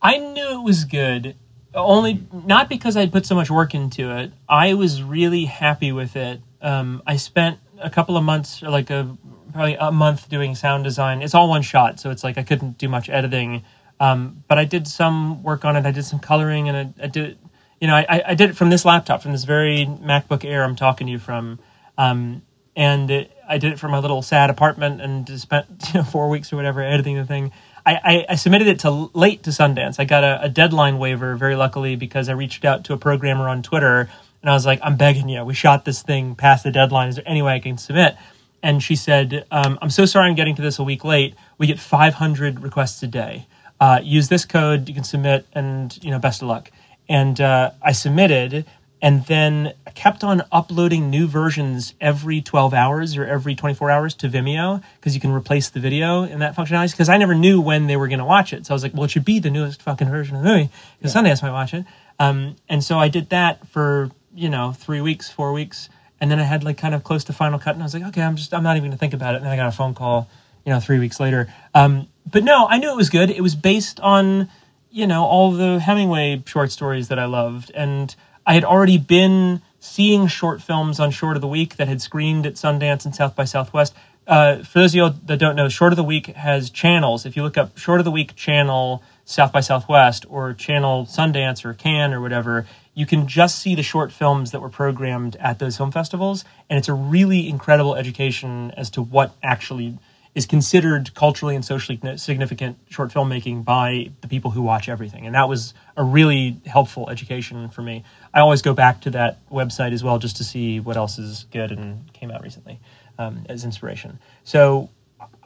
I 0.00 0.18
knew 0.18 0.60
it 0.60 0.64
was 0.64 0.84
good, 0.84 1.36
only 1.74 2.24
not 2.32 2.68
because 2.68 2.96
I 2.96 3.06
put 3.06 3.26
so 3.26 3.34
much 3.34 3.50
work 3.50 3.74
into 3.74 4.16
it. 4.16 4.32
I 4.48 4.74
was 4.74 5.02
really 5.02 5.44
happy 5.44 5.92
with 5.92 6.16
it 6.16 6.40
um, 6.60 7.02
I 7.06 7.16
spent 7.16 7.58
a 7.80 7.90
couple 7.90 8.16
of 8.16 8.24
months, 8.24 8.62
or 8.62 8.70
like 8.70 8.90
a 8.90 9.16
probably 9.52 9.76
a 9.78 9.92
month, 9.92 10.28
doing 10.28 10.54
sound 10.54 10.84
design. 10.84 11.22
It's 11.22 11.34
all 11.34 11.48
one 11.48 11.62
shot, 11.62 12.00
so 12.00 12.10
it's 12.10 12.24
like 12.24 12.38
I 12.38 12.42
couldn't 12.42 12.78
do 12.78 12.88
much 12.88 13.08
editing. 13.08 13.64
Um, 14.00 14.44
but 14.46 14.58
I 14.58 14.64
did 14.64 14.86
some 14.86 15.42
work 15.42 15.64
on 15.64 15.76
it. 15.76 15.86
I 15.86 15.90
did 15.90 16.04
some 16.04 16.18
coloring, 16.18 16.68
and 16.68 16.94
I, 17.00 17.04
I 17.04 17.06
did. 17.08 17.38
You 17.80 17.86
know, 17.86 17.94
I, 17.94 18.22
I 18.26 18.34
did 18.34 18.50
it 18.50 18.56
from 18.56 18.70
this 18.70 18.84
laptop, 18.84 19.22
from 19.22 19.30
this 19.30 19.44
very 19.44 19.86
MacBook 19.86 20.44
Air 20.44 20.64
I'm 20.64 20.74
talking 20.74 21.06
to 21.06 21.12
you 21.12 21.20
from, 21.20 21.60
um, 21.98 22.40
and 22.74 23.10
it, 23.10 23.32
I 23.46 23.58
did 23.58 23.72
it 23.72 23.78
from 23.78 23.90
my 23.90 23.98
little 23.98 24.22
sad 24.22 24.48
apartment, 24.48 25.02
and 25.02 25.28
spent 25.38 25.66
you 25.92 26.00
know 26.00 26.04
four 26.04 26.30
weeks 26.30 26.50
or 26.52 26.56
whatever 26.56 26.82
editing 26.82 27.16
the 27.16 27.26
thing. 27.26 27.52
I, 27.84 27.94
I, 27.94 28.26
I 28.30 28.34
submitted 28.36 28.68
it 28.68 28.80
to 28.80 29.10
late 29.14 29.42
to 29.42 29.50
Sundance. 29.50 29.98
I 29.98 30.04
got 30.04 30.24
a, 30.24 30.44
a 30.44 30.48
deadline 30.48 30.98
waiver 30.98 31.36
very 31.36 31.56
luckily 31.56 31.96
because 31.96 32.28
I 32.28 32.32
reached 32.32 32.64
out 32.64 32.84
to 32.84 32.92
a 32.92 32.98
programmer 32.98 33.48
on 33.48 33.62
Twitter 33.62 34.10
and 34.42 34.50
I 34.50 34.54
was 34.54 34.66
like, 34.66 34.80
I'm 34.82 34.96
begging 34.96 35.28
you. 35.28 35.44
We 35.44 35.54
shot 35.54 35.84
this 35.84 36.02
thing 36.02 36.34
past 36.34 36.64
the 36.64 36.70
deadline. 36.70 37.08
Is 37.08 37.16
there 37.16 37.24
any 37.26 37.42
way 37.42 37.54
I 37.54 37.60
can 37.60 37.78
submit? 37.78 38.16
And 38.62 38.82
she 38.82 38.96
said, 38.96 39.46
um, 39.50 39.78
I'm 39.80 39.90
so 39.90 40.04
sorry 40.04 40.28
I'm 40.28 40.34
getting 40.34 40.56
to 40.56 40.62
this 40.62 40.78
a 40.78 40.84
week 40.84 41.04
late. 41.04 41.34
We 41.58 41.66
get 41.66 41.78
500 41.78 42.60
requests 42.60 43.02
a 43.02 43.06
day. 43.06 43.46
Uh, 43.80 44.00
use 44.02 44.28
this 44.28 44.44
code. 44.44 44.88
You 44.88 44.94
can 44.94 45.04
submit, 45.04 45.46
and 45.54 45.96
you 46.02 46.10
know, 46.10 46.18
best 46.18 46.42
of 46.42 46.48
luck. 46.48 46.70
And 47.08 47.40
uh, 47.40 47.70
I 47.80 47.92
submitted, 47.92 48.66
and 49.00 49.24
then 49.26 49.74
kept 49.94 50.24
on 50.24 50.42
uploading 50.50 51.10
new 51.10 51.26
versions 51.26 51.94
every 52.00 52.40
12 52.40 52.74
hours 52.74 53.16
or 53.16 53.24
every 53.24 53.54
24 53.54 53.90
hours 53.90 54.14
to 54.14 54.28
Vimeo 54.28 54.82
because 54.96 55.14
you 55.14 55.20
can 55.20 55.30
replace 55.32 55.68
the 55.68 55.80
video 55.80 56.24
in 56.24 56.40
that 56.40 56.56
functionality. 56.56 56.90
Because 56.90 57.08
I 57.08 57.16
never 57.16 57.34
knew 57.34 57.60
when 57.60 57.86
they 57.86 57.96
were 57.96 58.08
going 58.08 58.18
to 58.18 58.24
watch 58.24 58.52
it, 58.52 58.66
so 58.66 58.72
I 58.72 58.74
was 58.74 58.82
like, 58.82 58.94
well, 58.94 59.04
it 59.04 59.10
should 59.10 59.24
be 59.24 59.38
the 59.38 59.50
newest 59.50 59.82
fucking 59.82 60.08
version 60.08 60.36
of 60.36 60.42
the 60.42 60.48
movie 60.48 60.70
because 60.98 61.14
yeah. 61.14 61.22
Sundance 61.22 61.42
might 61.42 61.52
watch 61.52 61.74
it. 61.74 61.84
Um, 62.18 62.56
and 62.68 62.82
so 62.82 62.98
I 62.98 63.08
did 63.08 63.30
that 63.30 63.66
for 63.68 64.10
you 64.38 64.48
know, 64.48 64.72
three 64.72 65.00
weeks, 65.00 65.28
four 65.28 65.52
weeks, 65.52 65.88
and 66.20 66.30
then 66.30 66.38
I 66.38 66.44
had 66.44 66.64
like 66.64 66.78
kind 66.78 66.94
of 66.94 67.02
close 67.02 67.24
to 67.24 67.32
final 67.32 67.58
cut, 67.58 67.74
and 67.74 67.82
I 67.82 67.86
was 67.86 67.94
like, 67.94 68.04
okay, 68.04 68.22
I'm 68.22 68.36
just 68.36 68.54
I'm 68.54 68.62
not 68.62 68.76
even 68.76 68.90
gonna 68.90 68.98
think 68.98 69.14
about 69.14 69.34
it. 69.34 69.38
And 69.38 69.46
then 69.46 69.52
I 69.52 69.56
got 69.56 69.66
a 69.66 69.72
phone 69.72 69.94
call, 69.94 70.28
you 70.64 70.72
know, 70.72 70.80
three 70.80 70.98
weeks 70.98 71.18
later. 71.18 71.52
Um, 71.74 72.08
but 72.30 72.44
no, 72.44 72.66
I 72.68 72.78
knew 72.78 72.90
it 72.90 72.96
was 72.96 73.10
good. 73.10 73.30
It 73.30 73.40
was 73.40 73.54
based 73.54 74.00
on 74.00 74.48
you 74.90 75.06
know 75.06 75.24
all 75.24 75.50
the 75.52 75.80
Hemingway 75.80 76.42
short 76.46 76.70
stories 76.70 77.08
that 77.08 77.18
I 77.18 77.24
loved, 77.24 77.72
and 77.74 78.14
I 78.48 78.54
had 78.54 78.64
already 78.64 78.96
been 78.96 79.60
seeing 79.78 80.26
short 80.26 80.62
films 80.62 80.98
on 80.98 81.10
Short 81.10 81.36
of 81.36 81.42
the 81.42 81.46
Week 81.48 81.76
that 81.76 81.86
had 81.86 82.00
screened 82.00 82.46
at 82.46 82.54
Sundance 82.54 83.04
and 83.04 83.14
South 83.14 83.36
by 83.36 83.44
Southwest. 83.44 83.94
Uh, 84.26 84.62
for 84.62 84.78
those 84.78 84.92
of 84.92 84.96
you 84.96 85.10
that 85.26 85.36
don't 85.36 85.54
know, 85.54 85.68
Short 85.68 85.92
of 85.92 85.98
the 85.98 86.02
Week 86.02 86.28
has 86.28 86.70
channels. 86.70 87.26
If 87.26 87.36
you 87.36 87.42
look 87.42 87.58
up 87.58 87.76
Short 87.76 88.00
of 88.00 88.06
the 88.06 88.10
Week 88.10 88.34
channel 88.36 89.02
South 89.26 89.52
by 89.52 89.60
Southwest 89.60 90.24
or 90.30 90.54
channel 90.54 91.04
Sundance 91.04 91.62
or 91.62 91.74
Cannes 91.74 92.14
or 92.14 92.22
whatever, 92.22 92.66
you 92.94 93.04
can 93.04 93.28
just 93.28 93.58
see 93.58 93.74
the 93.74 93.82
short 93.82 94.12
films 94.12 94.52
that 94.52 94.60
were 94.60 94.70
programmed 94.70 95.36
at 95.36 95.58
those 95.58 95.76
film 95.76 95.92
festivals, 95.92 96.46
and 96.70 96.78
it's 96.78 96.88
a 96.88 96.94
really 96.94 97.50
incredible 97.50 97.96
education 97.96 98.72
as 98.78 98.88
to 98.88 99.02
what 99.02 99.36
actually 99.42 99.98
is 100.38 100.46
considered 100.46 101.12
culturally 101.16 101.56
and 101.56 101.64
socially 101.64 101.98
significant 102.16 102.78
short 102.88 103.10
filmmaking 103.10 103.64
by 103.64 104.08
the 104.20 104.28
people 104.28 104.52
who 104.52 104.62
watch 104.62 104.88
everything. 104.88 105.26
And 105.26 105.34
that 105.34 105.48
was 105.48 105.74
a 105.96 106.04
really 106.04 106.60
helpful 106.64 107.10
education 107.10 107.68
for 107.70 107.82
me. 107.82 108.04
I 108.32 108.38
always 108.38 108.62
go 108.62 108.72
back 108.72 109.00
to 109.00 109.10
that 109.10 109.44
website 109.50 109.92
as 109.92 110.04
well 110.04 110.20
just 110.20 110.36
to 110.36 110.44
see 110.44 110.78
what 110.78 110.96
else 110.96 111.18
is 111.18 111.46
good 111.50 111.72
and 111.72 112.12
came 112.12 112.30
out 112.30 112.40
recently 112.40 112.78
um, 113.18 113.46
as 113.48 113.64
inspiration. 113.64 114.20
So 114.44 114.90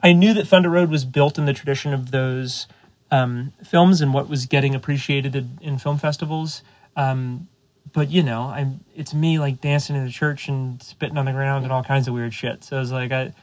I 0.03 0.13
knew 0.13 0.31
that 0.35 0.47
Thunder 0.47 0.69
Road 0.69 0.91
was 0.91 1.05
built 1.05 1.39
in 1.39 1.45
the 1.45 1.53
tradition 1.53 1.91
of 1.91 2.11
those 2.11 2.67
um, 3.09 3.51
films 3.65 3.99
and 3.99 4.13
what 4.13 4.29
was 4.29 4.45
getting 4.45 4.75
appreciated 4.75 5.35
in, 5.59 5.79
film 5.79 5.97
festivals. 5.97 6.61
Um, 6.95 7.47
but 7.93 8.11
you 8.11 8.21
know, 8.21 8.43
I'm 8.43 8.81
it's 8.95 9.15
me 9.15 9.39
like 9.39 9.59
dancing 9.59 9.95
in 9.95 10.05
the 10.05 10.11
church 10.11 10.49
and 10.49 10.83
spitting 10.83 11.17
on 11.17 11.25
the 11.25 11.31
ground 11.31 11.63
and 11.63 11.73
all 11.73 11.83
kinds 11.83 12.07
of 12.07 12.13
weird 12.13 12.31
shit. 12.35 12.63
So 12.63 12.77
it 12.77 12.79
was 12.79 12.91
like 12.91 13.11
I, 13.11 13.33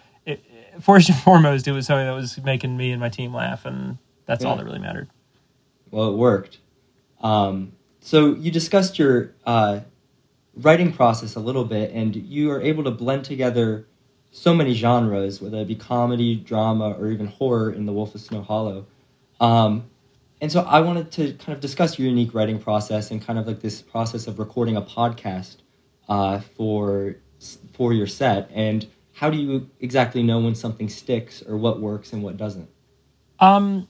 first 0.80 1.08
and 1.08 1.18
foremost, 1.18 1.66
it 1.68 1.72
was 1.72 1.86
something 1.86 2.06
that 2.06 2.14
was 2.14 2.38
making 2.42 2.76
me 2.76 2.90
and 2.90 3.00
my 3.00 3.08
team 3.08 3.34
laugh, 3.34 3.64
and 3.64 3.98
that's 4.26 4.42
yeah. 4.42 4.50
all 4.50 4.56
that 4.56 4.64
really 4.64 4.78
mattered. 4.78 5.08
Well, 5.90 6.12
it 6.12 6.16
worked. 6.16 6.58
Um, 7.22 7.72
so 8.00 8.34
you 8.34 8.50
discussed 8.50 8.98
your 8.98 9.32
uh, 9.44 9.80
writing 10.56 10.92
process 10.92 11.34
a 11.36 11.40
little 11.40 11.64
bit, 11.64 11.92
and 11.92 12.14
you 12.16 12.50
are 12.50 12.60
able 12.60 12.84
to 12.84 12.90
blend 12.90 13.24
together 13.24 13.86
so 14.32 14.54
many 14.54 14.74
genres, 14.74 15.42
whether 15.42 15.58
it 15.58 15.68
be 15.68 15.74
comedy, 15.74 16.36
drama, 16.36 16.92
or 16.92 17.08
even 17.08 17.26
horror 17.26 17.72
in 17.72 17.86
The 17.86 17.92
Wolf 17.92 18.14
of 18.14 18.20
Snow 18.20 18.42
Hollow. 18.42 18.86
Um, 19.40 19.90
and 20.40 20.50
so 20.50 20.62
I 20.62 20.80
wanted 20.80 21.10
to 21.12 21.32
kind 21.34 21.54
of 21.54 21.60
discuss 21.60 21.98
your 21.98 22.08
unique 22.08 22.32
writing 22.32 22.58
process 22.58 23.10
and 23.10 23.24
kind 23.24 23.38
of 23.38 23.46
like 23.46 23.60
this 23.60 23.82
process 23.82 24.26
of 24.26 24.38
recording 24.38 24.76
a 24.76 24.82
podcast 24.82 25.56
uh, 26.08 26.40
for 26.56 27.16
for 27.72 27.92
your 27.92 28.06
set. 28.06 28.50
And 28.54 28.86
how 29.20 29.28
do 29.28 29.36
you 29.36 29.68
exactly 29.80 30.22
know 30.22 30.40
when 30.40 30.54
something 30.54 30.88
sticks 30.88 31.42
or 31.42 31.54
what 31.54 31.78
works 31.78 32.14
and 32.14 32.22
what 32.22 32.38
doesn't? 32.38 32.70
Um, 33.38 33.86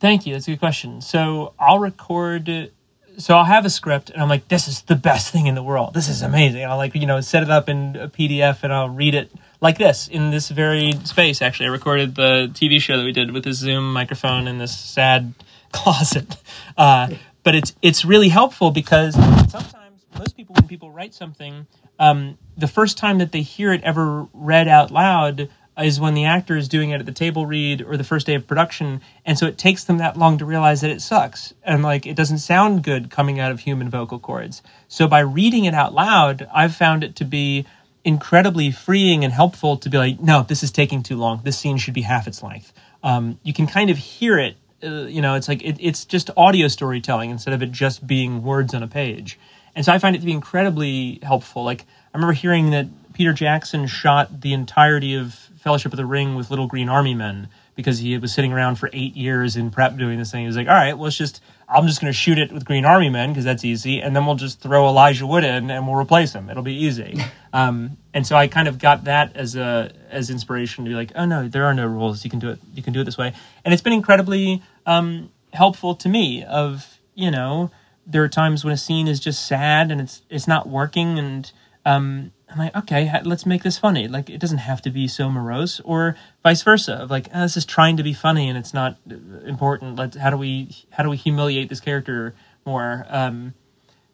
thank 0.00 0.26
you. 0.26 0.32
That's 0.32 0.48
a 0.48 0.52
good 0.52 0.60
question. 0.60 1.02
So 1.02 1.52
I'll 1.60 1.78
record. 1.78 2.70
So 3.18 3.36
I'll 3.36 3.44
have 3.44 3.66
a 3.66 3.70
script, 3.70 4.08
and 4.08 4.22
I'm 4.22 4.30
like, 4.30 4.48
"This 4.48 4.68
is 4.68 4.80
the 4.80 4.96
best 4.96 5.30
thing 5.30 5.46
in 5.46 5.54
the 5.54 5.62
world. 5.62 5.92
This 5.92 6.08
is 6.08 6.22
amazing." 6.22 6.64
I'll 6.64 6.78
like, 6.78 6.94
you 6.94 7.04
know, 7.04 7.20
set 7.20 7.42
it 7.42 7.50
up 7.50 7.68
in 7.68 7.96
a 7.96 8.08
PDF, 8.08 8.64
and 8.64 8.72
I'll 8.72 8.88
read 8.88 9.14
it 9.14 9.30
like 9.60 9.76
this 9.76 10.08
in 10.08 10.30
this 10.30 10.48
very 10.48 10.92
space. 11.04 11.42
Actually, 11.42 11.66
I 11.66 11.72
recorded 11.72 12.14
the 12.14 12.50
TV 12.54 12.80
show 12.80 12.96
that 12.96 13.04
we 13.04 13.12
did 13.12 13.30
with 13.30 13.44
this 13.44 13.58
Zoom 13.58 13.92
microphone 13.92 14.48
in 14.48 14.56
this 14.56 14.74
sad 14.74 15.34
closet. 15.72 16.38
Uh, 16.78 17.10
but 17.42 17.54
it's 17.54 17.74
it's 17.82 18.06
really 18.06 18.30
helpful 18.30 18.70
because 18.70 19.12
sometimes 19.50 20.06
most 20.18 20.34
people, 20.34 20.54
when 20.54 20.66
people 20.66 20.90
write 20.90 21.12
something, 21.12 21.66
um, 21.98 22.38
the 22.56 22.68
first 22.68 22.98
time 22.98 23.18
that 23.18 23.32
they 23.32 23.42
hear 23.42 23.72
it 23.72 23.82
ever 23.82 24.26
read 24.32 24.68
out 24.68 24.90
loud 24.90 25.48
is 25.78 25.98
when 25.98 26.14
the 26.14 26.26
actor 26.26 26.56
is 26.56 26.68
doing 26.68 26.90
it 26.90 27.00
at 27.00 27.06
the 27.06 27.12
table 27.12 27.46
read 27.46 27.80
or 27.80 27.96
the 27.96 28.04
first 28.04 28.26
day 28.26 28.34
of 28.34 28.46
production, 28.46 29.00
and 29.24 29.38
so 29.38 29.46
it 29.46 29.56
takes 29.56 29.84
them 29.84 29.98
that 29.98 30.18
long 30.18 30.36
to 30.38 30.44
realize 30.44 30.82
that 30.82 30.90
it 30.90 31.00
sucks 31.00 31.54
and 31.64 31.82
like 31.82 32.06
it 32.06 32.14
doesn't 32.14 32.38
sound 32.38 32.84
good 32.84 33.10
coming 33.10 33.40
out 33.40 33.50
of 33.50 33.60
human 33.60 33.88
vocal 33.88 34.18
cords. 34.18 34.62
So 34.88 35.08
by 35.08 35.20
reading 35.20 35.64
it 35.64 35.74
out 35.74 35.94
loud, 35.94 36.46
I've 36.52 36.74
found 36.76 37.02
it 37.02 37.16
to 37.16 37.24
be 37.24 37.64
incredibly 38.04 38.70
freeing 38.70 39.24
and 39.24 39.32
helpful 39.32 39.76
to 39.78 39.88
be 39.88 39.96
like, 39.96 40.20
no, 40.20 40.42
this 40.42 40.62
is 40.62 40.70
taking 40.70 41.02
too 41.02 41.16
long. 41.16 41.40
This 41.42 41.58
scene 41.58 41.78
should 41.78 41.94
be 41.94 42.02
half 42.02 42.26
its 42.26 42.42
length. 42.42 42.72
Um, 43.02 43.38
you 43.42 43.52
can 43.52 43.66
kind 43.66 43.90
of 43.90 43.96
hear 43.96 44.38
it. 44.38 44.56
Uh, 44.84 45.04
you 45.04 45.22
know, 45.22 45.36
it's 45.36 45.48
like 45.48 45.62
it, 45.62 45.76
it's 45.80 46.04
just 46.04 46.28
audio 46.36 46.68
storytelling 46.68 47.30
instead 47.30 47.54
of 47.54 47.62
it 47.62 47.70
just 47.70 48.06
being 48.06 48.42
words 48.42 48.74
on 48.74 48.82
a 48.82 48.88
page. 48.88 49.38
And 49.74 49.84
so 49.84 49.92
I 49.92 49.98
find 49.98 50.14
it 50.14 50.20
to 50.20 50.26
be 50.26 50.32
incredibly 50.32 51.18
helpful. 51.22 51.64
Like 51.64 51.82
I 52.12 52.16
remember 52.18 52.34
hearing 52.34 52.70
that 52.70 52.86
Peter 53.12 53.32
Jackson 53.32 53.86
shot 53.86 54.40
the 54.40 54.52
entirety 54.52 55.14
of 55.14 55.34
Fellowship 55.34 55.92
of 55.92 55.96
the 55.96 56.06
Ring 56.06 56.34
with 56.34 56.50
Little 56.50 56.66
Green 56.66 56.88
Army 56.88 57.14
Men 57.14 57.48
because 57.74 57.98
he 57.98 58.16
was 58.18 58.32
sitting 58.32 58.52
around 58.52 58.76
for 58.76 58.90
eight 58.92 59.16
years 59.16 59.56
in 59.56 59.70
prep 59.70 59.96
doing 59.96 60.18
this 60.18 60.30
thing. 60.30 60.40
He 60.40 60.46
was 60.46 60.56
like, 60.56 60.68
all 60.68 60.74
right, 60.74 60.92
well, 60.92 61.04
let's 61.04 61.16
just, 61.16 61.40
I'm 61.68 61.86
just 61.86 62.00
going 62.00 62.12
to 62.12 62.16
shoot 62.16 62.38
it 62.38 62.52
with 62.52 62.64
Green 62.64 62.84
Army 62.84 63.08
Men 63.08 63.30
because 63.30 63.44
that's 63.44 63.64
easy. 63.64 64.00
And 64.00 64.14
then 64.14 64.26
we'll 64.26 64.34
just 64.34 64.60
throw 64.60 64.86
Elijah 64.88 65.26
Wood 65.26 65.44
in 65.44 65.70
and 65.70 65.86
we'll 65.86 65.96
replace 65.96 66.32
him. 66.32 66.50
It'll 66.50 66.62
be 66.62 66.74
easy. 66.74 67.18
um, 67.52 67.96
and 68.12 68.26
so 68.26 68.36
I 68.36 68.48
kind 68.48 68.68
of 68.68 68.78
got 68.78 69.04
that 69.04 69.36
as 69.36 69.56
a, 69.56 69.92
as 70.10 70.30
inspiration 70.30 70.84
to 70.84 70.90
be 70.90 70.94
like, 70.94 71.12
oh 71.14 71.24
no, 71.24 71.48
there 71.48 71.64
are 71.64 71.74
no 71.74 71.86
rules. 71.86 72.24
You 72.24 72.30
can 72.30 72.40
do 72.40 72.50
it. 72.50 72.58
You 72.74 72.82
can 72.82 72.92
do 72.92 73.00
it 73.00 73.04
this 73.04 73.16
way. 73.16 73.32
And 73.64 73.72
it's 73.72 73.82
been 73.82 73.94
incredibly 73.94 74.62
um, 74.84 75.30
helpful 75.52 75.94
to 75.96 76.08
me 76.08 76.44
of, 76.44 76.98
you 77.14 77.30
know, 77.30 77.70
there 78.06 78.22
are 78.22 78.28
times 78.28 78.64
when 78.64 78.72
a 78.72 78.76
scene 78.76 79.08
is 79.08 79.20
just 79.20 79.46
sad 79.46 79.90
and 79.90 80.00
it's, 80.00 80.22
it's 80.28 80.48
not 80.48 80.68
working 80.68 81.18
and, 81.18 81.50
um, 81.84 82.32
I'm 82.52 82.58
like, 82.58 82.76
okay, 82.76 83.10
let's 83.24 83.46
make 83.46 83.62
this 83.62 83.78
funny. 83.78 84.08
Like, 84.08 84.28
it 84.28 84.38
doesn't 84.38 84.58
have 84.58 84.82
to 84.82 84.90
be 84.90 85.08
so 85.08 85.30
morose, 85.30 85.80
or 85.84 86.16
vice 86.42 86.62
versa. 86.62 86.94
Of 86.94 87.10
like, 87.10 87.28
oh, 87.34 87.40
this 87.40 87.56
is 87.56 87.64
trying 87.64 87.96
to 87.96 88.02
be 88.02 88.12
funny 88.12 88.48
and 88.48 88.58
it's 88.58 88.74
not 88.74 88.98
uh, 89.10 89.14
important. 89.46 89.96
Let's 89.96 90.16
how 90.16 90.30
do 90.30 90.36
we 90.36 90.76
how 90.90 91.02
do 91.02 91.08
we 91.08 91.16
humiliate 91.16 91.70
this 91.70 91.80
character 91.80 92.34
more? 92.66 93.06
Um, 93.08 93.54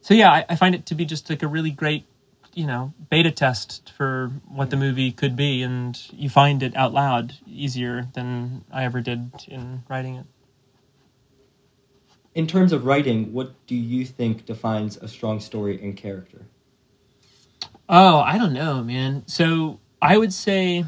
so 0.02 0.14
yeah, 0.14 0.30
I, 0.30 0.44
I 0.48 0.56
find 0.56 0.74
it 0.74 0.86
to 0.86 0.94
be 0.94 1.04
just 1.04 1.28
like 1.28 1.42
a 1.42 1.48
really 1.48 1.72
great, 1.72 2.04
you 2.54 2.66
know, 2.66 2.94
beta 3.10 3.32
test 3.32 3.92
for 3.96 4.30
what 4.46 4.70
the 4.70 4.76
movie 4.76 5.10
could 5.10 5.34
be, 5.34 5.62
and 5.62 6.00
you 6.12 6.30
find 6.30 6.62
it 6.62 6.76
out 6.76 6.92
loud 6.92 7.34
easier 7.46 8.06
than 8.14 8.64
I 8.70 8.84
ever 8.84 9.00
did 9.00 9.32
in 9.48 9.82
writing 9.88 10.14
it. 10.14 10.26
In 12.38 12.46
terms 12.46 12.72
of 12.72 12.86
writing, 12.86 13.32
what 13.32 13.66
do 13.66 13.74
you 13.74 14.04
think 14.04 14.46
defines 14.46 14.96
a 14.96 15.08
strong 15.08 15.40
story 15.40 15.82
and 15.82 15.96
character? 15.96 16.46
Oh, 17.88 18.20
I 18.20 18.38
don't 18.38 18.52
know, 18.52 18.80
man. 18.84 19.24
So 19.26 19.80
I 20.00 20.16
would 20.16 20.32
say, 20.32 20.84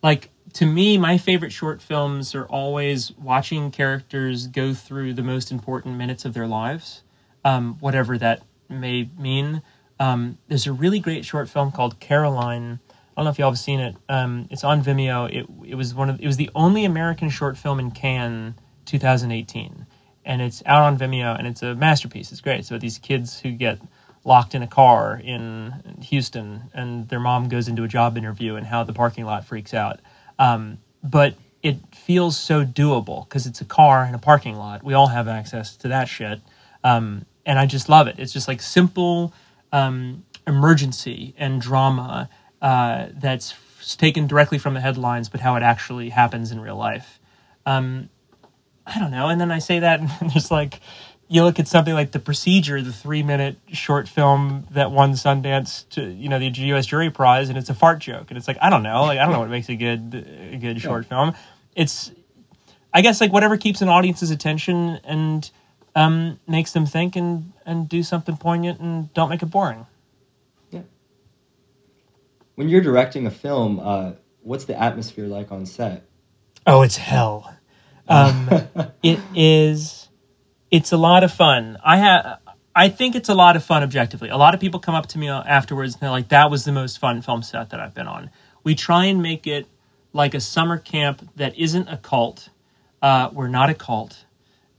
like, 0.00 0.30
to 0.52 0.64
me, 0.64 0.96
my 0.96 1.18
favorite 1.18 1.50
short 1.50 1.82
films 1.82 2.36
are 2.36 2.44
always 2.44 3.10
watching 3.18 3.72
characters 3.72 4.46
go 4.46 4.74
through 4.74 5.14
the 5.14 5.24
most 5.24 5.50
important 5.50 5.96
minutes 5.96 6.24
of 6.24 6.34
their 6.34 6.46
lives, 6.46 7.02
um, 7.44 7.76
whatever 7.80 8.16
that 8.16 8.42
may 8.68 9.10
mean. 9.18 9.60
Um, 9.98 10.38
there's 10.46 10.68
a 10.68 10.72
really 10.72 11.00
great 11.00 11.24
short 11.24 11.48
film 11.48 11.72
called 11.72 11.98
Caroline. 11.98 12.78
I 12.88 12.94
don't 13.16 13.24
know 13.24 13.32
if 13.32 13.40
y'all 13.40 13.50
have 13.50 13.58
seen 13.58 13.80
it. 13.80 13.96
Um, 14.08 14.46
it's 14.52 14.62
on 14.62 14.84
Vimeo. 14.84 15.28
It 15.28 15.48
it 15.68 15.74
was 15.74 15.96
one 15.96 16.10
of 16.10 16.20
it 16.20 16.26
was 16.28 16.36
the 16.36 16.50
only 16.54 16.84
American 16.84 17.28
short 17.28 17.58
film 17.58 17.80
in 17.80 17.90
Cannes 17.90 18.54
2018, 18.86 19.86
and 20.24 20.42
it's 20.42 20.62
out 20.66 20.82
on 20.82 20.98
Vimeo 20.98 21.36
and 21.38 21.46
it's 21.46 21.62
a 21.62 21.74
masterpiece. 21.74 22.32
It's 22.32 22.40
great. 22.40 22.64
So 22.64 22.78
these 22.78 22.98
kids 22.98 23.40
who 23.40 23.50
get 23.50 23.78
locked 24.24 24.54
in 24.54 24.62
a 24.62 24.66
car 24.66 25.20
in 25.22 25.98
Houston, 26.02 26.70
and 26.72 27.08
their 27.08 27.20
mom 27.20 27.48
goes 27.48 27.68
into 27.68 27.82
a 27.84 27.88
job 27.88 28.16
interview, 28.16 28.56
and 28.56 28.66
how 28.66 28.84
the 28.84 28.92
parking 28.92 29.24
lot 29.24 29.44
freaks 29.44 29.74
out. 29.74 30.00
Um, 30.38 30.78
but 31.02 31.34
it 31.62 31.76
feels 31.94 32.38
so 32.38 32.64
doable 32.64 33.28
because 33.28 33.46
it's 33.46 33.60
a 33.60 33.64
car 33.64 34.04
in 34.04 34.14
a 34.14 34.18
parking 34.18 34.56
lot. 34.56 34.82
We 34.82 34.94
all 34.94 35.08
have 35.08 35.28
access 35.28 35.76
to 35.78 35.88
that 35.88 36.08
shit, 36.08 36.40
um, 36.82 37.26
and 37.44 37.58
I 37.58 37.66
just 37.66 37.88
love 37.88 38.06
it. 38.06 38.16
It's 38.18 38.32
just 38.32 38.48
like 38.48 38.62
simple 38.62 39.34
um, 39.72 40.24
emergency 40.46 41.34
and 41.36 41.60
drama 41.60 42.28
uh, 42.62 43.08
that's 43.14 43.54
taken 43.96 44.26
directly 44.26 44.58
from 44.58 44.74
the 44.74 44.80
headlines, 44.80 45.28
but 45.28 45.40
how 45.40 45.56
it 45.56 45.62
actually 45.62 46.08
happens 46.08 46.50
in 46.50 46.60
real 46.60 46.76
life. 46.76 47.20
Um, 47.66 48.08
I 48.86 48.98
don't 48.98 49.10
know. 49.10 49.28
And 49.28 49.40
then 49.40 49.50
I 49.50 49.58
say 49.58 49.80
that, 49.80 50.00
and 50.20 50.30
there's 50.30 50.50
like 50.50 50.80
you 51.28 51.42
look 51.42 51.58
at 51.58 51.66
something 51.66 51.94
like 51.94 52.12
the 52.12 52.18
procedure 52.18 52.82
the 52.82 52.92
three 52.92 53.22
minute 53.22 53.56
short 53.72 54.08
film 54.08 54.66
that 54.72 54.90
won 54.90 55.12
sundance 55.12 55.88
to 55.90 56.04
you 56.04 56.28
know 56.28 56.38
the 56.38 56.46
us 56.48 56.86
jury 56.86 57.10
prize 57.10 57.48
and 57.48 57.56
it's 57.58 57.70
a 57.70 57.74
fart 57.74 57.98
joke. 57.98 58.26
And 58.28 58.36
it's 58.36 58.46
like 58.46 58.58
i 58.60 58.70
don't 58.70 58.82
know. 58.82 59.04
Like 59.04 59.18
i 59.18 59.24
don't 59.24 59.32
know 59.32 59.40
what 59.40 59.50
makes 59.50 59.68
a 59.68 59.76
good 59.76 60.26
a 60.52 60.56
good 60.56 60.80
short 60.80 61.04
yeah. 61.04 61.08
film. 61.08 61.34
It's 61.74 62.12
i 62.92 63.00
guess 63.00 63.20
like 63.20 63.32
whatever 63.32 63.56
keeps 63.56 63.82
an 63.82 63.88
audience's 63.88 64.30
attention 64.30 65.00
and 65.04 65.50
um, 65.96 66.40
makes 66.48 66.72
them 66.72 66.86
think 66.86 67.14
and 67.14 67.52
and 67.64 67.88
do 67.88 68.02
something 68.02 68.36
poignant 68.36 68.80
and 68.80 69.12
don't 69.14 69.30
make 69.30 69.42
it 69.42 69.46
boring. 69.46 69.86
Yeah. 70.70 70.82
When 72.56 72.68
you're 72.68 72.80
directing 72.80 73.26
a 73.26 73.30
film 73.30 73.80
uh, 73.80 74.12
what's 74.42 74.66
the 74.66 74.78
atmosphere 74.80 75.26
like 75.26 75.52
on 75.52 75.66
set? 75.66 76.04
Oh 76.66 76.82
it's 76.82 76.96
hell 76.96 77.54
um, 78.08 78.48
it 79.02 79.20
is 79.34 80.08
it's 80.70 80.90
a 80.90 80.96
lot 80.96 81.22
of 81.22 81.32
fun. 81.32 81.78
I 81.84 81.98
have. 81.98 82.40
I 82.74 82.88
think 82.88 83.14
it's 83.14 83.28
a 83.28 83.34
lot 83.34 83.54
of 83.54 83.62
fun 83.62 83.84
objectively. 83.84 84.28
A 84.28 84.36
lot 84.36 84.54
of 84.54 84.60
people 84.60 84.80
come 84.80 84.96
up 84.96 85.06
to 85.08 85.18
me 85.18 85.28
afterwards 85.28 85.94
and 85.94 86.00
they're 86.02 86.10
like, 86.10 86.30
that 86.30 86.50
was 86.50 86.64
the 86.64 86.72
most 86.72 86.98
fun 86.98 87.22
film 87.22 87.44
set 87.44 87.70
that 87.70 87.78
I've 87.78 87.94
been 87.94 88.08
on. 88.08 88.30
We 88.64 88.74
try 88.74 89.04
and 89.04 89.22
make 89.22 89.46
it 89.46 89.68
like 90.12 90.34
a 90.34 90.40
summer 90.40 90.78
camp 90.78 91.30
that 91.36 91.56
isn't 91.56 91.86
a 91.86 91.96
cult. 91.96 92.48
Uh, 93.00 93.30
we're 93.32 93.46
not 93.46 93.70
a 93.70 93.74
cult. 93.74 94.24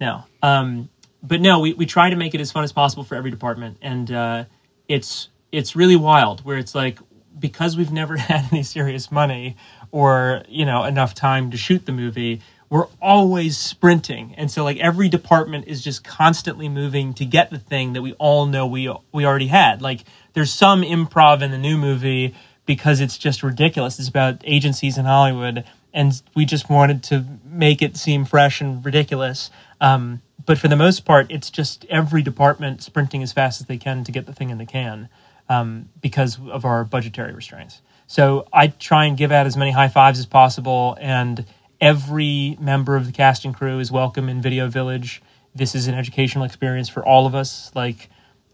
No. 0.02 0.26
Um, 0.42 0.90
but 1.24 1.40
no, 1.40 1.62
we, 1.62 1.74
we 1.74 1.86
try 1.86 2.10
to 2.10 2.18
make 2.18 2.36
it 2.36 2.42
as 2.42 2.52
fun 2.52 2.66
as 2.66 2.74
possible 2.74 3.06
for 3.06 3.16
every 3.16 3.32
department. 3.32 3.78
And 3.82 4.12
uh, 4.12 4.46
it's 4.90 5.30
it's 5.54 5.74
really 5.74 5.96
wild 5.96 6.44
where 6.44 6.58
it's 6.58 6.76
like 6.76 7.00
because 7.40 7.78
we've 7.78 7.94
never 7.94 8.18
had 8.18 8.52
any 8.52 8.64
serious 8.64 9.10
money 9.10 9.56
or 9.92 10.44
you 10.50 10.66
know 10.66 10.84
enough 10.84 11.16
time 11.16 11.52
to 11.52 11.58
shoot 11.58 11.86
the 11.86 11.94
movie 11.94 12.42
we're 12.70 12.88
always 13.02 13.58
sprinting. 13.58 14.34
And 14.38 14.50
so 14.50 14.64
like 14.64 14.78
every 14.78 15.10
department 15.10 15.68
is 15.68 15.84
just 15.84 16.04
constantly 16.04 16.68
moving 16.68 17.14
to 17.16 17.26
get 17.26 17.52
the 17.52 17.60
thing 17.60 17.94
that 17.94 18.02
we 18.02 18.14
all 18.14 18.46
know 18.46 18.66
we 18.66 18.92
we 19.12 19.26
already 19.26 19.48
had. 19.48 19.82
Like 19.82 20.04
there's 20.34 20.52
some 20.52 20.82
improv 20.82 21.42
in 21.42 21.52
the 21.52 21.58
new 21.58 21.78
movie 21.78 22.36
because 22.66 23.02
it's 23.02 23.18
just 23.18 23.44
ridiculous. 23.44 24.00
It's 24.00 24.10
about 24.10 24.42
agencies 24.44 24.98
in 24.98 25.06
hollywood 25.06 25.64
and 25.94 26.22
we 26.36 26.46
just 26.46 26.70
wanted 26.70 27.04
to 27.04 27.26
make 27.46 27.82
it 27.82 27.96
seem 27.96 28.26
fresh 28.26 28.62
and 28.62 28.84
ridiculous. 28.84 29.52
Um, 29.80 30.22
but 30.46 30.58
for 30.58 30.68
the 30.68 30.76
most 30.76 31.06
part 31.06 31.28
it's 31.30 31.52
just 31.52 31.86
every 31.90 32.24
department 32.24 32.82
sprinting 32.82 33.22
as 33.22 33.32
fast 33.32 33.62
as 33.62 33.68
they 33.68 33.78
can 33.78 34.04
to 34.06 34.12
get 34.12 34.26
the 34.26 34.34
thing 34.34 34.50
in 34.50 34.58
the 34.58 34.66
can 34.66 35.10
um, 35.50 35.90
because 36.02 36.40
of 36.50 36.66
our 36.66 36.84
budgetary 36.84 37.34
restraints. 37.34 37.82
So 38.08 38.48
i 38.52 38.68
try 38.68 39.06
and 39.06 39.16
give 39.16 39.32
out 39.32 39.46
as 39.46 39.56
many 39.56 39.72
high 39.72 39.88
fives 39.88 40.18
as 40.18 40.26
possible 40.26 40.98
and 41.00 41.46
every 41.82 42.58
member 42.60 42.96
of 42.96 43.06
the 43.06 43.12
casting 43.12 43.54
crew 43.54 43.80
is 43.80 43.92
welcome 43.92 44.30
in 44.30 44.42
Video 44.42 44.68
Village. 44.68 45.22
This 45.54 45.76
is 45.76 45.88
an 45.88 45.96
educational 45.96 46.44
experience 46.44 46.90
for 46.90 47.06
all 47.06 47.26
of 47.28 47.36
us. 47.36 47.72
Like, 47.76 48.10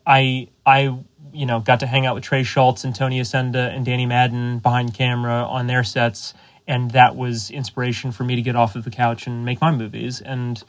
I, 0.05 0.47
I, 0.65 0.97
you 1.31 1.45
know, 1.45 1.59
got 1.59 1.81
to 1.81 1.87
hang 1.87 2.05
out 2.05 2.15
with 2.15 2.23
Trey 2.23 2.41
Shults 2.41 2.83
and 2.83 2.95
Tony 2.95 3.19
Yacenda 3.19 3.75
and 3.75 3.85
Danny 3.85 4.05
Madden 4.05 4.59
behind 4.59 4.93
camera 4.93 5.43
on 5.43 5.67
their 5.67 5.83
sets, 5.83 6.33
and 6.67 6.91
that 6.91 7.15
was 7.15 7.51
inspiration 7.51 8.11
for 8.11 8.23
me 8.23 8.35
to 8.35 8.41
get 8.41 8.55
off 8.55 8.75
of 8.75 8.83
the 8.83 8.91
couch 8.91 9.27
and 9.27 9.45
make 9.45 9.61
my 9.61 9.71
movies. 9.71 10.21
And 10.21 10.61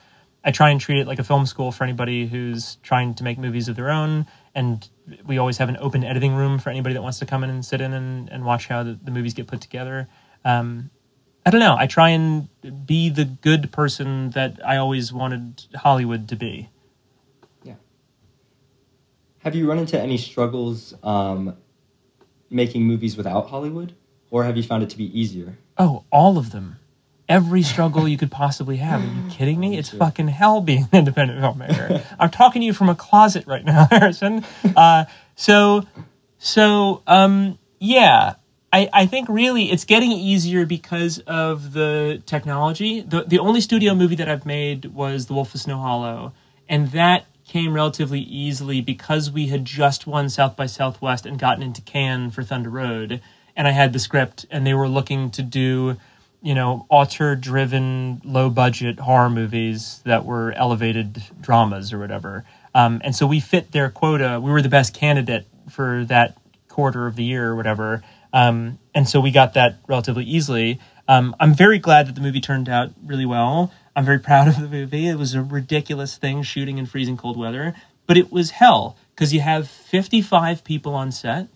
I 0.45 0.51
try 0.51 0.71
and 0.71 0.81
treat 0.81 0.99
it 0.99 1.07
like 1.07 1.19
a 1.19 1.25
film 1.25 1.47
school 1.47 1.71
for 1.71 1.85
anybody 1.85 2.27
who's 2.27 2.77
trying 2.83 3.15
to 3.15 3.25
make 3.25 3.39
movies 3.39 3.69
of 3.69 3.77
their 3.77 3.91
own. 3.91 4.27
And 4.55 4.87
we 5.25 5.39
always 5.39 5.59
have 5.59 5.69
an 5.69 5.77
open 5.81 6.05
editing 6.05 6.35
room 6.35 6.59
for 6.59 6.71
anybody 6.71 6.95
that 6.95 7.03
wants 7.03 7.19
to 7.21 7.27
come 7.27 7.45
in 7.45 7.51
and 7.51 7.65
sit 7.65 7.81
in 7.81 7.93
and, 7.93 8.29
and 8.29 8.45
watch 8.45 8.67
how 8.67 8.83
the, 8.83 8.99
the 9.03 9.11
movies 9.11 9.35
get 9.35 9.47
put 9.47 9.61
together. 9.61 10.09
Um, 10.45 10.91
I 11.45 11.51
don't 11.51 11.61
know. 11.61 11.77
I 11.77 11.87
try 11.87 12.11
and 12.11 12.49
be 12.87 13.09
the 13.09 13.25
good 13.25 13.73
person 13.73 14.31
that 14.31 14.61
I 14.65 14.77
always 14.77 15.13
wanted 15.13 15.65
Hollywood 15.75 16.29
to 16.29 16.37
be. 16.37 16.71
Yeah. 17.65 17.75
Have 19.41 19.55
you 19.55 19.69
run 19.69 19.79
into 19.79 20.01
any 20.01 20.19
struggles 20.19 20.95
um, 21.03 21.57
making 22.49 22.85
movies 22.85 23.17
without 23.17 23.49
Hollywood, 23.49 23.95
or 24.31 24.45
have 24.45 24.57
you 24.57 24.63
found 24.63 24.85
it 24.85 24.91
to 24.91 24.97
be 24.97 25.19
easier? 25.19 25.59
Oh, 25.79 26.05
all 26.13 26.39
of 26.39 26.53
them. 26.53 26.77
Every 27.29 27.63
struggle 27.63 28.07
you 28.07 28.19
could 28.19 28.31
possibly 28.31 28.77
have. 28.77 29.03
Are 29.03 29.07
you 29.07 29.31
kidding 29.31 29.59
me? 29.59 29.79
It's 29.83 29.89
fucking 29.89 30.29
hell 30.29 30.61
being 30.61 30.83
an 30.93 30.99
independent 30.99 31.41
filmmaker. 31.41 32.05
I'm 32.21 32.31
talking 32.31 32.61
to 32.61 32.67
you 32.67 32.73
from 32.73 32.89
a 32.89 32.95
closet 32.95 33.47
right 33.47 33.65
now, 33.65 33.87
Harrison. 33.91 34.45
Uh, 34.77 35.07
so, 35.35 35.87
so, 36.39 37.03
um, 37.07 37.59
yeah, 37.81 38.35
I, 38.73 38.89
I 38.93 39.07
think 39.07 39.29
really 39.29 39.71
it's 39.71 39.85
getting 39.85 40.13
easier 40.13 40.65
because 40.65 41.19
of 41.21 41.73
the 41.73 42.23
technology. 42.25 43.03
The 43.03 43.25
the 43.25 43.39
only 43.39 43.61
studio 43.61 43.95
movie 43.95 44.17
that 44.17 44.29
I've 44.29 44.47
made 44.47 44.87
was 44.87 45.27
The 45.27 45.35
Wolf 45.35 45.55
of 45.55 45.61
Snow 45.61 45.79
Hollow, 45.79 46.33
and 46.69 46.91
that 46.93 47.27
came 47.47 47.75
relatively 47.75 48.21
easily 48.21 48.81
because 48.81 49.31
we 49.31 49.49
had 49.49 49.65
just 49.65 50.07
won 50.07 50.31
South 50.31 50.57
by 50.57 50.65
Southwest 50.65 51.27
and 51.27 51.39
gotten 51.39 51.63
into 51.63 51.83
Cannes 51.83 52.31
for 52.31 52.43
Thunder 52.43 52.71
Road, 52.71 53.21
and 53.55 53.69
I 53.69 53.73
had 53.73 53.93
the 53.93 53.99
script, 53.99 54.47
and 54.51 54.67
they 54.67 54.73
were 54.73 54.89
looking 54.89 55.31
to 55.33 55.43
do, 55.43 55.99
you 56.41 56.55
know, 56.55 56.87
auteur-driven, 56.89 58.23
low-budget 58.25 59.01
horror 59.01 59.29
movies 59.29 60.01
that 60.05 60.25
were 60.25 60.53
elevated 60.53 61.23
dramas 61.43 61.93
or 61.93 61.99
whatever. 61.99 62.45
Um, 62.75 63.03
and 63.05 63.15
so 63.15 63.27
we 63.27 63.41
fit 63.41 63.73
their 63.73 63.91
quota. 63.91 64.41
We 64.43 64.51
were 64.51 64.63
the 64.63 64.71
best 64.71 64.95
candidate 64.95 65.47
for 65.69 66.07
that 66.07 66.39
quarter 66.69 67.07
of 67.07 67.17
the 67.17 67.25
year 67.25 67.51
or 67.51 67.57
whatever. 67.57 68.03
Um, 68.33 68.79
and 68.95 69.09
so 69.09 69.21
we 69.21 69.31
got 69.31 69.55
that 69.55 69.79
relatively 69.87 70.25
easily. 70.25 70.81
Um, 71.09 71.37
I'm 71.41 71.55
very 71.55 71.79
glad 71.79 72.07
that 72.07 72.15
the 72.15 72.21
movie 72.21 72.41
turned 72.41 72.69
out 72.69 72.91
really 73.05 73.27
well. 73.27 73.73
I'm 73.95 74.05
very 74.05 74.19
proud 74.29 74.49
of 74.49 74.61
the 74.61 74.69
movie. 74.69 75.09
It 75.09 75.17
was 75.17 75.35
a 75.35 75.43
ridiculous 75.43 76.17
thing 76.17 76.43
shooting 76.43 76.79
in 76.79 76.87
freezing 76.87 77.17
cold 77.17 77.37
weather, 77.37 77.75
but 78.07 78.17
it 78.17 78.33
was 78.33 78.51
hell 78.51 78.97
because 79.15 79.33
you 79.33 79.41
have 79.41 79.69
55 79.69 80.65
people 80.65 80.95
on 80.95 81.13
set 81.13 81.49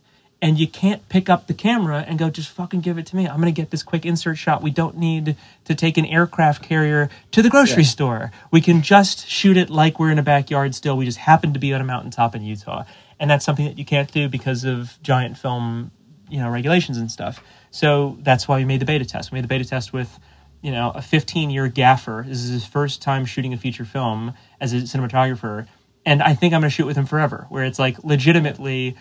and 0.43 0.59
you 0.59 0.69
can't 0.69 1.09
pick 1.09 1.31
up 1.31 1.47
the 1.47 1.55
camera 1.55 2.05
and 2.07 2.19
go 2.19 2.29
just 2.29 2.51
fucking 2.51 2.81
give 2.81 2.99
it 2.99 3.07
to 3.07 3.17
me 3.17 3.27
i'm 3.27 3.41
going 3.41 3.53
to 3.53 3.61
get 3.61 3.71
this 3.71 3.83
quick 3.83 4.05
insert 4.05 4.37
shot 4.37 4.63
we 4.63 4.71
don't 4.71 4.97
need 4.97 5.37
to 5.65 5.75
take 5.75 5.97
an 5.97 6.05
aircraft 6.07 6.63
carrier 6.63 7.09
to 7.31 7.43
the 7.43 7.49
grocery 7.49 7.83
yeah. 7.83 7.89
store 7.89 8.31
we 8.51 8.61
can 8.61 8.83
just 8.83 9.27
shoot 9.27 9.57
it 9.57 9.71
like 9.71 9.99
we're 9.99 10.11
in 10.11 10.19
a 10.19 10.23
backyard 10.23 10.75
still 10.75 10.97
we 10.97 11.05
just 11.05 11.19
happen 11.19 11.53
to 11.53 11.59
be 11.59 11.73
on 11.73 11.81
a 11.81 11.85
mountaintop 11.85 12.35
in 12.35 12.43
utah 12.43 12.85
and 13.19 13.31
that's 13.31 13.45
something 13.45 13.65
that 13.65 13.79
you 13.79 13.85
can't 13.85 14.13
do 14.13 14.29
because 14.29 14.65
of 14.65 14.99
giant 15.03 15.39
film 15.39 15.91
you 16.29 16.39
know 16.39 16.51
regulations 16.51 16.99
and 16.99 17.11
stuff. 17.11 17.43
So 17.71 18.19
that's 18.21 18.49
why 18.49 18.59
we 18.59 18.65
made 18.65 18.81
the 18.81 18.87
beta 18.87 19.05
test. 19.05 19.31
We 19.31 19.37
made 19.37 19.45
the 19.45 19.49
beta 19.49 19.65
test 19.65 19.93
with 19.93 20.19
you 20.63 20.71
know 20.71 20.93
a 20.95 21.03
15 21.03 21.51
year 21.51 21.69
gaffer. 21.69 22.25
This 22.27 22.43
is 22.43 22.51
his 22.51 22.67
first 22.67 23.03
time 23.03 23.25
shooting 23.27 23.53
a 23.53 23.59
feature 23.59 23.85
film 23.85 24.35
as 24.61 24.73
a 24.73 24.77
cinematographer 24.77 25.67
and 26.07 26.23
i 26.23 26.35
think 26.35 26.55
i'm 26.55 26.61
going 26.61 26.71
to 26.71 26.75
shoot 26.75 26.87
with 26.87 26.97
him 26.97 27.05
forever 27.05 27.47
where 27.51 27.65
it's 27.65 27.79
like 27.79 28.03
legitimately 28.05 28.97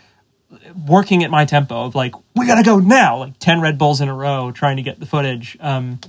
working 0.87 1.23
at 1.23 1.31
my 1.31 1.45
tempo 1.45 1.85
of 1.85 1.95
like 1.95 2.13
we 2.35 2.45
gotta 2.45 2.63
go 2.63 2.79
now 2.79 3.17
like 3.17 3.37
10 3.39 3.61
red 3.61 3.77
bulls 3.77 4.01
in 4.01 4.09
a 4.09 4.13
row 4.13 4.51
trying 4.51 4.77
to 4.77 4.83
get 4.83 4.99
the 4.99 5.05
footage. 5.05 5.57
Um, 5.59 5.99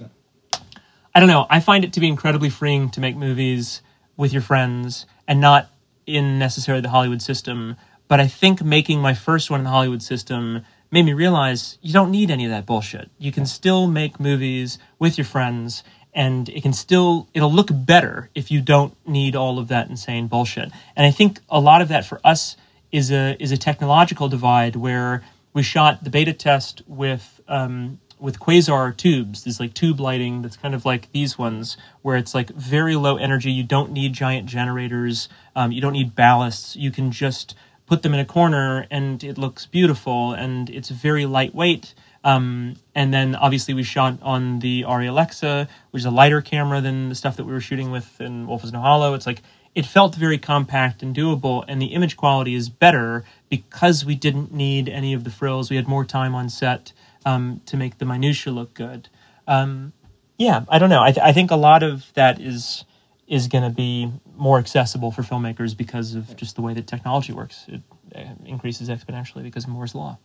i 1.14 1.20
don't 1.20 1.28
know. 1.28 1.46
I 1.48 1.60
find 1.60 1.84
it 1.84 1.94
to 1.94 2.00
be 2.00 2.08
incredibly 2.08 2.50
freeing 2.50 2.90
to 2.90 3.00
make 3.00 3.16
movies 3.16 3.82
with 4.16 4.32
your 4.32 4.42
friends 4.42 5.06
and 5.26 5.40
not 5.40 5.70
in 6.06 6.38
necessarily 6.38 6.80
the 6.80 6.88
hollywood 6.88 7.20
system 7.20 7.76
but 8.06 8.20
i 8.20 8.28
think 8.28 8.62
making 8.62 9.00
my 9.00 9.12
first 9.12 9.50
one 9.50 9.58
in 9.60 9.64
the 9.64 9.70
hollywood 9.70 10.02
system 10.02 10.62
made 10.96 11.04
me 11.04 11.12
realize 11.12 11.76
you 11.82 11.92
don't 11.92 12.10
need 12.10 12.30
any 12.30 12.46
of 12.46 12.50
that 12.50 12.64
bullshit 12.64 13.10
you 13.18 13.30
can 13.30 13.44
still 13.44 13.86
make 13.86 14.18
movies 14.18 14.78
with 14.98 15.18
your 15.18 15.26
friends 15.26 15.84
and 16.14 16.48
it 16.48 16.62
can 16.62 16.72
still 16.72 17.28
it'll 17.34 17.52
look 17.52 17.68
better 17.70 18.30
if 18.34 18.50
you 18.50 18.62
don't 18.62 18.96
need 19.06 19.36
all 19.36 19.58
of 19.58 19.68
that 19.68 19.90
insane 19.90 20.26
bullshit 20.26 20.70
and 20.96 21.04
i 21.04 21.10
think 21.10 21.38
a 21.50 21.60
lot 21.60 21.82
of 21.82 21.88
that 21.88 22.06
for 22.06 22.18
us 22.24 22.56
is 22.92 23.10
a 23.10 23.36
is 23.38 23.52
a 23.52 23.58
technological 23.58 24.26
divide 24.26 24.74
where 24.74 25.22
we 25.52 25.62
shot 25.62 26.02
the 26.02 26.08
beta 26.08 26.32
test 26.32 26.80
with 26.86 27.42
um, 27.46 27.98
with 28.18 28.40
quasar 28.40 28.96
tubes. 28.96 29.44
There's 29.44 29.60
like 29.60 29.74
tube 29.74 30.00
lighting 30.00 30.42
that's 30.42 30.56
kind 30.56 30.74
of 30.74 30.84
like 30.84 31.12
these 31.12 31.38
ones, 31.38 31.76
where 32.02 32.16
it's 32.16 32.34
like 32.34 32.48
very 32.50 32.96
low 32.96 33.16
energy. 33.16 33.50
You 33.50 33.64
don't 33.64 33.92
need 33.92 34.12
giant 34.14 34.46
generators. 34.46 35.28
Um, 35.54 35.72
you 35.72 35.80
don't 35.80 35.92
need 35.92 36.14
ballasts. 36.14 36.76
You 36.76 36.90
can 36.90 37.10
just 37.10 37.54
put 37.86 38.02
them 38.02 38.14
in 38.14 38.20
a 38.20 38.24
corner, 38.24 38.86
and 38.90 39.22
it 39.22 39.38
looks 39.38 39.66
beautiful, 39.66 40.32
and 40.32 40.68
it's 40.70 40.90
very 40.90 41.26
lightweight. 41.26 41.94
Um, 42.24 42.74
and 42.94 43.14
then 43.14 43.36
obviously 43.36 43.72
we 43.74 43.84
shot 43.84 44.18
on 44.20 44.58
the 44.58 44.82
Arri 44.82 45.08
Alexa, 45.08 45.68
which 45.92 46.00
is 46.00 46.06
a 46.06 46.10
lighter 46.10 46.42
camera 46.42 46.80
than 46.80 47.08
the 47.08 47.14
stuff 47.14 47.36
that 47.36 47.44
we 47.44 47.52
were 47.52 47.60
shooting 47.60 47.92
with 47.92 48.20
in 48.20 48.48
Wolf 48.48 48.64
of 48.64 48.70
Snow 48.70 48.80
Hollow. 48.80 49.14
It's 49.14 49.26
like 49.26 49.42
it 49.76 49.86
felt 49.86 50.16
very 50.16 50.38
compact 50.38 51.02
and 51.02 51.14
doable, 51.14 51.64
and 51.68 51.80
the 51.80 51.86
image 51.86 52.16
quality 52.16 52.54
is 52.54 52.68
better 52.68 53.24
because 53.48 54.04
we 54.04 54.16
didn't 54.16 54.52
need 54.52 54.88
any 54.88 55.12
of 55.12 55.22
the 55.22 55.30
frills. 55.30 55.70
We 55.70 55.76
had 55.76 55.86
more 55.86 56.04
time 56.04 56.34
on 56.34 56.48
set 56.48 56.92
um, 57.24 57.60
to 57.66 57.76
make 57.76 57.98
the 57.98 58.04
minutia 58.04 58.52
look 58.52 58.74
good. 58.74 59.08
Um, 59.46 59.92
yeah, 60.38 60.64
I 60.68 60.78
don't 60.78 60.90
know. 60.90 61.02
I, 61.02 61.12
th- 61.12 61.24
I 61.24 61.32
think 61.32 61.50
a 61.50 61.56
lot 61.56 61.82
of 61.82 62.12
that 62.14 62.40
is 62.40 62.84
is 63.26 63.48
going 63.48 63.64
to 63.64 63.74
be 63.74 64.10
more 64.36 64.58
accessible 64.58 65.10
for 65.10 65.22
filmmakers 65.22 65.76
because 65.76 66.14
of 66.14 66.36
just 66.36 66.56
the 66.56 66.62
way 66.62 66.74
that 66.74 66.86
technology 66.86 67.32
works. 67.32 67.64
It 67.68 67.82
uh, 68.14 68.24
increases 68.44 68.88
exponentially 68.88 69.42
because 69.42 69.64
of 69.64 69.70
Moore's 69.70 69.94
law. 69.94 70.18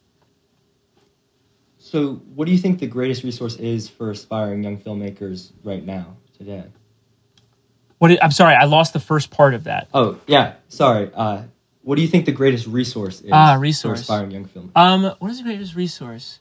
So, 1.78 2.16
what 2.36 2.46
do 2.46 2.52
you 2.52 2.60
think 2.60 2.80
the 2.80 2.88
greatest 2.88 3.24
resource 3.24 3.56
is 3.56 3.90
for 3.90 4.12
aspiring 4.12 4.64
young 4.64 4.78
filmmakers 4.78 5.52
right 5.64 5.84
now, 5.84 6.16
today? 6.38 6.66
What? 7.98 8.24
I'm 8.24 8.32
sorry, 8.32 8.54
I 8.54 8.66
lost 8.66 8.94
the 8.94 9.00
first 9.00 9.32
part 9.32 9.56
of 9.56 9.64
that. 9.64 9.88
Oh 9.94 10.20
yeah, 10.28 10.56
sorry. 10.68 11.10
Uh, 11.14 11.44
what 11.82 11.96
do 11.96 12.04
you 12.04 12.08
think 12.08 12.26
the 12.26 12.32
greatest 12.32 12.68
resource 12.68 13.22
is? 13.22 13.32
Ah, 13.32 13.56
resource. 13.56 14.00
For 14.00 14.14
aspiring 14.14 14.32
young 14.32 14.46
film. 14.46 14.72
Um, 14.76 15.16
what 15.20 15.32
is 15.32 15.40
the 15.40 15.44
greatest 15.44 15.76
resource? 15.76 16.40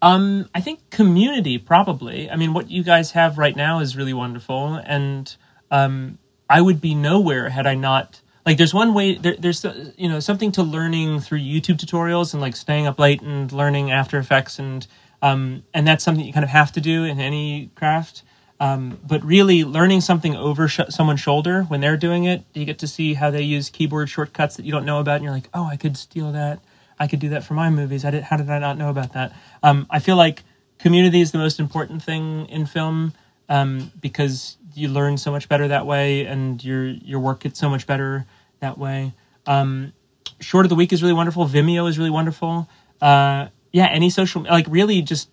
Um, 0.00 0.48
I 0.54 0.60
think 0.60 0.88
community 0.90 1.58
probably. 1.58 2.30
I 2.30 2.36
mean, 2.36 2.54
what 2.54 2.70
you 2.70 2.82
guys 2.82 3.10
have 3.10 3.36
right 3.36 3.54
now 3.54 3.80
is 3.80 3.96
really 3.96 4.14
wonderful, 4.14 4.74
and 4.74 5.34
um, 5.70 6.18
I 6.48 6.60
would 6.60 6.80
be 6.80 6.94
nowhere 6.94 7.48
had 7.48 7.66
I 7.66 7.74
not 7.74 8.20
like. 8.46 8.56
There's 8.56 8.74
one 8.74 8.94
way. 8.94 9.16
There, 9.16 9.36
there's 9.38 9.64
you 9.96 10.08
know 10.08 10.20
something 10.20 10.52
to 10.52 10.62
learning 10.62 11.20
through 11.20 11.40
YouTube 11.40 11.78
tutorials 11.78 12.32
and 12.32 12.40
like 12.40 12.56
staying 12.56 12.86
up 12.86 12.98
late 12.98 13.20
and 13.20 13.50
learning 13.52 13.90
After 13.90 14.18
Effects 14.18 14.58
and 14.58 14.86
um, 15.20 15.64
and 15.74 15.86
that's 15.86 16.04
something 16.04 16.24
you 16.24 16.32
kind 16.32 16.44
of 16.44 16.50
have 16.50 16.72
to 16.72 16.80
do 16.80 17.04
in 17.04 17.20
any 17.20 17.70
craft. 17.74 18.22
Um, 18.60 18.98
but 19.06 19.24
really, 19.24 19.64
learning 19.64 20.00
something 20.00 20.34
over 20.34 20.66
sh- 20.66 20.80
someone's 20.88 21.20
shoulder 21.20 21.62
when 21.64 21.80
they're 21.80 21.96
doing 21.96 22.24
it, 22.24 22.42
you 22.54 22.64
get 22.64 22.78
to 22.80 22.88
see 22.88 23.14
how 23.14 23.30
they 23.30 23.42
use 23.42 23.70
keyboard 23.70 24.08
shortcuts 24.08 24.56
that 24.56 24.64
you 24.64 24.72
don't 24.72 24.84
know 24.84 24.98
about, 24.98 25.16
and 25.16 25.24
you're 25.24 25.32
like, 25.32 25.48
oh, 25.54 25.64
I 25.64 25.76
could 25.76 25.96
steal 25.96 26.32
that. 26.32 26.60
I 26.98 27.06
could 27.06 27.20
do 27.20 27.28
that 27.28 27.44
for 27.44 27.54
my 27.54 27.70
movies. 27.70 28.04
I 28.04 28.10
did. 28.10 28.24
How 28.24 28.36
did 28.36 28.50
I 28.50 28.58
not 28.58 28.76
know 28.76 28.90
about 28.90 29.12
that? 29.12 29.32
Um, 29.62 29.86
I 29.90 30.00
feel 30.00 30.16
like 30.16 30.42
community 30.78 31.20
is 31.20 31.30
the 31.30 31.38
most 31.38 31.60
important 31.60 32.02
thing 32.02 32.46
in 32.46 32.66
film 32.66 33.12
um, 33.48 33.92
because 34.00 34.56
you 34.78 34.88
learn 34.88 35.18
so 35.18 35.30
much 35.30 35.48
better 35.48 35.68
that 35.68 35.86
way, 35.86 36.24
and 36.26 36.62
your 36.64 36.86
your 36.86 37.20
work 37.20 37.40
gets 37.40 37.58
so 37.58 37.68
much 37.68 37.86
better 37.86 38.26
that 38.60 38.78
way. 38.78 39.12
Um, 39.46 39.92
Short 40.40 40.64
of 40.64 40.70
the 40.70 40.76
week 40.76 40.92
is 40.92 41.02
really 41.02 41.14
wonderful. 41.14 41.46
Vimeo 41.46 41.88
is 41.88 41.98
really 41.98 42.10
wonderful. 42.10 42.68
Uh, 43.00 43.48
yeah, 43.72 43.88
any 43.90 44.08
social 44.10 44.42
like 44.42 44.66
really 44.68 45.02
just 45.02 45.30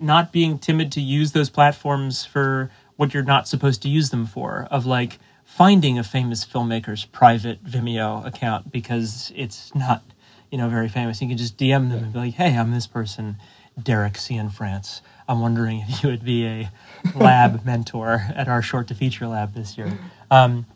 not 0.00 0.32
being 0.32 0.58
timid 0.58 0.92
to 0.92 1.00
use 1.00 1.32
those 1.32 1.50
platforms 1.50 2.24
for 2.24 2.70
what 2.96 3.14
you're 3.14 3.22
not 3.22 3.46
supposed 3.46 3.82
to 3.82 3.88
use 3.88 4.10
them 4.10 4.26
for 4.26 4.66
of 4.70 4.86
like 4.86 5.18
finding 5.44 5.98
a 5.98 6.04
famous 6.04 6.44
filmmaker's 6.44 7.04
private 7.04 7.62
Vimeo 7.64 8.26
account 8.26 8.72
because 8.72 9.32
it's 9.36 9.74
not, 9.74 10.02
you 10.50 10.58
know, 10.58 10.68
very 10.68 10.88
famous. 10.88 11.20
You 11.22 11.28
can 11.28 11.38
just 11.38 11.56
DM 11.56 11.90
them 11.90 12.04
and 12.04 12.12
be 12.12 12.18
like, 12.18 12.34
"Hey, 12.34 12.56
I'm 12.56 12.72
this 12.72 12.86
person, 12.86 13.36
Derek 13.80 14.14
Cianfrance. 14.14 15.00
I'm 15.28 15.40
wondering 15.40 15.84
if 15.88 16.02
you 16.02 16.10
would 16.10 16.24
be 16.24 16.46
a 16.46 16.70
lab 17.14 17.64
mentor 17.66 18.24
at 18.34 18.48
our 18.48 18.62
short 18.62 18.88
to 18.88 18.94
feature 18.94 19.26
lab 19.26 19.54
this 19.54 19.76
year." 19.78 19.98
Um, 20.30 20.66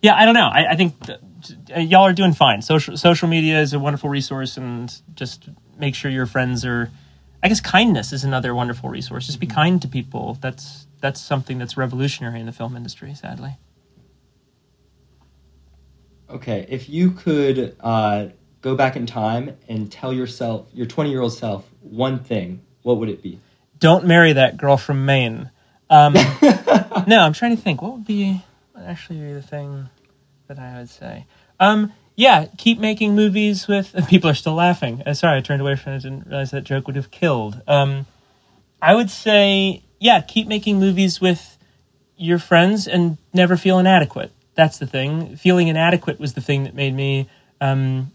yeah, 0.00 0.16
I 0.16 0.24
don't 0.24 0.34
know. 0.34 0.48
I, 0.52 0.72
I 0.72 0.76
think 0.76 0.94
th- 1.06 1.20
y'all 1.88 2.06
are 2.06 2.12
doing 2.12 2.32
fine. 2.32 2.62
Social 2.62 2.96
social 2.96 3.28
media 3.28 3.60
is 3.60 3.72
a 3.72 3.78
wonderful 3.78 4.10
resource, 4.10 4.56
and 4.56 4.92
just 5.14 5.48
make 5.78 5.94
sure 5.94 6.10
your 6.10 6.26
friends 6.26 6.64
are 6.64 6.90
I 7.42 7.48
guess 7.48 7.60
kindness 7.60 8.12
is 8.12 8.22
another 8.22 8.54
wonderful 8.54 8.88
resource. 8.88 9.26
Just 9.26 9.40
be 9.40 9.46
mm-hmm. 9.46 9.54
kind 9.54 9.82
to 9.82 9.88
people. 9.88 10.38
That's 10.40 10.86
that's 11.00 11.20
something 11.20 11.58
that's 11.58 11.76
revolutionary 11.76 12.38
in 12.38 12.46
the 12.46 12.52
film 12.52 12.76
industry, 12.76 13.14
sadly. 13.14 13.56
Okay, 16.30 16.64
if 16.68 16.88
you 16.88 17.10
could 17.10 17.76
uh, 17.80 18.28
go 18.62 18.76
back 18.76 18.94
in 18.96 19.06
time 19.06 19.56
and 19.68 19.90
tell 19.90 20.12
yourself, 20.12 20.68
your 20.72 20.86
twenty-year-old 20.86 21.32
self, 21.32 21.68
one 21.80 22.20
thing, 22.20 22.62
what 22.82 22.98
would 22.98 23.08
it 23.08 23.22
be? 23.22 23.40
Don't 23.82 24.06
marry 24.06 24.34
that 24.34 24.56
girl 24.56 24.76
from 24.76 25.06
Maine. 25.06 25.50
Um, 25.90 26.12
no, 27.08 27.18
I'm 27.18 27.32
trying 27.32 27.56
to 27.56 27.60
think. 27.60 27.82
What 27.82 27.94
would 27.94 28.06
be 28.06 28.40
what 28.70 28.84
actually 28.84 29.18
be 29.18 29.32
the 29.32 29.42
thing 29.42 29.88
that 30.46 30.56
I 30.60 30.78
would 30.78 30.88
say? 30.88 31.26
Um, 31.58 31.92
yeah, 32.14 32.46
keep 32.56 32.78
making 32.78 33.16
movies 33.16 33.66
with. 33.66 33.92
People 34.08 34.30
are 34.30 34.34
still 34.34 34.54
laughing. 34.54 35.02
Uh, 35.04 35.14
sorry, 35.14 35.38
I 35.38 35.40
turned 35.40 35.60
away 35.60 35.74
from 35.74 35.94
it. 35.94 35.96
I 35.96 35.98
didn't 35.98 36.28
realize 36.28 36.52
that 36.52 36.62
joke 36.62 36.86
would 36.86 36.94
have 36.94 37.10
killed. 37.10 37.60
Um, 37.66 38.06
I 38.80 38.94
would 38.94 39.10
say, 39.10 39.82
yeah, 39.98 40.20
keep 40.20 40.46
making 40.46 40.78
movies 40.78 41.20
with 41.20 41.58
your 42.16 42.38
friends 42.38 42.86
and 42.86 43.18
never 43.34 43.56
feel 43.56 43.80
inadequate. 43.80 44.30
That's 44.54 44.78
the 44.78 44.86
thing. 44.86 45.34
Feeling 45.34 45.66
inadequate 45.66 46.20
was 46.20 46.34
the 46.34 46.40
thing 46.40 46.62
that 46.64 46.74
made 46.76 46.94
me 46.94 47.28
um, 47.60 48.12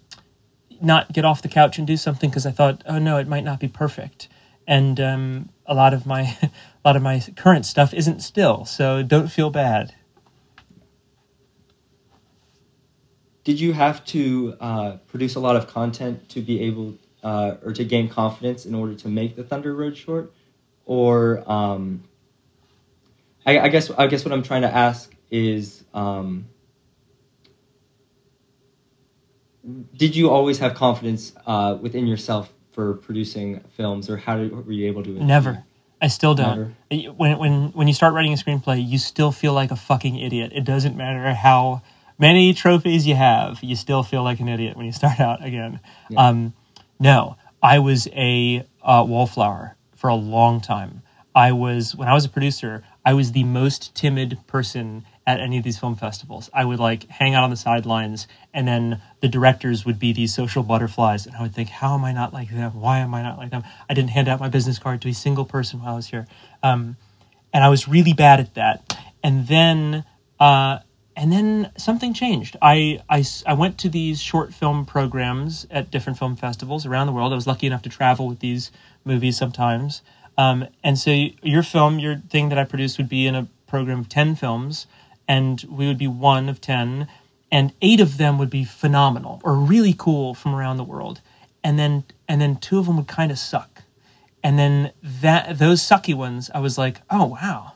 not 0.79 1.11
get 1.11 1.25
off 1.25 1.41
the 1.41 1.49
couch 1.49 1.77
and 1.77 1.85
do 1.85 1.97
something 1.97 2.29
because 2.29 2.45
I 2.45 2.51
thought, 2.51 2.83
oh 2.85 2.99
no, 2.99 3.17
it 3.17 3.27
might 3.27 3.43
not 3.43 3.59
be 3.59 3.67
perfect. 3.67 4.29
And 4.65 4.99
um, 4.99 5.49
a 5.67 5.73
lot 5.73 5.93
of 5.93 6.05
my 6.05 6.21
a 6.41 6.51
lot 6.83 6.95
of 6.95 7.01
my 7.01 7.21
current 7.35 7.65
stuff 7.65 7.93
isn't 7.93 8.21
still, 8.21 8.65
so 8.65 9.03
don't 9.03 9.27
feel 9.27 9.49
bad. 9.49 9.93
did 13.47 13.61
you 13.61 13.71
have 13.71 14.03
to 14.03 14.57
uh, 14.59 14.97
produce 15.07 15.35
a 15.35 15.39
lot 15.39 15.55
of 15.55 15.67
content 15.67 16.27
to 16.27 16.41
be 16.41 16.59
able 16.63 16.97
uh, 17.23 17.55
or 17.63 17.71
to 17.71 17.85
gain 17.85 18.09
confidence 18.09 18.65
in 18.65 18.75
order 18.75 18.93
to 18.93 19.07
make 19.07 19.37
the 19.37 19.43
Thunder 19.43 19.73
Road 19.73 19.95
short, 19.95 20.33
or 20.83 21.49
um, 21.49 22.03
I, 23.45 23.57
I, 23.59 23.69
guess 23.69 23.89
I 23.89 24.07
guess 24.07 24.25
what 24.25 24.33
I'm 24.33 24.43
trying 24.43 24.63
to 24.63 24.75
ask 24.75 25.15
is, 25.31 25.85
um, 25.93 26.49
did 29.95 30.13
you 30.13 30.29
always 30.29 30.59
have 30.59 30.75
confidence 30.75 31.31
uh, 31.45 31.77
within 31.79 32.05
yourself 32.05 32.51
for 32.77 32.93
producing 32.93 33.59
films, 33.75 34.07
or 34.07 34.17
how 34.17 34.37
did, 34.37 34.51
were 34.51 34.71
you 34.71 34.85
able 34.85 35.01
to? 35.01 35.09
Never. 35.09 35.63
I 35.99 36.09
still 36.09 36.35
don't. 36.35 36.75
When 36.91 37.39
when 37.39 37.69
when 37.69 37.87
you 37.87 37.93
start 37.95 38.13
writing 38.13 38.31
a 38.33 38.35
screenplay, 38.35 38.87
you 38.87 38.99
still 38.99 39.31
feel 39.31 39.53
like 39.53 39.71
a 39.71 39.75
fucking 39.75 40.15
idiot. 40.15 40.51
It 40.53 40.63
doesn't 40.63 40.95
matter 40.95 41.33
how 41.33 41.81
many 42.19 42.53
trophies 42.53 43.07
you 43.07 43.15
have, 43.15 43.63
you 43.63 43.75
still 43.75 44.03
feel 44.03 44.21
like 44.21 44.39
an 44.39 44.47
idiot 44.47 44.77
when 44.77 44.85
you 44.85 44.91
start 45.01 45.19
out 45.19 45.43
again. 45.43 45.79
Yeah. 46.07 46.27
Um, 46.27 46.53
no, 46.99 47.37
I 47.63 47.79
was 47.79 48.07
a 48.09 48.63
uh, 48.83 49.03
wallflower 49.07 49.75
for 49.95 50.11
a 50.11 50.15
long 50.15 50.61
time. 50.61 51.01
I 51.33 51.53
was 51.53 51.95
when 51.95 52.07
I 52.07 52.13
was 52.13 52.25
a 52.25 52.29
producer, 52.29 52.83
I 53.03 53.15
was 53.15 53.31
the 53.31 53.43
most 53.43 53.95
timid 53.95 54.37
person 54.45 55.03
at 55.27 55.41
any 55.41 55.57
of 55.57 55.63
these 55.65 55.77
film 55.77 55.95
festivals. 55.95 56.49
I 56.53 56.63
would 56.63 56.79
like 56.79 57.07
hang 57.09 57.35
out 57.35 57.43
on 57.43 57.49
the 57.49 57.57
sidelines, 57.57 58.27
and 58.53 58.65
then 58.65 59.01
the 59.19 59.27
directors 59.27 59.85
would 59.85 59.99
be 59.99 60.13
these 60.13 60.33
social 60.33 60.63
butterflies, 60.63 61.27
and 61.27 61.35
I 61.35 61.41
would 61.41 61.53
think, 61.53 61.67
how 61.67 61.93
am 61.93 62.05
I 62.05 62.13
not 62.13 62.33
like 62.33 62.49
them? 62.49 62.79
Why 62.79 62.99
am 62.99 63.13
I 63.13 63.21
not 63.21 63.37
like 63.37 63.51
them? 63.51 63.63
I 63.89 63.93
didn't 63.93 64.11
hand 64.11 64.29
out 64.29 64.39
my 64.39 64.47
business 64.47 64.79
card 64.79 65.01
to 65.01 65.09
a 65.09 65.13
single 65.13 65.43
person 65.43 65.81
while 65.81 65.93
I 65.93 65.95
was 65.97 66.07
here, 66.07 66.27
um, 66.63 66.95
and 67.53 67.63
I 67.63 67.67
was 67.67 67.89
really 67.89 68.13
bad 68.13 68.39
at 68.39 68.53
that. 68.55 68.97
And 69.21 69.47
then, 69.47 70.05
uh, 70.39 70.79
and 71.17 71.31
then 71.31 71.71
something 71.77 72.13
changed. 72.13 72.55
I, 72.61 73.01
I 73.09 73.25
I 73.45 73.53
went 73.53 73.77
to 73.79 73.89
these 73.89 74.21
short 74.21 74.53
film 74.53 74.85
programs 74.85 75.67
at 75.69 75.91
different 75.91 76.17
film 76.17 76.37
festivals 76.37 76.85
around 76.85 77.07
the 77.07 77.13
world. 77.13 77.33
I 77.33 77.35
was 77.35 77.47
lucky 77.47 77.67
enough 77.67 77.81
to 77.81 77.89
travel 77.89 78.29
with 78.29 78.39
these 78.39 78.71
movies 79.03 79.35
sometimes. 79.35 80.03
Um, 80.37 80.67
and 80.83 80.97
so 80.97 81.11
your 81.41 81.63
film, 81.63 81.99
your 81.99 82.17
thing 82.17 82.49
that 82.49 82.59
I 82.59 82.63
produced 82.63 82.97
would 82.99 83.09
be 83.09 83.25
in 83.25 83.35
a 83.35 83.47
program 83.65 83.99
of 83.99 84.07
10 84.07 84.35
films 84.35 84.87
and 85.27 85.63
we 85.69 85.87
would 85.87 85.97
be 85.97 86.07
one 86.07 86.49
of 86.49 86.61
10 86.61 87.07
and 87.51 87.73
eight 87.81 87.99
of 87.99 88.17
them 88.17 88.37
would 88.37 88.49
be 88.49 88.63
phenomenal 88.63 89.41
or 89.43 89.55
really 89.55 89.93
cool 89.97 90.33
from 90.33 90.53
around 90.53 90.77
the 90.77 90.83
world. 90.83 91.21
And 91.63 91.77
then 91.77 92.03
and 92.27 92.41
then 92.41 92.57
two 92.57 92.79
of 92.79 92.85
them 92.85 92.97
would 92.97 93.07
kind 93.07 93.31
of 93.31 93.39
suck. 93.39 93.83
And 94.43 94.57
then 94.57 94.91
that 95.01 95.57
those 95.57 95.81
sucky 95.81 96.13
ones 96.13 96.49
i 96.53 96.59
was 96.59 96.77
like 96.77 97.01
oh 97.09 97.25
wow. 97.25 97.73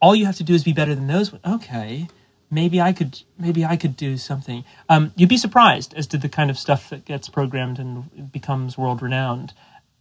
All 0.00 0.14
you 0.14 0.26
have 0.26 0.36
to 0.36 0.44
do 0.44 0.54
is 0.54 0.64
be 0.64 0.72
better 0.72 0.94
than 0.94 1.06
those 1.06 1.32
okay. 1.44 2.08
Maybe 2.50 2.80
i 2.80 2.92
could 2.92 3.20
maybe 3.38 3.64
i 3.64 3.76
could 3.76 3.96
do 3.96 4.16
something. 4.16 4.64
Um, 4.88 5.12
you'd 5.16 5.28
be 5.28 5.36
surprised 5.36 5.94
as 5.94 6.06
to 6.08 6.18
the 6.18 6.28
kind 6.28 6.50
of 6.50 6.58
stuff 6.58 6.90
that 6.90 7.04
gets 7.04 7.28
programmed 7.28 7.78
and 7.78 8.32
becomes 8.32 8.78
world 8.78 9.02
renowned 9.02 9.52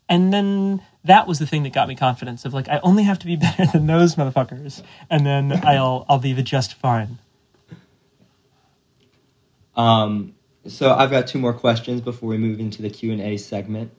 and 0.10 0.34
then 0.34 0.82
that 1.04 1.28
was 1.28 1.39
the 1.39 1.48
thing 1.48 1.63
that 1.63 1.74
got 1.74 1.88
me 1.88 1.96
confidence 1.96 2.46
of 2.46 2.54
like 2.54 2.68
I 2.68 2.80
only 2.84 3.04
have 3.04 3.20
to 3.20 3.26
be 3.26 3.36
better 3.36 3.65
than 3.65 3.88
those 3.88 4.15
motherfuckers, 4.15 4.82
and 5.10 5.26
then 5.26 5.62
I'll 5.65 6.06
I'll 6.10 6.20
be 6.20 6.34
just 6.41 6.76
fine. 6.76 7.20
Um, 9.76 10.36
so 10.68 10.94
I've 10.94 11.12
got 11.12 11.28
two 11.28 11.39
more 11.39 11.54
questions 11.54 12.02
before 12.02 12.30
we 12.30 12.38
move 12.38 12.60
into 12.60 12.82
the 12.82 12.89
Q 12.89 13.12
and 13.12 13.22
A 13.22 13.38
segment. 13.38 13.91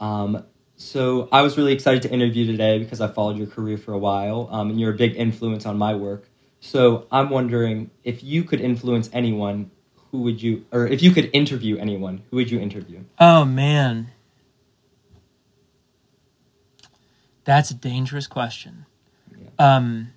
Um, 0.00 0.44
so 0.76 1.28
I 1.32 1.42
was 1.42 1.56
really 1.56 1.72
excited 1.72 2.02
to 2.02 2.10
interview 2.10 2.46
today 2.46 2.78
because 2.78 3.00
I 3.00 3.08
followed 3.08 3.38
your 3.38 3.46
career 3.46 3.78
for 3.78 3.92
a 3.92 3.98
while, 3.98 4.48
um, 4.50 4.70
and 4.70 4.80
you're 4.80 4.92
a 4.92 4.96
big 4.96 5.16
influence 5.16 5.66
on 5.66 5.78
my 5.78 5.94
work. 5.94 6.28
So 6.60 7.06
I'm 7.10 7.30
wondering 7.30 7.90
if 8.04 8.22
you 8.22 8.44
could 8.44 8.60
influence 8.60 9.08
anyone, 9.12 9.70
who 10.10 10.22
would 10.22 10.42
you, 10.42 10.64
or 10.72 10.86
if 10.86 11.02
you 11.02 11.12
could 11.12 11.30
interview 11.32 11.76
anyone, 11.78 12.22
who 12.30 12.36
would 12.36 12.50
you 12.50 12.60
interview? 12.60 13.04
Oh 13.18 13.44
man. 13.44 14.12
That's 17.46 17.70
a 17.70 17.74
dangerous 17.74 18.26
question. 18.26 18.84
Um, 19.58 20.08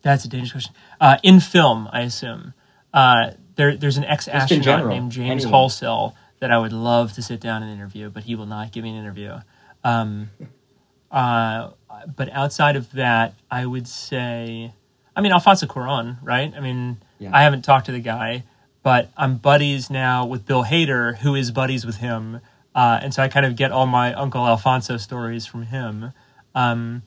that's 0.00 0.24
a 0.24 0.28
dangerous 0.28 0.52
question. 0.52 0.74
Uh, 0.98 1.18
in 1.22 1.40
film, 1.40 1.88
I 1.92 2.02
assume. 2.02 2.54
Uh, 2.94 3.32
there, 3.56 3.76
there's 3.76 3.98
an 3.98 4.04
ex 4.04 4.28
astronaut 4.28 4.86
named 4.86 5.12
James 5.12 5.44
Anyone. 5.44 5.68
Halsell 5.68 6.14
that 6.38 6.50
I 6.50 6.58
would 6.58 6.72
love 6.72 7.12
to 7.14 7.22
sit 7.22 7.40
down 7.40 7.62
and 7.62 7.70
interview, 7.72 8.08
but 8.08 8.22
he 8.22 8.34
will 8.36 8.46
not 8.46 8.72
give 8.72 8.84
me 8.84 8.90
an 8.90 8.96
interview. 8.96 9.38
Um, 9.84 10.30
uh, 11.10 11.70
but 12.16 12.30
outside 12.32 12.76
of 12.76 12.90
that, 12.92 13.34
I 13.50 13.66
would 13.66 13.86
say, 13.86 14.72
I 15.14 15.20
mean, 15.20 15.32
Alfonso 15.32 15.66
Cuarón, 15.66 16.18
right? 16.22 16.52
I 16.56 16.60
mean, 16.60 16.98
yeah. 17.18 17.30
I 17.32 17.42
haven't 17.42 17.62
talked 17.62 17.86
to 17.86 17.92
the 17.92 18.00
guy, 18.00 18.44
but 18.82 19.10
I'm 19.16 19.36
buddies 19.36 19.90
now 19.90 20.26
with 20.26 20.46
Bill 20.46 20.64
Hader, 20.64 21.18
who 21.18 21.34
is 21.34 21.50
buddies 21.50 21.84
with 21.84 21.96
him. 21.96 22.40
Uh, 22.74 23.00
and 23.02 23.12
so 23.12 23.22
I 23.22 23.28
kind 23.28 23.46
of 23.46 23.56
get 23.56 23.72
all 23.72 23.86
my 23.86 24.14
Uncle 24.14 24.46
Alfonso 24.46 24.96
stories 24.96 25.46
from 25.46 25.64
him. 25.64 26.12
Um, 26.54 27.02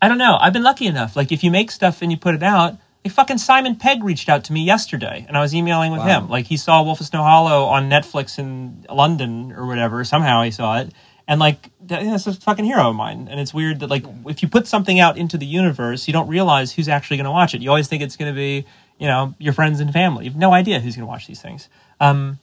I 0.00 0.08
don't 0.08 0.18
know. 0.18 0.36
I've 0.40 0.52
been 0.52 0.62
lucky 0.62 0.86
enough. 0.86 1.16
Like 1.16 1.32
if 1.32 1.42
you 1.42 1.50
make 1.50 1.70
stuff 1.70 2.02
and 2.02 2.12
you 2.12 2.18
put 2.18 2.34
it 2.34 2.42
out, 2.42 2.78
like 3.04 3.12
fucking 3.12 3.38
Simon 3.38 3.76
Pegg 3.76 4.04
reached 4.04 4.28
out 4.28 4.44
to 4.44 4.52
me 4.52 4.62
yesterday, 4.64 5.24
and 5.26 5.36
I 5.36 5.40
was 5.40 5.54
emailing 5.54 5.92
with 5.92 6.00
wow. 6.00 6.20
him. 6.20 6.28
Like 6.28 6.46
he 6.46 6.56
saw 6.56 6.82
Wolf 6.82 7.00
of 7.00 7.06
Snow 7.06 7.22
Hollow 7.22 7.64
on 7.64 7.88
Netflix 7.88 8.38
in 8.38 8.86
London 8.90 9.52
or 9.52 9.66
whatever. 9.66 10.04
Somehow 10.04 10.42
he 10.42 10.50
saw 10.50 10.78
it, 10.78 10.92
and 11.26 11.40
like 11.40 11.70
that's 11.80 12.26
a 12.26 12.32
fucking 12.34 12.64
hero 12.64 12.90
of 12.90 12.96
mine. 12.96 13.28
And 13.30 13.40
it's 13.40 13.54
weird 13.54 13.80
that 13.80 13.88
like 13.88 14.04
if 14.26 14.42
you 14.42 14.48
put 14.48 14.66
something 14.66 15.00
out 15.00 15.16
into 15.16 15.38
the 15.38 15.46
universe, 15.46 16.06
you 16.06 16.12
don't 16.12 16.28
realize 16.28 16.72
who's 16.72 16.88
actually 16.88 17.16
going 17.16 17.24
to 17.24 17.30
watch 17.30 17.54
it. 17.54 17.62
You 17.62 17.70
always 17.70 17.88
think 17.88 18.02
it's 18.02 18.16
going 18.16 18.32
to 18.32 18.36
be 18.36 18.66
you 18.98 19.06
know 19.06 19.34
your 19.38 19.52
friends 19.52 19.80
and 19.80 19.92
family. 19.92 20.24
You 20.24 20.30
have 20.30 20.38
no 20.38 20.52
idea 20.52 20.80
who's 20.80 20.94
going 20.94 21.06
to 21.06 21.10
watch 21.10 21.26
these 21.26 21.40
things. 21.40 21.68
Um, 22.00 22.38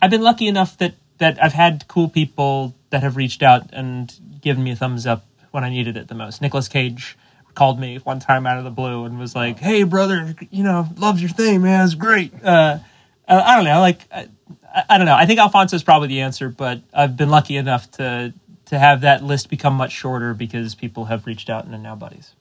I've 0.00 0.10
been 0.10 0.22
lucky 0.22 0.46
enough 0.46 0.78
that 0.78 0.94
that 1.20 1.42
I've 1.42 1.52
had 1.52 1.86
cool 1.86 2.08
people 2.08 2.74
that 2.90 3.02
have 3.02 3.16
reached 3.16 3.42
out 3.42 3.70
and 3.72 4.12
given 4.40 4.64
me 4.64 4.72
a 4.72 4.76
thumbs 4.76 5.06
up 5.06 5.24
when 5.52 5.64
I 5.64 5.70
needed 5.70 5.96
it 5.96 6.08
the 6.08 6.14
most. 6.14 6.42
Nicolas 6.42 6.68
Cage 6.68 7.16
called 7.54 7.78
me 7.78 7.98
one 7.98 8.18
time 8.18 8.46
out 8.46 8.58
of 8.58 8.64
the 8.64 8.70
blue 8.70 9.04
and 9.04 9.18
was 9.18 9.34
like, 9.34 9.58
"Hey, 9.58 9.84
brother, 9.84 10.34
you 10.50 10.64
know, 10.64 10.88
loves 10.96 11.20
your 11.20 11.30
thing, 11.30 11.62
man. 11.62 11.84
It's 11.84 11.94
great." 11.94 12.32
Uh, 12.42 12.78
I 13.28 13.54
don't 13.56 13.64
know, 13.64 13.80
like 13.80 14.00
I, 14.12 14.26
I 14.88 14.98
don't 14.98 15.06
know. 15.06 15.14
I 15.14 15.26
think 15.26 15.38
Alfonso 15.38 15.76
is 15.76 15.82
probably 15.82 16.08
the 16.08 16.22
answer, 16.22 16.48
but 16.48 16.82
I've 16.92 17.16
been 17.16 17.30
lucky 17.30 17.56
enough 17.56 17.90
to 17.92 18.34
to 18.66 18.78
have 18.78 19.02
that 19.02 19.22
list 19.22 19.50
become 19.50 19.74
much 19.74 19.92
shorter 19.92 20.32
because 20.32 20.74
people 20.74 21.04
have 21.06 21.26
reached 21.26 21.50
out 21.50 21.64
and 21.64 21.74
are 21.74 21.78
now 21.78 21.96
buddies 21.96 22.34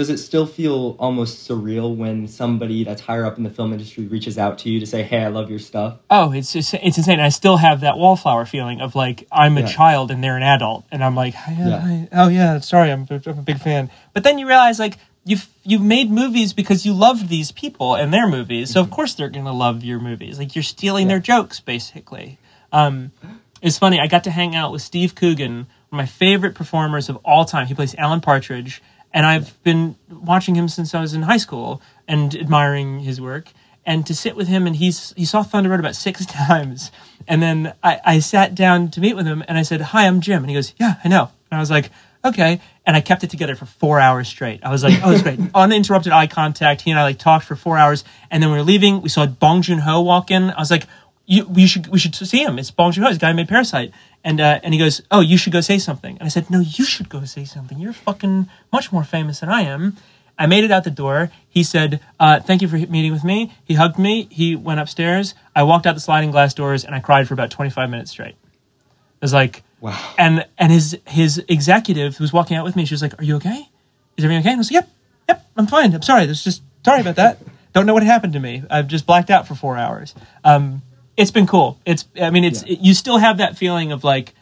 does 0.00 0.08
it 0.08 0.16
still 0.16 0.46
feel 0.46 0.96
almost 0.98 1.46
surreal 1.46 1.94
when 1.94 2.26
somebody 2.26 2.84
that's 2.84 3.02
higher 3.02 3.26
up 3.26 3.36
in 3.36 3.44
the 3.44 3.50
film 3.50 3.70
industry 3.70 4.06
reaches 4.06 4.38
out 4.38 4.56
to 4.60 4.70
you 4.70 4.80
to 4.80 4.86
say, 4.86 5.02
"Hey, 5.02 5.22
I 5.22 5.28
love 5.28 5.50
your 5.50 5.58
stuff"? 5.58 5.98
Oh, 6.08 6.32
it's 6.32 6.56
it's, 6.56 6.72
it's 6.72 6.96
insane. 6.96 7.20
I 7.20 7.28
still 7.28 7.58
have 7.58 7.80
that 7.80 7.98
wallflower 7.98 8.46
feeling 8.46 8.80
of 8.80 8.94
like 8.94 9.28
I'm 9.30 9.58
a 9.58 9.60
yeah. 9.60 9.66
child 9.66 10.10
and 10.10 10.24
they're 10.24 10.38
an 10.38 10.42
adult, 10.42 10.86
and 10.90 11.04
I'm 11.04 11.14
like, 11.14 11.34
yeah, 11.34 11.86
yeah. 11.86 12.06
oh 12.12 12.28
yeah, 12.28 12.60
sorry, 12.60 12.90
I'm, 12.90 13.06
I'm 13.10 13.38
a 13.38 13.42
big 13.42 13.58
fan. 13.58 13.90
But 14.14 14.24
then 14.24 14.38
you 14.38 14.48
realize 14.48 14.78
like 14.78 14.96
you've 15.26 15.46
you've 15.64 15.82
made 15.82 16.10
movies 16.10 16.54
because 16.54 16.86
you 16.86 16.94
loved 16.94 17.28
these 17.28 17.52
people 17.52 17.94
and 17.94 18.10
their 18.10 18.26
movies, 18.26 18.70
so 18.70 18.80
of 18.80 18.86
mm-hmm. 18.86 18.94
course 18.94 19.12
they're 19.12 19.28
gonna 19.28 19.52
love 19.52 19.84
your 19.84 20.00
movies. 20.00 20.38
Like 20.38 20.56
you're 20.56 20.62
stealing 20.62 21.08
their 21.08 21.20
jokes, 21.20 21.60
basically. 21.60 22.38
Um, 22.72 23.12
it's 23.60 23.76
funny. 23.76 24.00
I 24.00 24.06
got 24.06 24.24
to 24.24 24.30
hang 24.30 24.56
out 24.56 24.72
with 24.72 24.80
Steve 24.80 25.14
Coogan, 25.14 25.56
one 25.56 25.66
of 25.92 25.92
my 25.92 26.06
favorite 26.06 26.54
performers 26.54 27.10
of 27.10 27.16
all 27.16 27.44
time. 27.44 27.66
He 27.66 27.74
plays 27.74 27.94
Alan 27.96 28.22
Partridge 28.22 28.82
and 29.12 29.26
I've 29.26 29.62
been 29.62 29.96
watching 30.08 30.54
him 30.54 30.68
since 30.68 30.94
I 30.94 31.00
was 31.00 31.14
in 31.14 31.22
high 31.22 31.36
school 31.36 31.82
and 32.06 32.34
admiring 32.34 33.00
his 33.00 33.20
work. 33.20 33.52
And 33.86 34.06
to 34.06 34.14
sit 34.14 34.36
with 34.36 34.46
him, 34.46 34.66
and 34.66 34.76
he's 34.76 35.14
he 35.16 35.24
saw 35.24 35.42
Thunder 35.42 35.70
Road 35.70 35.80
about 35.80 35.96
six 35.96 36.24
times, 36.48 36.92
and 37.26 37.42
then 37.42 37.72
I, 37.82 38.00
I 38.04 38.18
sat 38.18 38.54
down 38.54 38.90
to 38.90 39.00
meet 39.00 39.16
with 39.16 39.26
him, 39.26 39.42
and 39.48 39.56
I 39.56 39.62
said, 39.62 39.80
"Hi, 39.80 40.06
I'm 40.06 40.20
Jim," 40.20 40.42
and 40.42 40.50
he 40.50 40.54
goes, 40.54 40.74
"Yeah, 40.78 40.96
I 41.02 41.08
know." 41.08 41.30
And 41.50 41.56
I 41.56 41.60
was 41.60 41.70
like, 41.70 41.90
"Okay," 42.22 42.60
and 42.84 42.94
I 42.94 43.00
kept 43.00 43.24
it 43.24 43.30
together 43.30 43.56
for 43.56 43.64
four 43.64 43.98
hours 43.98 44.28
straight. 44.28 44.60
I 44.62 44.70
was 44.70 44.84
like, 44.84 45.00
"Oh, 45.02 45.12
it's 45.12 45.22
great!" 45.22 45.40
Uninterrupted 45.54 46.12
eye 46.12 46.26
contact. 46.26 46.82
He 46.82 46.90
and 46.90 47.00
I 47.00 47.04
like 47.04 47.18
talked 47.18 47.46
for 47.46 47.56
four 47.56 47.78
hours, 47.78 48.04
and 48.30 48.42
then 48.42 48.50
we 48.50 48.58
were 48.58 48.62
leaving. 48.62 49.00
We 49.00 49.08
saw 49.08 49.24
Bong 49.24 49.62
Joon 49.62 49.78
Ho 49.78 50.02
walk 50.02 50.30
in. 50.30 50.50
I 50.50 50.60
was 50.60 50.70
like, 50.70 50.84
you, 51.30 51.46
we 51.46 51.66
should 51.66 51.86
we 51.86 51.98
should 51.98 52.14
see 52.14 52.42
him. 52.42 52.58
It's 52.58 52.70
Bong 52.70 52.90
Joon 52.90 53.04
Ho, 53.04 53.12
the 53.12 53.18
guy 53.18 53.30
who 53.30 53.36
made 53.36 53.48
Parasite. 53.48 53.92
And 54.22 54.40
uh, 54.40 54.60
and 54.62 54.74
he 54.74 54.78
goes, 54.78 55.00
"Oh, 55.10 55.20
you 55.20 55.38
should 55.38 55.52
go 55.52 55.60
say 55.60 55.78
something." 55.78 56.16
And 56.18 56.24
I 56.24 56.28
said, 56.28 56.50
"No, 56.50 56.60
you 56.60 56.84
should 56.84 57.08
go 57.08 57.24
say 57.24 57.44
something. 57.44 57.78
You're 57.78 57.92
fucking 57.92 58.48
much 58.72 58.92
more 58.92 59.04
famous 59.04 59.40
than 59.40 59.48
I 59.48 59.62
am." 59.62 59.96
I 60.38 60.46
made 60.46 60.64
it 60.64 60.70
out 60.70 60.84
the 60.84 60.90
door. 60.90 61.30
He 61.48 61.62
said, 61.62 62.00
uh, 62.18 62.40
"Thank 62.40 62.62
you 62.62 62.68
for 62.68 62.76
meeting 62.76 63.12
with 63.12 63.24
me." 63.24 63.52
He 63.64 63.74
hugged 63.74 63.98
me. 63.98 64.26
He 64.30 64.56
went 64.56 64.80
upstairs. 64.80 65.34
I 65.54 65.62
walked 65.62 65.86
out 65.86 65.94
the 65.94 66.00
sliding 66.00 66.30
glass 66.30 66.54
doors, 66.54 66.84
and 66.84 66.94
I 66.94 67.00
cried 67.00 67.28
for 67.28 67.34
about 67.34 67.50
25 67.50 67.90
minutes 67.90 68.10
straight. 68.10 68.36
It 68.36 69.22
was 69.22 69.34
like, 69.34 69.62
wow. 69.80 70.14
And 70.18 70.46
and 70.58 70.72
his 70.72 70.98
his 71.06 71.42
executive 71.48 72.16
who 72.16 72.24
was 72.24 72.32
walking 72.32 72.56
out 72.56 72.64
with 72.64 72.76
me, 72.76 72.84
she 72.86 72.94
was 72.94 73.02
like, 73.02 73.18
"Are 73.20 73.24
you 73.24 73.36
okay? 73.36 73.68
Is 74.16 74.24
everything 74.24 74.40
okay?" 74.40 74.50
And 74.50 74.56
I 74.56 74.60
was 74.60 74.70
like, 74.70 74.82
"Yep, 74.82 74.90
yep, 75.28 75.46
I'm 75.56 75.66
fine. 75.66 75.94
I'm 75.94 76.02
sorry. 76.02 76.24
There's 76.26 76.44
just 76.44 76.62
sorry 76.84 77.00
about 77.00 77.16
that. 77.16 77.38
Don't 77.74 77.86
know 77.86 77.94
what 77.94 78.02
happened 78.02 78.32
to 78.32 78.40
me. 78.40 78.62
I've 78.70 78.86
just 78.86 79.06
blacked 79.06 79.30
out 79.30 79.46
for 79.46 79.54
four 79.54 79.76
hours." 79.76 80.14
Um, 80.42 80.82
it's 81.20 81.30
been 81.30 81.46
cool. 81.46 81.78
It's 81.84 82.06
I 82.20 82.30
mean 82.30 82.44
it's 82.44 82.64
yeah. 82.64 82.72
it, 82.72 82.80
you 82.80 82.94
still 82.94 83.18
have 83.18 83.38
that 83.38 83.56
feeling 83.58 83.92
of 83.92 84.04
like 84.04 84.34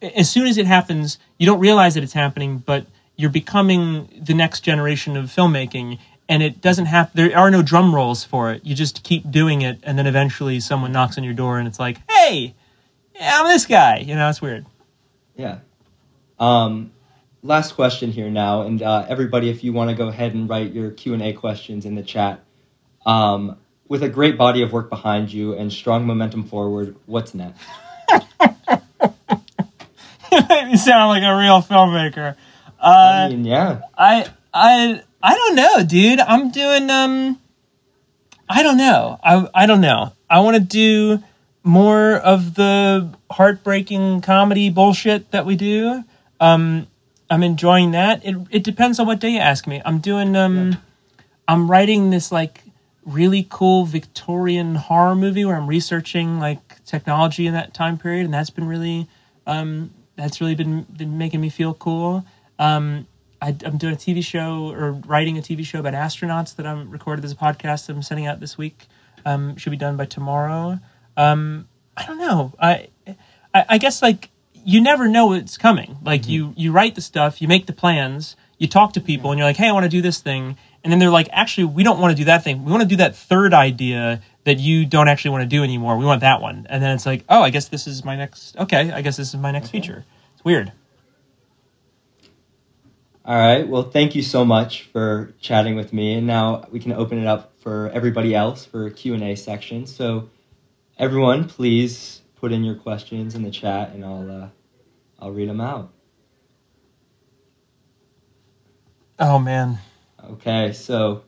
as 0.00 0.30
soon 0.30 0.46
as 0.46 0.58
it 0.58 0.66
happens, 0.66 1.18
you 1.38 1.46
don't 1.46 1.58
realize 1.58 1.94
that 1.94 2.04
it's 2.04 2.12
happening, 2.12 2.58
but 2.58 2.86
you're 3.16 3.30
becoming 3.30 4.08
the 4.24 4.34
next 4.34 4.60
generation 4.60 5.16
of 5.16 5.24
filmmaking 5.26 5.98
and 6.28 6.42
it 6.42 6.60
doesn't 6.60 6.86
have 6.86 7.10
there 7.14 7.36
are 7.36 7.50
no 7.50 7.62
drum 7.62 7.94
rolls 7.94 8.22
for 8.22 8.52
it. 8.52 8.64
You 8.64 8.76
just 8.76 9.02
keep 9.02 9.28
doing 9.30 9.62
it 9.62 9.80
and 9.82 9.98
then 9.98 10.06
eventually 10.06 10.60
someone 10.60 10.92
knocks 10.92 11.18
on 11.18 11.24
your 11.24 11.34
door 11.34 11.58
and 11.58 11.66
it's 11.66 11.80
like, 11.80 11.98
"Hey, 12.08 12.54
yeah, 13.14 13.40
I'm 13.40 13.48
this 13.48 13.66
guy." 13.66 13.98
You 13.98 14.14
know, 14.14 14.28
it's 14.28 14.40
weird. 14.40 14.66
Yeah. 15.34 15.58
Um 16.38 16.92
last 17.42 17.72
question 17.72 18.10
here 18.10 18.30
now 18.30 18.62
and 18.62 18.82
uh, 18.82 19.06
everybody 19.08 19.48
if 19.48 19.62
you 19.62 19.72
want 19.72 19.88
to 19.88 19.94
go 19.94 20.08
ahead 20.08 20.34
and 20.34 20.48
write 20.48 20.72
your 20.72 20.90
Q&A 20.90 21.32
questions 21.32 21.84
in 21.86 21.94
the 21.96 22.02
chat. 22.02 22.44
Um 23.04 23.56
with 23.88 24.02
a 24.02 24.08
great 24.08 24.36
body 24.36 24.62
of 24.62 24.72
work 24.72 24.90
behind 24.90 25.32
you 25.32 25.54
and 25.54 25.72
strong 25.72 26.06
momentum 26.06 26.44
forward, 26.44 26.96
what's 27.06 27.34
next? 27.34 27.60
you 30.32 30.76
sound 30.76 31.08
like 31.08 31.22
a 31.22 31.36
real 31.36 31.62
filmmaker. 31.62 32.36
Uh, 32.80 33.26
I 33.26 33.28
mean, 33.28 33.44
yeah. 33.44 33.80
I 33.96 34.26
I 34.52 35.02
I 35.22 35.34
don't 35.34 35.56
know, 35.56 35.84
dude. 35.84 36.20
I'm 36.20 36.50
doing 36.50 36.90
um 36.90 37.40
I 38.48 38.62
don't 38.62 38.76
know. 38.76 39.18
I 39.22 39.48
I 39.54 39.66
don't 39.66 39.80
know. 39.80 40.12
I 40.28 40.40
want 40.40 40.56
to 40.56 40.62
do 40.62 41.22
more 41.62 42.14
of 42.14 42.54
the 42.54 43.12
heartbreaking 43.30 44.20
comedy 44.20 44.70
bullshit 44.70 45.30
that 45.30 45.46
we 45.46 45.56
do. 45.56 46.04
Um 46.40 46.86
I'm 47.30 47.42
enjoying 47.42 47.92
that. 47.92 48.24
It 48.24 48.36
it 48.50 48.64
depends 48.64 48.98
on 48.98 49.06
what 49.06 49.20
day 49.20 49.30
you 49.30 49.38
ask 49.38 49.66
me. 49.66 49.80
I'm 49.84 49.98
doing 49.98 50.36
um 50.36 50.76
I'm 51.48 51.70
writing 51.70 52.10
this 52.10 52.30
like 52.30 52.62
really 53.06 53.46
cool 53.48 53.86
Victorian 53.86 54.74
horror 54.74 55.14
movie 55.14 55.44
where 55.44 55.56
I'm 55.56 55.66
researching 55.66 56.38
like 56.38 56.84
technology 56.84 57.46
in 57.46 57.54
that 57.54 57.72
time 57.72 57.96
period 57.96 58.24
and 58.24 58.34
that's 58.34 58.50
been 58.50 58.66
really 58.66 59.08
um 59.46 59.90
that's 60.16 60.40
really 60.40 60.54
been 60.54 60.82
been 60.82 61.16
making 61.18 61.40
me 61.40 61.48
feel 61.48 61.74
cool. 61.74 62.24
Um, 62.58 63.06
I, 63.40 63.48
am 63.64 63.76
doing 63.76 63.94
a 63.94 63.96
TV 63.96 64.24
show 64.24 64.72
or 64.72 64.92
writing 64.92 65.38
a 65.38 65.42
TV 65.42 65.64
show 65.64 65.78
about 65.78 65.92
astronauts 65.92 66.56
that 66.56 66.66
I'm 66.66 66.90
recorded 66.90 67.24
as 67.24 67.32
a 67.32 67.36
podcast 67.36 67.86
that 67.86 67.94
I'm 67.94 68.02
sending 68.02 68.26
out 68.26 68.40
this 68.40 68.56
week. 68.56 68.86
Um, 69.24 69.56
should 69.56 69.70
be 69.70 69.76
done 69.76 69.96
by 69.96 70.06
tomorrow. 70.06 70.78
Um, 71.16 71.68
I 71.96 72.06
don't 72.06 72.18
know. 72.18 72.54
I, 72.58 72.88
I, 73.54 73.64
I 73.70 73.78
guess 73.78 74.02
like 74.02 74.30
you 74.54 74.80
never 74.80 75.06
know 75.08 75.26
what's 75.26 75.58
coming. 75.58 75.98
Like 76.02 76.22
mm-hmm. 76.22 76.30
you 76.30 76.54
you 76.56 76.72
write 76.72 76.94
the 76.94 77.00
stuff, 77.00 77.42
you 77.42 77.48
make 77.48 77.66
the 77.66 77.72
plans, 77.72 78.36
you 78.58 78.68
talk 78.68 78.94
to 78.94 79.00
people, 79.00 79.30
and 79.30 79.38
you're 79.38 79.46
like, 79.46 79.56
hey, 79.56 79.68
I 79.68 79.72
want 79.72 79.84
to 79.84 79.90
do 79.90 80.00
this 80.00 80.20
thing, 80.20 80.56
and 80.82 80.92
then 80.92 80.98
they're 80.98 81.10
like, 81.10 81.28
actually, 81.32 81.64
we 81.64 81.82
don't 81.82 82.00
want 82.00 82.12
to 82.12 82.16
do 82.16 82.24
that 82.26 82.44
thing. 82.44 82.64
We 82.64 82.70
want 82.70 82.82
to 82.82 82.88
do 82.88 82.96
that 82.96 83.16
third 83.16 83.54
idea 83.54 84.22
that 84.44 84.58
you 84.58 84.86
don't 84.86 85.08
actually 85.08 85.32
want 85.32 85.42
to 85.42 85.48
do 85.48 85.62
anymore. 85.62 85.96
We 85.96 86.04
want 86.04 86.20
that 86.20 86.40
one, 86.40 86.66
and 86.70 86.82
then 86.82 86.94
it's 86.94 87.06
like, 87.06 87.24
oh, 87.28 87.42
I 87.42 87.50
guess 87.50 87.68
this 87.68 87.86
is 87.86 88.04
my 88.04 88.16
next. 88.16 88.56
Okay, 88.56 88.92
I 88.92 89.02
guess 89.02 89.16
this 89.16 89.28
is 89.28 89.36
my 89.36 89.50
next 89.50 89.68
okay. 89.68 89.80
feature. 89.80 90.04
It's 90.34 90.44
weird. 90.44 90.72
All 93.24 93.36
right. 93.36 93.66
Well, 93.66 93.82
thank 93.82 94.14
you 94.14 94.22
so 94.22 94.44
much 94.44 94.84
for 94.84 95.34
chatting 95.40 95.74
with 95.74 95.92
me, 95.92 96.14
and 96.14 96.26
now 96.26 96.66
we 96.70 96.78
can 96.78 96.92
open 96.92 97.18
it 97.18 97.26
up 97.26 97.52
for 97.60 97.90
everybody 97.92 98.34
else 98.34 98.64
for 98.64 98.88
Q 98.90 99.14
and 99.14 99.22
A 99.24 99.34
section. 99.34 99.86
So, 99.86 100.30
everyone, 100.96 101.48
please 101.48 102.22
put 102.36 102.52
in 102.52 102.62
your 102.62 102.76
questions 102.76 103.34
in 103.34 103.42
the 103.42 103.50
chat, 103.50 103.92
and 103.92 104.04
I'll 104.04 104.30
uh, 104.30 104.48
I'll 105.18 105.32
read 105.32 105.48
them 105.48 105.60
out. 105.60 105.92
Oh 109.18 109.38
man. 109.38 109.78
Okay, 110.32 110.72
so 110.72 111.22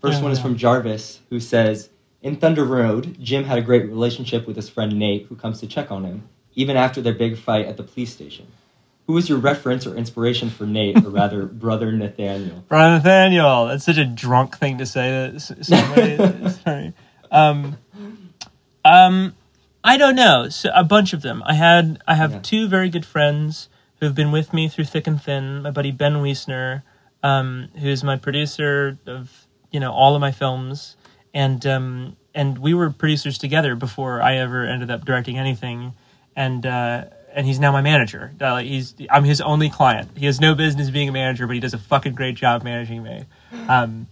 first 0.00 0.18
yeah, 0.18 0.22
one 0.22 0.32
is 0.32 0.40
from 0.40 0.56
Jarvis, 0.56 1.20
who 1.30 1.40
says, 1.40 1.90
"In 2.22 2.36
Thunder 2.36 2.64
Road, 2.64 3.16
Jim 3.20 3.44
had 3.44 3.58
a 3.58 3.62
great 3.62 3.88
relationship 3.88 4.46
with 4.46 4.56
his 4.56 4.68
friend 4.68 4.98
Nate, 4.98 5.26
who 5.26 5.36
comes 5.36 5.60
to 5.60 5.66
check 5.66 5.90
on 5.90 6.04
him, 6.04 6.28
even 6.54 6.76
after 6.76 7.00
their 7.00 7.14
big 7.14 7.38
fight 7.38 7.66
at 7.66 7.76
the 7.76 7.82
police 7.82 8.12
station." 8.12 8.46
who 9.06 9.14
was 9.14 9.28
your 9.28 9.38
reference 9.38 9.86
or 9.86 9.94
inspiration 9.94 10.48
for 10.48 10.64
Nate, 10.64 11.04
or 11.04 11.10
rather, 11.10 11.46
brother 11.46 11.92
Nathaniel? 11.92 12.64
Brother 12.68 12.96
Nathaniel. 12.96 13.66
That's 13.66 13.84
such 13.84 13.98
a 13.98 14.04
drunk 14.04 14.56
thing 14.58 14.78
to 14.78 14.86
say 14.86 15.34
somebody. 15.38 16.48
Sorry. 16.64 16.94
Um, 17.30 17.76
um, 18.84 19.34
I 19.82 19.96
don't 19.96 20.14
know. 20.14 20.48
So 20.48 20.70
a 20.74 20.84
bunch 20.84 21.12
of 21.12 21.22
them. 21.22 21.42
I 21.44 21.54
had. 21.54 22.00
I 22.06 22.14
have 22.14 22.32
yeah. 22.32 22.40
two 22.40 22.68
very 22.68 22.88
good 22.88 23.04
friends 23.04 23.68
who 23.98 24.06
have 24.06 24.14
been 24.14 24.32
with 24.32 24.52
me 24.52 24.68
through 24.68 24.84
thick 24.84 25.06
and 25.06 25.20
thin. 25.20 25.62
My 25.62 25.70
buddy 25.70 25.90
Ben 25.90 26.14
Wiessner, 26.16 26.82
um, 27.22 27.68
who's 27.78 28.02
my 28.02 28.16
producer 28.16 28.98
of 29.06 29.46
you 29.70 29.80
know 29.80 29.92
all 29.92 30.14
of 30.14 30.20
my 30.20 30.32
films, 30.32 30.96
and 31.32 31.64
um, 31.66 32.16
and 32.34 32.58
we 32.58 32.74
were 32.74 32.90
producers 32.90 33.38
together 33.38 33.74
before 33.74 34.22
I 34.22 34.36
ever 34.36 34.66
ended 34.66 34.90
up 34.90 35.04
directing 35.04 35.38
anything, 35.38 35.94
and. 36.36 36.64
Uh, 36.64 37.04
and 37.34 37.46
he's 37.46 37.58
now 37.58 37.72
my 37.72 37.80
manager. 37.80 38.30
Uh, 38.40 38.58
he's 38.58 38.94
I'm 39.10 39.24
his 39.24 39.40
only 39.40 39.70
client. 39.70 40.10
He 40.16 40.26
has 40.26 40.38
no 40.38 40.54
business 40.54 40.90
being 40.90 41.08
a 41.08 41.12
manager, 41.12 41.46
but 41.46 41.54
he 41.54 41.60
does 41.60 41.72
a 41.72 41.78
fucking 41.78 42.14
great 42.14 42.34
job 42.34 42.62
managing 42.62 43.02
me. 43.02 43.24
Um, 43.68 44.06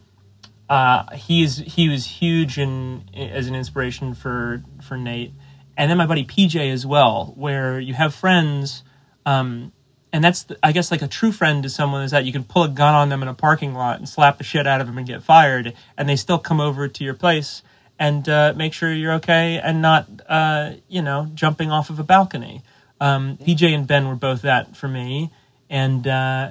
uh, 0.68 1.16
he's 1.16 1.58
he 1.58 1.88
was 1.88 2.06
huge 2.06 2.58
in 2.58 3.04
as 3.14 3.48
an 3.48 3.54
inspiration 3.54 4.14
for 4.14 4.62
for 4.82 4.96
Nate, 4.96 5.32
and 5.76 5.90
then 5.90 5.98
my 5.98 6.06
buddy 6.06 6.24
PJ 6.24 6.72
as 6.72 6.86
well. 6.86 7.34
Where 7.36 7.80
you 7.80 7.94
have 7.94 8.14
friends, 8.14 8.84
um, 9.26 9.72
and 10.12 10.22
that's 10.24 10.44
the, 10.44 10.58
I 10.62 10.72
guess 10.72 10.90
like 10.90 11.02
a 11.02 11.08
true 11.08 11.32
friend 11.32 11.62
to 11.62 11.70
someone 11.70 12.02
is 12.02 12.10
that 12.10 12.24
you 12.24 12.32
can 12.32 12.44
pull 12.44 12.64
a 12.64 12.68
gun 12.68 12.94
on 12.94 13.08
them 13.08 13.22
in 13.22 13.28
a 13.28 13.34
parking 13.34 13.74
lot 13.74 13.98
and 13.98 14.08
slap 14.08 14.38
the 14.38 14.44
shit 14.44 14.66
out 14.66 14.80
of 14.80 14.86
them 14.86 14.98
and 14.98 15.06
get 15.06 15.22
fired, 15.22 15.74
and 15.96 16.08
they 16.08 16.16
still 16.16 16.38
come 16.38 16.60
over 16.60 16.88
to 16.88 17.04
your 17.04 17.14
place 17.14 17.62
and 17.98 18.28
uh, 18.28 18.54
make 18.56 18.72
sure 18.72 18.92
you're 18.92 19.12
okay 19.14 19.60
and 19.62 19.82
not 19.82 20.08
uh, 20.28 20.72
you 20.88 21.02
know 21.02 21.28
jumping 21.34 21.70
off 21.70 21.90
of 21.90 21.98
a 21.98 22.04
balcony. 22.04 22.62
Um, 23.00 23.38
PJ 23.38 23.74
and 23.74 23.86
Ben 23.86 24.08
were 24.08 24.16
both 24.16 24.42
that 24.42 24.76
for 24.76 24.88
me, 24.88 25.30
and 25.68 26.06
uh, 26.06 26.50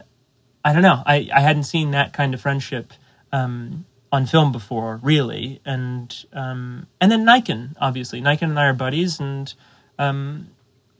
I 0.64 0.74
don't 0.74 0.82
know. 0.82 1.02
I, 1.06 1.30
I 1.34 1.42
hadn't 1.42 1.64
seen 1.64 1.92
that 1.92 2.14
kind 2.14 2.34
of 2.34 2.42
friendship 2.42 2.94
um, 3.32 3.86
on 4.12 4.26
film 4.26 4.52
before, 4.52 5.00
really, 5.04 5.62
and 5.66 6.16
um, 6.34 6.88
and 7.02 7.12
then 7.12 7.26
Nican, 7.26 7.76
obviously. 7.80 8.22
Nican 8.22 8.44
and 8.44 8.60
I 8.60 8.68
are 8.68 8.74
buddies, 8.74 9.20
and 9.20 9.54
um, 9.98 10.50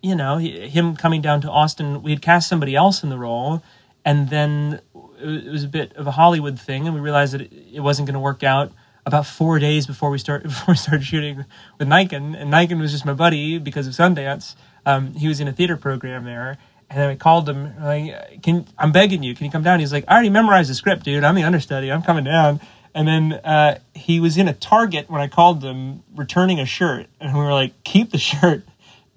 you 0.02 0.16
know, 0.16 0.38
him 0.38 0.96
coming 0.96 1.22
down 1.22 1.42
to 1.42 1.52
Austin, 1.52 2.02
we 2.02 2.12
had 2.12 2.22
cast 2.22 2.48
somebody 2.50 2.76
else 2.76 3.04
in 3.04 3.10
the 3.10 3.18
role, 3.18 3.62
and 4.06 4.30
then 4.30 4.82
it 5.22 5.52
was 5.52 5.64
a 5.64 5.68
bit 5.68 5.94
of 5.94 6.08
a 6.08 6.12
Hollywood 6.12 6.60
thing, 6.60 6.86
and 6.86 6.96
we 6.96 7.02
realized 7.02 7.34
that 7.34 7.42
it, 7.42 7.82
wasn't 7.82 8.08
going 8.08 8.14
to 8.14 8.20
work 8.20 8.44
out 8.44 8.72
about 9.06 9.26
four 9.26 9.60
days 9.60 9.88
before 9.88 10.10
we 10.10 10.18
start 10.18 10.44
before 10.54 10.74
we 10.74 10.78
started 10.78 11.04
shooting 11.04 11.46
with 11.78 11.88
Nican, 11.88 12.40
and 12.40 12.52
Nican 12.52 12.80
was 12.80 12.92
just 12.92 13.06
my 13.06 13.14
buddy 13.14 13.58
because 13.58 13.88
of 13.88 13.94
Sundance 13.94 14.56
um, 14.86 15.14
he 15.14 15.28
was 15.28 15.40
in 15.40 15.48
a 15.48 15.54
theater 15.54 15.78
program 15.78 16.26
there. 16.26 16.58
And 16.90 17.00
then 17.00 17.10
I 17.10 17.16
called 17.16 17.48
him, 17.48 17.80
like, 17.80 18.42
"Can 18.42 18.66
I'm 18.78 18.92
begging 18.92 19.22
you? 19.22 19.36
Can 19.36 19.46
you 19.46 19.52
come 19.52 19.62
down?" 19.62 19.80
He's 19.80 19.94
like, 19.94 20.06
"I 20.08 20.14
already 20.14 20.32
memorized 20.32 20.72
the 20.72 20.76
script, 20.76 21.04
dude. 21.04 21.24
I'm 21.24 21.36
the 21.36 21.44
understudy. 21.44 21.92
I'm 21.92 22.02
coming 22.02 22.24
down." 22.24 22.60
And 22.96 23.08
then 23.08 23.34
uh, 23.34 23.80
he 23.94 24.20
was 24.20 24.38
in 24.38 24.48
a 24.48 24.54
Target 24.54 25.08
when 25.10 25.22
I 25.22 25.28
called 25.28 25.64
him, 25.64 26.02
returning 26.16 26.60
a 26.60 26.66
shirt, 26.66 27.06
and 27.20 27.38
we 27.38 27.44
were 27.44 27.54
like, 27.54 27.84
"Keep 27.84 28.12
the 28.12 28.18
shirt, 28.18 28.64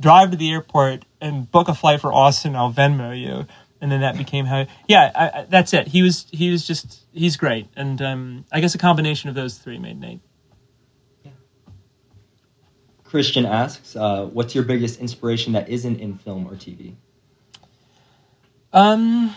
drive 0.00 0.30
to 0.30 0.36
the 0.36 0.50
airport, 0.50 1.04
and 1.20 1.50
book 1.50 1.68
a 1.68 1.74
flight 1.74 2.00
for 2.00 2.12
Austin. 2.12 2.56
I'll 2.56 2.72
Venmo 2.72 3.18
you." 3.18 3.46
And 3.80 3.90
then 3.90 4.00
that 4.02 4.16
became 4.16 4.44
how. 4.46 4.66
Yeah, 4.86 5.10
I, 5.14 5.40
I, 5.40 5.46
that's 5.48 5.72
it. 5.72 5.88
He 5.88 6.02
was 6.02 6.26
he 6.30 6.50
was 6.50 6.66
just 6.66 7.02
he's 7.12 7.36
great, 7.36 7.66
and 7.76 8.00
um, 8.00 8.44
I 8.52 8.60
guess 8.60 8.74
a 8.74 8.78
combination 8.78 9.28
of 9.28 9.34
those 9.34 9.58
three 9.58 9.78
made 9.78 10.00
Nate. 10.00 10.20
Christian 13.04 13.44
asks, 13.44 13.94
uh, 13.94 14.24
"What's 14.26 14.54
your 14.54 14.64
biggest 14.64 15.00
inspiration 15.00 15.52
that 15.52 15.68
isn't 15.68 16.00
in 16.00 16.16
film 16.16 16.46
or 16.46 16.54
TV?" 16.54 16.94
Um, 18.72 19.34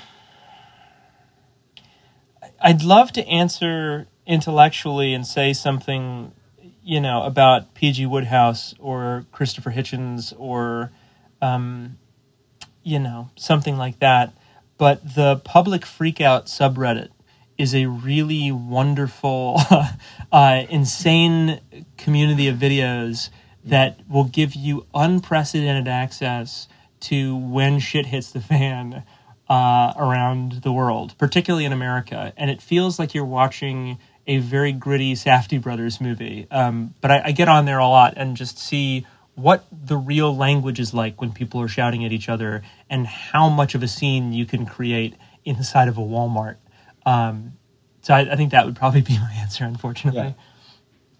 I'd 2.61 2.83
love 2.83 3.11
to 3.13 3.27
answer 3.27 4.07
intellectually 4.25 5.13
and 5.13 5.27
say 5.27 5.53
something, 5.53 6.31
you 6.85 7.01
know, 7.01 7.23
about 7.23 7.73
P.G. 7.73 8.05
Wodehouse 8.05 8.75
or 8.79 9.25
Christopher 9.31 9.71
Hitchens 9.71 10.33
or, 10.37 10.91
um, 11.41 11.97
you 12.83 12.99
know, 12.99 13.31
something 13.35 13.75
like 13.75 13.99
that. 13.99 14.33
But 14.77 15.15
the 15.15 15.37
public 15.37 15.81
freakout 15.81 16.45
subreddit 16.45 17.09
is 17.57 17.73
a 17.73 17.87
really 17.87 18.51
wonderful, 18.51 19.59
uh, 20.31 20.63
insane 20.69 21.59
community 21.97 22.47
of 22.49 22.57
videos 22.57 23.29
that 23.63 23.99
will 24.07 24.25
give 24.25 24.53
you 24.53 24.85
unprecedented 24.93 25.87
access 25.87 26.67
to 26.99 27.35
when 27.35 27.79
shit 27.79 28.05
hits 28.05 28.31
the 28.31 28.41
fan 28.41 29.03
uh, 29.49 29.93
around 29.97 30.61
the 30.63 30.71
world, 30.71 31.15
particularly 31.17 31.65
in 31.65 31.73
America. 31.73 32.31
And 32.37 32.51
it 32.51 32.61
feels 32.61 32.99
like 32.99 33.15
you're 33.15 33.25
watching 33.25 33.97
a 34.27 34.37
very 34.39 34.71
gritty 34.71 35.13
Safdie 35.13 35.61
Brothers 35.61 36.01
movie. 36.01 36.47
Um, 36.49 36.93
but 37.01 37.11
I, 37.11 37.21
I, 37.25 37.31
get 37.31 37.47
on 37.47 37.65
there 37.65 37.77
a 37.77 37.87
lot 37.87 38.15
and 38.17 38.35
just 38.35 38.57
see 38.57 39.05
what 39.35 39.65
the 39.71 39.97
real 39.97 40.35
language 40.35 40.79
is 40.79 40.93
like 40.93 41.21
when 41.21 41.31
people 41.31 41.61
are 41.61 41.67
shouting 41.67 42.05
at 42.05 42.11
each 42.11 42.29
other 42.29 42.63
and 42.89 43.05
how 43.05 43.49
much 43.49 43.75
of 43.75 43.83
a 43.83 43.87
scene 43.87 44.33
you 44.33 44.45
can 44.45 44.65
create 44.65 45.15
inside 45.43 45.87
of 45.87 45.97
a 45.97 46.01
Walmart. 46.01 46.55
Um, 47.05 47.53
so 48.01 48.13
I, 48.13 48.31
I, 48.31 48.35
think 48.35 48.51
that 48.51 48.65
would 48.65 48.75
probably 48.75 49.01
be 49.13 49.17
my 49.17 49.31
answer, 49.33 49.65
unfortunately. 49.65 50.35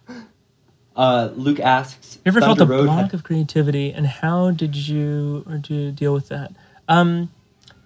Yeah. 0.08 0.22
Uh, 0.96 1.30
Luke 1.36 1.60
asks, 1.60 2.16
"You 2.24 2.30
ever 2.30 2.40
Thunder 2.40 2.56
felt 2.56 2.70
a 2.70 2.72
Road 2.72 2.86
block 2.86 3.06
had- 3.06 3.14
of 3.14 3.24
creativity, 3.24 3.92
and 3.92 4.08
how 4.08 4.52
did 4.52 4.76
you 4.76 5.44
or 5.46 5.58
do 5.58 5.74
you 5.74 5.92
deal 5.92 6.14
with 6.14 6.30
that?" 6.30 6.54
Um, 6.88 7.30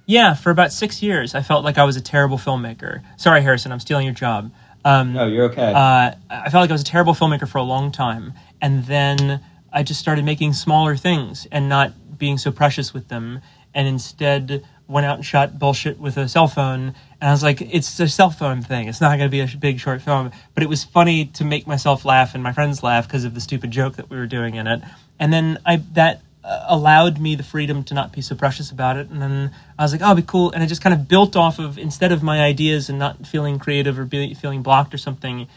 yeah, 0.05 0.35
for 0.35 0.51
about 0.51 0.71
six 0.71 1.01
years, 1.01 1.33
I 1.33 1.41
felt 1.41 1.63
like 1.63 1.77
I 1.77 1.85
was 1.85 1.97
a 1.97 2.01
terrible 2.01 2.37
filmmaker. 2.37 3.01
Sorry, 3.17 3.41
Harrison, 3.41 3.71
I'm 3.71 3.79
stealing 3.79 4.05
your 4.05 4.13
job. 4.13 4.51
Um, 4.85 5.13
no, 5.13 5.27
you're 5.27 5.45
okay. 5.45 5.73
Uh, 5.73 6.11
I 6.29 6.49
felt 6.49 6.61
like 6.61 6.69
I 6.69 6.73
was 6.73 6.81
a 6.81 6.85
terrible 6.85 7.13
filmmaker 7.13 7.47
for 7.47 7.57
a 7.57 7.63
long 7.63 7.91
time, 7.91 8.33
and 8.61 8.85
then 8.85 9.41
I 9.71 9.83
just 9.83 9.99
started 9.99 10.25
making 10.25 10.53
smaller 10.53 10.95
things 10.95 11.47
and 11.51 11.69
not 11.69 11.93
being 12.17 12.37
so 12.37 12.51
precious 12.51 12.93
with 12.93 13.07
them, 13.07 13.41
and 13.73 13.87
instead 13.87 14.63
went 14.89 15.05
out 15.05 15.17
and 15.17 15.25
shot 15.25 15.59
bullshit 15.59 15.99
with 15.99 16.17
a 16.17 16.27
cell 16.27 16.47
phone. 16.47 16.95
And 17.21 17.29
I 17.29 17.31
was 17.31 17.43
like, 17.43 17.61
it's 17.61 17.99
a 17.99 18.07
cell 18.07 18.31
phone 18.31 18.61
thing. 18.63 18.87
It's 18.87 18.99
not 18.99 19.17
going 19.17 19.29
to 19.29 19.31
be 19.31 19.39
a 19.39 19.47
big 19.57 19.79
short 19.79 20.01
film. 20.01 20.31
But 20.55 20.63
it 20.63 20.69
was 20.69 20.83
funny 20.83 21.25
to 21.25 21.45
make 21.45 21.67
myself 21.67 22.05
laugh 22.05 22.33
and 22.33 22.41
my 22.43 22.51
friends 22.51 22.81
laugh 22.81 23.07
because 23.07 23.23
of 23.23 23.35
the 23.35 23.39
stupid 23.39 23.69
joke 23.69 23.97
that 23.97 24.09
we 24.09 24.17
were 24.17 24.25
doing 24.25 24.55
in 24.55 24.65
it. 24.65 24.81
And 25.19 25.31
then 25.31 25.59
I 25.65 25.77
that 25.93 26.21
allowed 26.43 27.19
me 27.19 27.35
the 27.35 27.43
freedom 27.43 27.83
to 27.83 27.93
not 27.93 28.11
be 28.13 28.21
so 28.21 28.33
precious 28.35 28.71
about 28.71 28.97
it. 28.97 29.09
And 29.09 29.21
then 29.21 29.51
I 29.77 29.83
was 29.83 29.91
like, 29.91 30.01
oh, 30.03 30.15
be 30.15 30.21
cool. 30.21 30.51
And 30.51 30.63
I 30.63 30.65
just 30.65 30.81
kind 30.81 30.93
of 30.93 31.07
built 31.07 31.35
off 31.35 31.59
of 31.59 31.77
instead 31.77 32.11
of 32.11 32.23
my 32.23 32.41
ideas 32.41 32.89
and 32.89 32.97
not 32.97 33.27
feeling 33.27 33.59
creative 33.59 33.99
or 33.99 34.05
be, 34.05 34.33
feeling 34.33 34.61
blocked 34.63 34.93
or 34.93 34.97
something. 34.97 35.47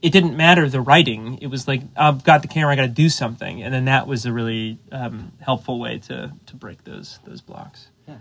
It 0.00 0.10
didn't 0.10 0.36
matter 0.36 0.68
the 0.68 0.80
writing. 0.80 1.38
It 1.40 1.46
was 1.48 1.68
like 1.68 1.82
I've 1.96 2.24
got 2.24 2.42
the 2.42 2.48
camera, 2.48 2.72
I 2.72 2.76
got 2.76 2.82
to 2.82 2.88
do 2.88 3.08
something, 3.08 3.62
and 3.62 3.72
then 3.72 3.84
that 3.84 4.06
was 4.08 4.26
a 4.26 4.32
really 4.32 4.78
um, 4.90 5.30
helpful 5.40 5.78
way 5.78 5.98
to 6.08 6.32
to 6.46 6.56
break 6.56 6.82
those 6.82 7.20
those 7.24 7.40
blocks. 7.40 7.86
Yeah. 8.08 8.16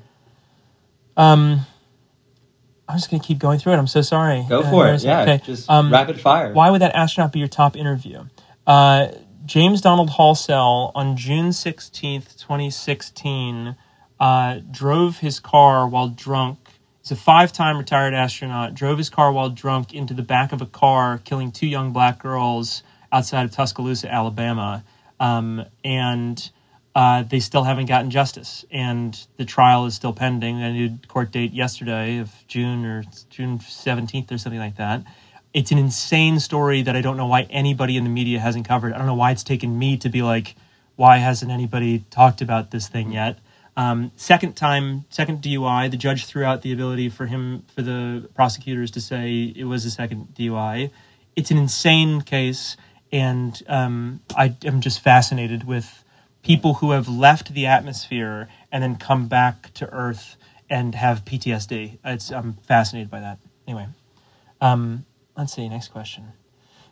Um, 1.18 1.62
I'm 2.88 2.98
just 2.98 3.10
gonna 3.10 3.24
keep 3.24 3.40
going 3.40 3.58
through 3.58 3.74
it. 3.74 3.78
I'm 3.78 3.88
so 3.88 4.02
sorry. 4.02 4.46
Go 4.48 4.60
Uh, 4.62 4.70
for 4.70 4.84
it. 4.84 4.88
there's- 4.90 5.04
Yeah. 5.06 5.22
okay. 5.22 5.42
Just 5.46 5.70
Um, 5.70 5.92
rapid 5.92 6.20
fire. 6.20 6.54
why 6.54 6.70
would 6.70 6.82
that 6.82 6.94
astronaut 6.96 7.32
be 7.32 7.40
your 7.40 7.48
top 7.48 7.76
interview? 7.76 8.26
Uh, 8.68 9.08
James 9.46 9.82
Donald 9.82 10.12
Halsell 10.12 10.92
on 10.94 11.18
June 11.18 11.50
16th, 11.50 12.38
2016, 12.38 13.76
uh, 14.20 14.60
drove 14.70 15.18
his 15.18 15.40
car 15.40 15.88
while 15.88 16.10
drunk. 16.10 16.60
He's 17.02 17.12
a 17.12 17.16
five 17.16 17.52
time 17.52 17.80
retired 17.80 18.14
astronaut, 18.14 18.76
drove 18.76 19.00
his 19.00 19.10
car 19.10 19.32
while 19.32 19.50
drunk 19.50 19.94
into 19.94 20.14
the 20.14 20.22
back 20.22 20.52
of 20.52 20.62
a 20.62 20.68
car, 20.68 21.20
killing 21.24 21.52
two 21.52 21.66
young 21.66 21.92
black 21.92 22.20
girls 22.20 22.84
outside 23.12 23.46
of 23.46 23.52
Tuscaloosa, 23.52 24.14
Alabama. 24.14 24.84
Um, 25.20 25.66
and 25.84 26.52
uh, 26.94 27.24
they 27.24 27.40
still 27.40 27.64
haven't 27.64 27.88
gotten 27.88 28.12
justice, 28.12 28.64
and 28.70 29.20
the 29.38 29.46
trial 29.46 29.86
is 29.88 29.96
still 29.96 30.14
pending. 30.14 30.62
A 30.62 30.72
new 30.72 31.00
court 31.08 31.32
date 31.32 31.52
yesterday 31.52 32.20
of 32.20 32.32
June 32.48 32.86
or 32.86 33.04
June 33.32 33.58
17th 33.58 34.32
or 34.32 34.38
something 34.38 34.60
like 34.60 34.76
that 34.78 35.04
it's 35.54 35.72
an 35.72 35.78
insane 35.78 36.40
story 36.40 36.82
that 36.84 36.96
I 36.96 37.02
don't 37.02 37.18
know 37.18 37.26
why 37.26 37.44
anybody 37.50 37.98
in 37.98 38.04
the 38.04 38.10
media 38.10 38.40
hasn't 38.40 38.68
covered. 38.68 38.94
I 38.94 38.98
don't 38.98 39.08
know 39.08 39.16
why 39.16 39.32
it's 39.32 39.44
taken 39.44 39.78
me 39.78 39.98
to 39.98 40.10
be 40.10 40.22
like, 40.22 40.56
why 40.96 41.18
hasn't 41.18 41.52
anybody 41.52 42.06
talked 42.10 42.42
about 42.42 42.72
this 42.72 42.88
thing 42.88 43.12
yet? 43.12 43.40
Um, 43.76 44.12
second 44.16 44.56
time, 44.56 45.06
second 45.10 45.42
DUI, 45.42 45.90
the 45.90 45.98
judge 45.98 46.26
threw 46.26 46.44
out 46.44 46.62
the 46.62 46.72
ability 46.72 47.10
for 47.10 47.26
him, 47.26 47.64
for 47.74 47.82
the 47.82 48.30
prosecutors 48.34 48.92
to 48.92 49.02
say 49.02 49.54
it 49.56 49.64
was 49.64 49.86
a 49.86 49.92
second 49.92 50.34
DUI. 50.36 50.92
It's 51.36 51.52
an 51.52 51.58
insane 51.58 52.22
case, 52.22 52.76
and 53.12 53.62
um, 53.68 54.22
I 54.36 54.56
am 54.66 54.82
just 54.82 55.00
fascinated 55.00 55.66
with 55.66 56.04
people 56.44 56.76
who 56.76 56.92
have 56.92 57.08
left 57.08 57.54
the 57.54 57.66
atmosphere 57.66 58.50
and 58.72 58.84
then 58.84 58.98
come 58.98 59.28
back 59.28 59.74
to 59.76 59.92
Earth 59.94 60.36
and 60.70 60.96
have 60.96 61.24
PTSD. 61.24 62.00
It's, 62.04 62.32
I'm 62.32 62.54
fascinated 62.54 63.10
by 63.10 63.22
that. 63.22 63.40
Anyway. 63.68 63.88
Um, 64.60 65.06
let's 65.38 65.54
see. 65.54 65.68
Next 65.68 65.90
question. 65.90 66.34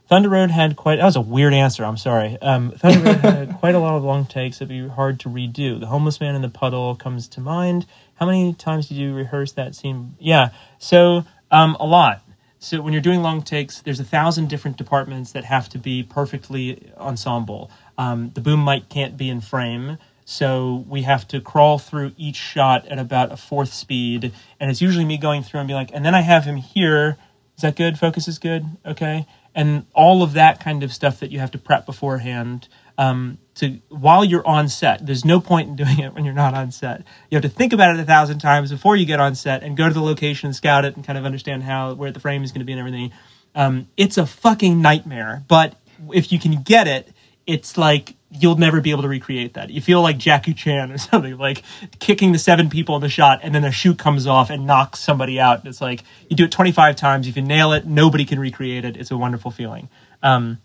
Thunder 0.08 0.30
Road 0.30 0.50
had 0.50 0.76
quite. 0.76 0.98
That 0.98 1.06
was 1.06 1.16
a 1.16 1.22
weird 1.22 1.54
answer. 1.54 1.86
I'm 1.86 1.98
sorry. 1.98 2.38
Um, 2.42 2.72
Thunder 2.72 3.00
Road 3.00 3.18
had 3.18 3.56
quite 3.60 3.76
a 3.76 3.80
lot 3.80 3.96
of 3.96 4.04
long 4.04 4.26
takes 4.26 4.58
that'd 4.58 4.70
be 4.70 4.88
hard 4.88 5.20
to 5.22 5.30
redo. 5.30 5.80
The 5.80 5.86
homeless 5.86 6.20
man 6.20 6.36
in 6.36 6.42
the 6.42 6.50
puddle 6.50 6.96
comes 6.96 7.28
to 7.30 7.42
mind. 7.42 7.86
How 8.16 8.26
many 8.26 8.54
times 8.54 8.88
did 8.88 8.98
you 8.98 9.14
rehearse 9.14 9.52
that 9.54 9.76
scene? 9.76 10.16
Yeah. 10.20 10.50
So 10.80 11.26
um, 11.52 11.78
a 11.80 11.86
lot. 11.86 12.24
So 12.58 12.82
when 12.82 12.92
you're 12.92 13.02
doing 13.02 13.22
long 13.22 13.42
takes, 13.42 13.82
there's 13.82 14.00
a 14.00 14.04
thousand 14.04 14.50
different 14.50 14.78
departments 14.78 15.32
that 15.32 15.46
have 15.46 15.70
to 15.70 15.78
be 15.78 16.04
perfectly 16.04 16.92
ensemble. 16.98 17.72
Um, 17.98 18.32
the 18.34 18.42
boom 18.42 18.66
mic 18.66 18.90
can't 18.90 19.16
be 19.16 19.30
in 19.30 19.42
frame. 19.42 19.98
So 20.26 20.86
we 20.88 21.04
have 21.04 21.28
to 21.30 21.42
crawl 21.42 21.80
through 21.80 22.12
each 22.18 22.36
shot 22.36 22.88
at 22.88 23.00
about 23.00 23.32
a 23.32 23.38
fourth 23.38 23.74
speed, 23.74 24.32
and 24.60 24.70
it's 24.70 24.80
usually 24.82 25.06
me 25.06 25.18
going 25.18 25.42
through 25.42 25.62
and 25.62 25.68
be 25.68 25.74
like, 25.74 25.90
and 25.92 26.06
then 26.06 26.14
I 26.14 26.22
have 26.22 26.46
him 26.46 26.58
here. 26.58 27.18
Is 27.60 27.64
that 27.64 27.76
good? 27.76 28.00
Focus 28.00 28.30
is 28.30 28.40
good. 28.40 28.66
Okay, 28.86 29.26
and 29.54 29.86
all 29.94 30.24
of 30.24 30.32
that 30.32 30.62
kind 30.62 30.82
of 30.82 30.94
stuff 30.94 31.20
that 31.20 31.30
you 31.30 31.40
have 31.40 31.52
to 31.52 31.58
prep 31.58 31.86
beforehand. 31.86 32.70
Um, 32.98 33.38
to 33.56 33.82
while 33.90 34.24
you're 34.24 34.48
on 34.48 34.70
set, 34.70 35.06
there's 35.06 35.26
no 35.26 35.42
point 35.42 35.68
in 35.68 35.76
doing 35.76 36.00
it 36.00 36.14
when 36.14 36.24
you're 36.24 36.34
not 36.34 36.54
on 36.54 36.72
set. 36.72 37.04
You 37.30 37.36
have 37.36 37.42
to 37.42 37.50
think 37.50 37.74
about 37.74 37.94
it 37.94 38.00
a 38.00 38.06
thousand 38.06 38.40
times 38.40 38.72
before 38.72 38.96
you 38.96 39.06
get 39.06 39.20
on 39.20 39.36
set, 39.36 39.62
and 39.62 39.76
go 39.76 39.90
to 39.90 39.94
the 39.94 40.02
location 40.02 40.48
and 40.48 40.56
scout 40.56 40.86
it, 40.86 40.96
and 40.96 41.06
kind 41.06 41.20
of 41.20 41.26
understand 41.26 41.64
how 41.64 41.96
where 41.96 42.14
the 42.14 42.22
frame 42.22 42.46
is 42.46 42.54
going 42.54 42.62
to 42.62 42.66
be 42.66 42.72
and 42.72 42.80
everything. 42.80 43.12
Um, 43.56 43.90
it's 43.98 44.18
a 44.18 44.26
fucking 44.26 44.82
nightmare, 44.82 45.44
but 45.50 45.76
if 46.14 46.32
you 46.32 46.40
can 46.40 46.62
get 46.62 46.88
it, 46.88 47.10
it's 47.50 47.78
like 47.78 48.14
you'll 48.30 48.58
never 48.58 48.80
be 48.80 48.92
able 48.92 49.02
to 49.02 49.08
recreate 49.08 49.56
that. 49.56 49.72
You 49.72 49.82
feel 49.82 50.04
like 50.04 50.20
Jackie 50.20 50.54
Chan 50.54 50.92
or 50.92 50.98
something, 51.10 51.36
like 51.38 51.64
kicking 51.98 52.32
the 52.32 52.38
seven 52.38 52.70
people 52.70 52.96
in 52.96 53.02
the 53.02 53.10
shot 53.10 53.40
and 53.42 53.56
then 53.56 53.64
their 53.64 53.72
shoe 53.72 53.96
comes 53.96 54.28
off 54.28 54.52
and 54.52 54.68
knocks 54.68 55.00
somebody 55.00 55.40
out. 55.40 55.66
It's 55.66 55.82
like 55.82 56.04
you 56.30 56.36
do 56.36 56.46
it 56.46 56.52
25 56.52 56.96
times. 56.96 57.28
If 57.28 57.36
you 57.36 57.42
nail 57.42 57.74
it, 57.74 57.88
nobody 57.88 58.26
can 58.26 58.40
recreate 58.40 58.86
it. 58.86 58.96
It's 58.96 59.10
a 59.10 59.18
wonderful 59.18 59.50
feeling. 59.50 59.90
Um, 60.22 60.60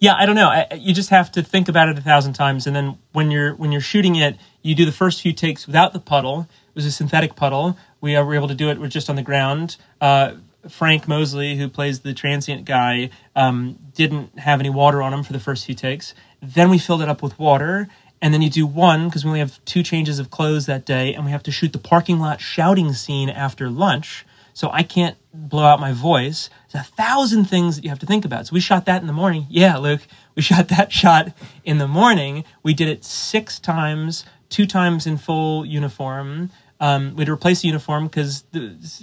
yeah, 0.00 0.14
I 0.14 0.26
don't 0.26 0.34
know. 0.34 0.48
I, 0.48 0.66
you 0.74 0.92
just 0.92 1.10
have 1.10 1.30
to 1.32 1.42
think 1.42 1.68
about 1.68 1.88
it 1.88 1.96
a 1.96 2.02
thousand 2.02 2.34
times, 2.34 2.66
and 2.66 2.76
then 2.76 2.98
when 3.12 3.30
you're 3.30 3.54
when 3.54 3.72
you're 3.72 3.80
shooting 3.80 4.16
it, 4.16 4.36
you 4.60 4.74
do 4.74 4.84
the 4.84 4.92
first 4.92 5.22
few 5.22 5.32
takes 5.32 5.66
without 5.66 5.94
the 5.94 6.00
puddle. 6.00 6.40
It 6.40 6.74
was 6.74 6.84
a 6.84 6.92
synthetic 6.92 7.34
puddle. 7.34 7.78
We 8.02 8.12
were 8.18 8.34
able 8.34 8.48
to 8.48 8.54
do 8.54 8.68
it. 8.68 8.78
We're 8.78 8.88
just 8.88 9.08
on 9.08 9.16
the 9.16 9.22
ground. 9.22 9.78
Uh, 9.98 10.34
Frank 10.70 11.08
Mosley, 11.08 11.56
who 11.56 11.68
plays 11.68 12.00
the 12.00 12.14
transient 12.14 12.64
guy, 12.64 13.10
um, 13.34 13.78
didn't 13.94 14.38
have 14.38 14.60
any 14.60 14.70
water 14.70 15.02
on 15.02 15.12
him 15.12 15.22
for 15.22 15.32
the 15.32 15.40
first 15.40 15.66
few 15.66 15.74
takes. 15.74 16.14
Then 16.42 16.70
we 16.70 16.78
filled 16.78 17.02
it 17.02 17.08
up 17.08 17.22
with 17.22 17.38
water, 17.38 17.88
and 18.20 18.32
then 18.32 18.42
you 18.42 18.50
do 18.50 18.66
one 18.66 19.08
because 19.08 19.24
we 19.24 19.28
only 19.28 19.40
have 19.40 19.64
two 19.64 19.82
changes 19.82 20.18
of 20.18 20.30
clothes 20.30 20.66
that 20.66 20.84
day, 20.86 21.14
and 21.14 21.24
we 21.24 21.30
have 21.30 21.42
to 21.44 21.50
shoot 21.50 21.72
the 21.72 21.78
parking 21.78 22.18
lot 22.18 22.40
shouting 22.40 22.92
scene 22.92 23.28
after 23.28 23.68
lunch. 23.68 24.24
So 24.56 24.70
I 24.72 24.84
can't 24.84 25.18
blow 25.34 25.64
out 25.64 25.80
my 25.80 25.92
voice. 25.92 26.48
There's 26.72 26.86
a 26.86 26.92
thousand 26.92 27.44
things 27.44 27.76
that 27.76 27.84
you 27.84 27.90
have 27.90 27.98
to 27.98 28.06
think 28.06 28.24
about. 28.24 28.46
So 28.46 28.54
we 28.54 28.60
shot 28.60 28.86
that 28.86 29.02
in 29.02 29.06
the 29.06 29.12
morning. 29.12 29.46
Yeah, 29.50 29.76
Luke, 29.76 30.00
we 30.34 30.40
shot 30.50 30.68
that 30.68 30.92
shot 30.92 31.36
in 31.64 31.76
the 31.76 31.86
morning. 31.86 32.44
We 32.62 32.72
did 32.72 32.88
it 32.88 33.04
six 33.04 33.58
times, 33.58 34.24
two 34.48 34.66
times 34.66 35.06
in 35.06 35.18
full 35.18 35.66
uniform. 35.66 36.50
Um, 36.80 37.14
we 37.14 37.22
had 37.22 37.26
to 37.26 37.32
replace 37.32 37.62
the 37.62 37.68
uniform 37.68 38.06
because 38.06 38.44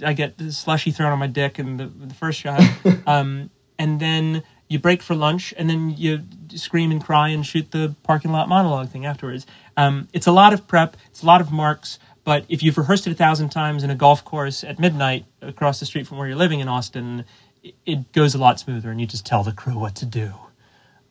I 0.04 0.12
get 0.12 0.38
the 0.38 0.52
slushy 0.52 0.90
thrown 0.90 1.12
on 1.12 1.18
my 1.18 1.26
dick 1.26 1.58
in 1.58 1.76
the, 1.76 1.86
the 1.86 2.14
first 2.14 2.38
shot. 2.38 2.62
um, 3.06 3.50
and 3.78 3.98
then 3.98 4.42
you 4.68 4.78
break 4.78 5.02
for 5.02 5.14
lunch, 5.14 5.52
and 5.56 5.68
then 5.68 5.90
you 5.90 6.22
scream 6.54 6.90
and 6.90 7.04
cry 7.04 7.28
and 7.28 7.44
shoot 7.44 7.70
the 7.70 7.94
parking 8.02 8.32
lot 8.32 8.48
monologue 8.48 8.88
thing 8.88 9.06
afterwards. 9.06 9.46
Um, 9.76 10.08
it's 10.12 10.26
a 10.26 10.32
lot 10.32 10.52
of 10.52 10.66
prep. 10.66 10.96
It's 11.10 11.22
a 11.22 11.26
lot 11.26 11.40
of 11.40 11.52
marks. 11.52 11.98
But 12.24 12.46
if 12.48 12.62
you've 12.62 12.78
rehearsed 12.78 13.06
it 13.06 13.10
a 13.10 13.14
thousand 13.14 13.50
times 13.50 13.82
in 13.82 13.90
a 13.90 13.94
golf 13.94 14.24
course 14.24 14.64
at 14.64 14.78
midnight 14.78 15.26
across 15.42 15.78
the 15.80 15.86
street 15.86 16.06
from 16.06 16.16
where 16.16 16.26
you're 16.26 16.36
living 16.36 16.60
in 16.60 16.68
Austin, 16.68 17.24
it 17.84 18.12
goes 18.12 18.34
a 18.34 18.38
lot 18.38 18.58
smoother, 18.58 18.90
and 18.90 19.00
you 19.00 19.06
just 19.06 19.26
tell 19.26 19.42
the 19.42 19.52
crew 19.52 19.78
what 19.78 19.94
to 19.96 20.06
do. 20.06 20.32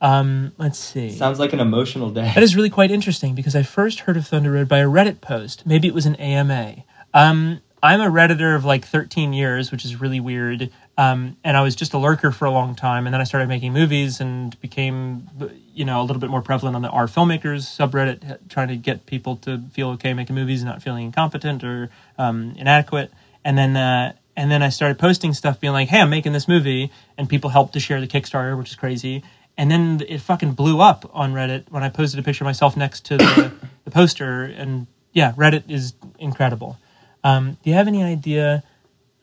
Um, 0.04 0.52
let's 0.58 0.78
see. 0.78 1.12
Sounds 1.12 1.40
like 1.40 1.54
an 1.54 1.62
emotional 1.62 2.10
day. 2.10 2.30
That 2.36 2.44
is 2.44 2.58
really 2.58 2.70
quite 2.70 2.92
interesting 2.92 3.36
because 3.36 3.56
I 3.56 3.64
first 3.64 4.02
heard 4.02 4.18
of 4.18 4.28
Thunder 4.28 4.52
Road 4.52 4.68
by 4.68 4.80
a 4.80 4.88
Reddit 4.88 5.22
post. 5.22 5.66
Maybe 5.66 5.88
it 5.88 5.94
was 5.94 6.06
an 6.06 6.16
AMA. 6.18 6.84
Um, 7.14 7.62
I'm 7.82 8.02
a 8.02 8.08
Redditor 8.08 8.54
of 8.54 8.66
like 8.66 8.86
13 8.86 9.32
years, 9.32 9.72
which 9.72 9.86
is 9.86 10.02
really 10.02 10.20
weird. 10.20 10.72
Um, 10.98 11.38
and 11.44 11.56
I 11.56 11.64
was 11.64 11.76
just 11.76 11.94
a 11.94 11.98
lurker 11.98 12.32
for 12.32 12.46
a 12.46 12.52
long 12.52 12.76
time, 12.76 13.08
and 13.08 13.14
then 13.14 13.22
I 13.22 13.24
started 13.24 13.48
making 13.48 13.74
movies 13.74 14.20
and 14.20 14.60
became, 14.60 15.28
you 15.74 15.86
know, 15.86 16.02
a 16.02 16.04
little 16.04 16.20
bit 16.20 16.30
more 16.30 16.42
prevalent 16.42 16.76
on 16.76 16.82
the 16.82 16.90
R 16.90 17.08
filmmakers 17.08 17.64
subreddit, 17.66 18.50
trying 18.50 18.68
to 18.68 18.76
get 18.76 19.06
people 19.06 19.38
to 19.38 19.60
feel 19.72 19.90
okay 19.92 20.14
making 20.14 20.36
movies 20.36 20.62
and 20.62 20.70
not 20.70 20.84
feeling 20.84 21.06
incompetent 21.06 21.64
or 21.64 21.90
um, 22.18 22.54
inadequate. 22.58 23.12
And 23.44 23.58
then, 23.58 23.76
uh, 23.76 24.14
and 24.36 24.52
then 24.52 24.62
I 24.62 24.70
started 24.70 25.00
posting 25.00 25.34
stuff, 25.34 25.60
being 25.60 25.74
like, 25.74 25.90
"Hey, 25.90 26.00
I'm 26.00 26.10
making 26.10 26.34
this 26.34 26.48
movie," 26.48 26.92
and 27.18 27.28
people 27.28 27.50
helped 27.50 27.74
to 27.74 27.80
share 27.80 28.00
the 28.00 28.08
Kickstarter, 28.08 28.58
which 28.58 28.70
is 28.70 28.76
crazy. 28.76 29.24
And 29.58 29.70
then 29.70 30.02
it 30.08 30.20
fucking 30.20 30.54
blew 30.54 30.82
up 30.82 31.10
on 31.14 31.34
Reddit 31.34 31.70
when 31.70 31.84
I 31.84 31.90
posted 31.90 32.20
a 32.20 32.24
picture 32.24 32.44
of 32.44 32.48
myself 32.48 32.76
next 32.76 33.06
to 33.06 33.18
the, 33.18 33.54
the 33.86 33.92
poster. 33.92 34.44
And 34.44 34.88
yeah, 35.12 35.34
Reddit 35.34 35.70
is 35.70 35.94
incredible. 36.20 36.78
Um, 37.24 37.58
do 37.64 37.70
you 37.70 37.76
have 37.76 37.88
any 37.88 38.04
idea 38.04 38.64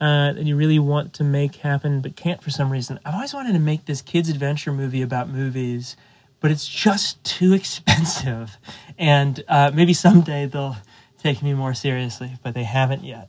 uh, 0.00 0.32
that 0.32 0.44
you 0.44 0.56
really 0.56 0.78
want 0.78 1.12
to 1.14 1.24
make 1.24 1.56
happen 1.56 2.00
but 2.00 2.16
can't 2.16 2.42
for 2.42 2.50
some 2.50 2.70
reason? 2.70 2.98
I've 3.04 3.14
always 3.14 3.34
wanted 3.34 3.52
to 3.54 3.58
make 3.58 3.86
this 3.86 4.02
kids' 4.02 4.28
adventure 4.28 4.72
movie 4.72 5.02
about 5.02 5.28
movies, 5.28 5.96
but 6.40 6.50
it's 6.50 6.66
just 6.66 7.22
too 7.24 7.52
expensive. 7.54 8.56
And 8.98 9.42
uh, 9.48 9.72
maybe 9.74 9.92
someday 9.94 10.46
they'll 10.46 10.76
take 11.18 11.42
me 11.42 11.54
more 11.54 11.74
seriously, 11.74 12.32
but 12.42 12.54
they 12.54 12.64
haven't 12.64 13.04
yet. 13.04 13.28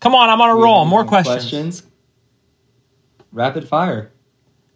Come 0.00 0.14
on, 0.14 0.30
I'm 0.30 0.40
on 0.40 0.50
a 0.50 0.54
roll. 0.54 0.84
More 0.84 1.04
questions. 1.04 1.82
Rapid 3.38 3.68
fire. 3.68 4.10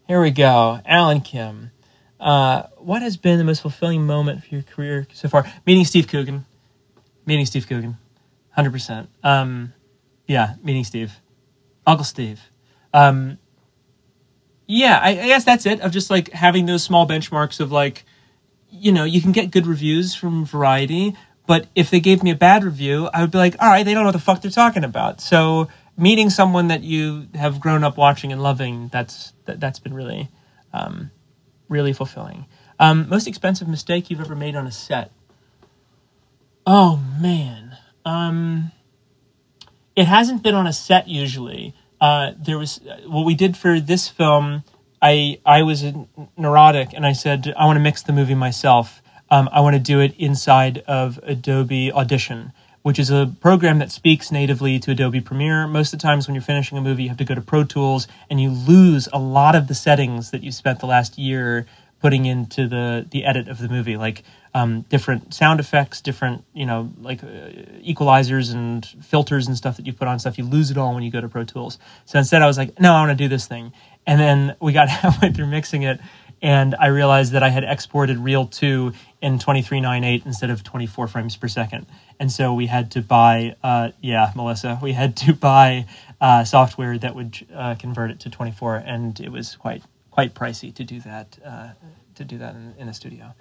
Here 0.06 0.22
we 0.22 0.30
go. 0.30 0.80
Alan 0.86 1.20
Kim. 1.20 1.72
Uh, 2.20 2.62
what 2.76 3.02
has 3.02 3.16
been 3.16 3.38
the 3.38 3.44
most 3.44 3.60
fulfilling 3.60 4.06
moment 4.06 4.44
for 4.44 4.54
your 4.54 4.62
career 4.62 5.04
so 5.12 5.28
far? 5.28 5.52
Meeting 5.66 5.84
Steve 5.84 6.06
Coogan. 6.06 6.46
Meeting 7.26 7.44
Steve 7.44 7.66
Coogan. 7.66 7.96
100%. 8.56 9.08
Um, 9.24 9.72
yeah, 10.28 10.54
meeting 10.62 10.84
Steve. 10.84 11.12
Uncle 11.88 12.04
Steve. 12.04 12.40
Um, 12.94 13.36
yeah, 14.68 14.96
I, 15.02 15.08
I 15.08 15.26
guess 15.26 15.42
that's 15.42 15.66
it. 15.66 15.80
Of 15.80 15.90
just 15.90 16.08
like 16.08 16.30
having 16.30 16.66
those 16.66 16.84
small 16.84 17.04
benchmarks 17.04 17.58
of 17.58 17.72
like, 17.72 18.04
you 18.70 18.92
know, 18.92 19.02
you 19.02 19.20
can 19.20 19.32
get 19.32 19.50
good 19.50 19.66
reviews 19.66 20.14
from 20.14 20.44
Variety, 20.44 21.16
but 21.48 21.66
if 21.74 21.90
they 21.90 21.98
gave 21.98 22.22
me 22.22 22.30
a 22.30 22.36
bad 22.36 22.62
review, 22.62 23.10
I 23.12 23.22
would 23.22 23.32
be 23.32 23.38
like, 23.38 23.56
all 23.60 23.68
right, 23.68 23.84
they 23.84 23.92
don't 23.92 24.04
know 24.04 24.10
what 24.10 24.12
the 24.12 24.20
fuck 24.20 24.40
they're 24.40 24.52
talking 24.52 24.84
about. 24.84 25.20
So 25.20 25.66
meeting 25.96 26.30
someone 26.30 26.68
that 26.68 26.82
you 26.82 27.28
have 27.34 27.60
grown 27.60 27.84
up 27.84 27.96
watching 27.96 28.32
and 28.32 28.42
loving, 28.42 28.88
that's 28.88 29.32
that, 29.44 29.60
that's 29.60 29.78
been 29.78 29.94
really, 29.94 30.28
um, 30.72 31.10
really 31.68 31.92
fulfilling. 31.92 32.46
Um, 32.78 33.08
most 33.08 33.26
expensive 33.26 33.68
mistake 33.68 34.10
you've 34.10 34.20
ever 34.20 34.34
made 34.34 34.56
on 34.56 34.66
a 34.66 34.72
set? 34.72 35.10
Oh 36.66 37.02
man, 37.20 37.76
um, 38.04 38.72
it 39.94 40.06
hasn't 40.06 40.42
been 40.42 40.54
on 40.54 40.66
a 40.66 40.72
set 40.72 41.08
usually. 41.08 41.74
Uh, 42.00 42.32
there 42.36 42.58
was 42.58 42.80
what 43.06 43.24
we 43.24 43.34
did 43.34 43.56
for 43.56 43.78
this 43.78 44.08
film. 44.08 44.64
I 45.00 45.38
I 45.44 45.62
was 45.62 45.84
neurotic, 46.36 46.92
and 46.92 47.06
I 47.06 47.12
said 47.12 47.52
I 47.56 47.66
want 47.66 47.76
to 47.76 47.80
mix 47.80 48.02
the 48.02 48.12
movie 48.12 48.34
myself. 48.34 49.02
Um, 49.30 49.48
I 49.52 49.60
want 49.60 49.74
to 49.74 49.80
do 49.80 50.00
it 50.00 50.14
inside 50.18 50.78
of 50.86 51.18
Adobe 51.22 51.90
Audition, 51.92 52.52
which 52.82 52.98
is 52.98 53.10
a 53.10 53.32
program 53.40 53.78
that 53.78 53.90
speaks 53.90 54.30
natively 54.32 54.78
to 54.80 54.90
Adobe 54.90 55.20
Premiere. 55.20 55.66
Most 55.66 55.92
of 55.92 55.98
the 55.98 56.02
times 56.02 56.26
when 56.26 56.34
you're 56.34 56.42
finishing 56.42 56.76
a 56.76 56.80
movie, 56.80 57.04
you 57.04 57.08
have 57.08 57.18
to 57.18 57.24
go 57.24 57.34
to 57.34 57.40
Pro 57.40 57.64
Tools, 57.64 58.08
and 58.28 58.40
you 58.40 58.50
lose 58.50 59.08
a 59.12 59.18
lot 59.18 59.54
of 59.54 59.68
the 59.68 59.74
settings 59.74 60.30
that 60.32 60.42
you 60.42 60.52
spent 60.52 60.80
the 60.80 60.86
last 60.86 61.18
year 61.18 61.66
putting 62.00 62.26
into 62.26 62.66
the 62.66 63.06
the 63.10 63.24
edit 63.24 63.48
of 63.48 63.58
the 63.58 63.68
movie, 63.68 63.96
like 63.96 64.24
um, 64.54 64.82
different 64.82 65.32
sound 65.32 65.60
effects, 65.60 66.00
different 66.00 66.44
you 66.52 66.66
know 66.66 66.92
like 67.00 67.22
uh, 67.22 67.26
equalizers 67.86 68.52
and 68.52 68.84
filters 69.02 69.46
and 69.46 69.56
stuff 69.56 69.76
that 69.76 69.86
you 69.86 69.92
put 69.92 70.08
on 70.08 70.18
stuff. 70.18 70.36
You 70.36 70.44
lose 70.44 70.70
it 70.70 70.76
all 70.76 70.92
when 70.92 71.04
you 71.04 71.10
go 71.10 71.20
to 71.20 71.28
Pro 71.28 71.44
Tools. 71.44 71.78
So 72.04 72.18
instead, 72.18 72.42
I 72.42 72.46
was 72.46 72.58
like, 72.58 72.78
no, 72.80 72.92
I 72.92 73.06
want 73.06 73.16
to 73.16 73.24
do 73.24 73.28
this 73.28 73.46
thing. 73.46 73.72
And 74.06 74.20
then 74.20 74.56
we 74.60 74.72
got 74.72 74.88
halfway 74.90 75.32
through 75.32 75.46
mixing 75.46 75.82
it, 75.82 76.00
and 76.42 76.74
I 76.74 76.88
realized 76.88 77.32
that 77.32 77.44
I 77.44 77.48
had 77.50 77.62
exported 77.62 78.18
Reel 78.18 78.46
2 78.46 78.92
in 79.22 79.38
2398 79.38 80.26
instead 80.26 80.50
of 80.50 80.64
24 80.64 81.06
frames 81.06 81.36
per 81.36 81.46
second. 81.46 81.86
And 82.18 82.30
so 82.30 82.52
we 82.52 82.66
had 82.66 82.90
to 82.92 83.02
buy, 83.02 83.54
uh, 83.62 83.92
yeah, 84.00 84.32
Melissa, 84.34 84.78
we 84.82 84.92
had 84.92 85.16
to 85.18 85.32
buy 85.32 85.86
uh, 86.20 86.44
software 86.44 86.98
that 86.98 87.14
would 87.14 87.46
uh, 87.54 87.76
convert 87.76 88.10
it 88.10 88.20
to 88.20 88.30
24, 88.30 88.76
and 88.76 89.18
it 89.20 89.30
was 89.30 89.56
quite 89.56 89.82
quite 90.10 90.34
pricey 90.34 90.74
to 90.74 90.84
do 90.84 91.00
that 91.00 91.38
uh, 91.44 91.70
to 92.16 92.24
do 92.24 92.36
that 92.38 92.54
in, 92.54 92.74
in 92.78 92.88
a 92.88 92.94
studio. 92.94 93.32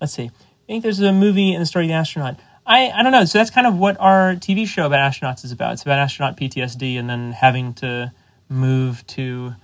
Let's 0.00 0.12
see. 0.12 0.24
I 0.24 0.66
think 0.66 0.82
there's 0.82 1.00
a 1.00 1.12
movie 1.12 1.52
in 1.52 1.60
the 1.60 1.66
story 1.66 1.84
of 1.84 1.88
the 1.88 1.94
astronaut. 1.94 2.40
I, 2.66 2.90
I 2.90 3.02
don't 3.02 3.12
know. 3.12 3.26
So 3.26 3.38
that's 3.38 3.50
kind 3.50 3.66
of 3.66 3.76
what 3.76 4.00
our 4.00 4.34
TV 4.36 4.66
show 4.66 4.86
about 4.86 5.12
astronauts 5.12 5.44
is 5.44 5.52
about. 5.52 5.74
It's 5.74 5.82
about 5.82 5.98
astronaut 5.98 6.38
PTSD 6.38 6.98
and 6.98 7.10
then 7.10 7.32
having 7.32 7.74
to 7.74 8.12
move 8.48 9.06
to 9.08 9.54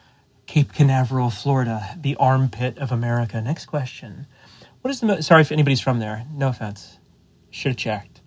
Cape 0.50 0.72
Canaveral, 0.72 1.30
Florida, 1.30 1.96
the 1.96 2.16
armpit 2.16 2.76
of 2.78 2.90
America. 2.90 3.40
Next 3.40 3.66
question. 3.66 4.26
What 4.80 4.90
is 4.90 4.98
the 4.98 5.06
most, 5.06 5.28
sorry 5.28 5.42
if 5.42 5.52
anybody's 5.52 5.80
from 5.80 6.00
there. 6.00 6.24
No 6.34 6.48
offense. 6.48 6.98
Should 7.50 7.70
have 7.70 7.76
checked. 7.76 8.20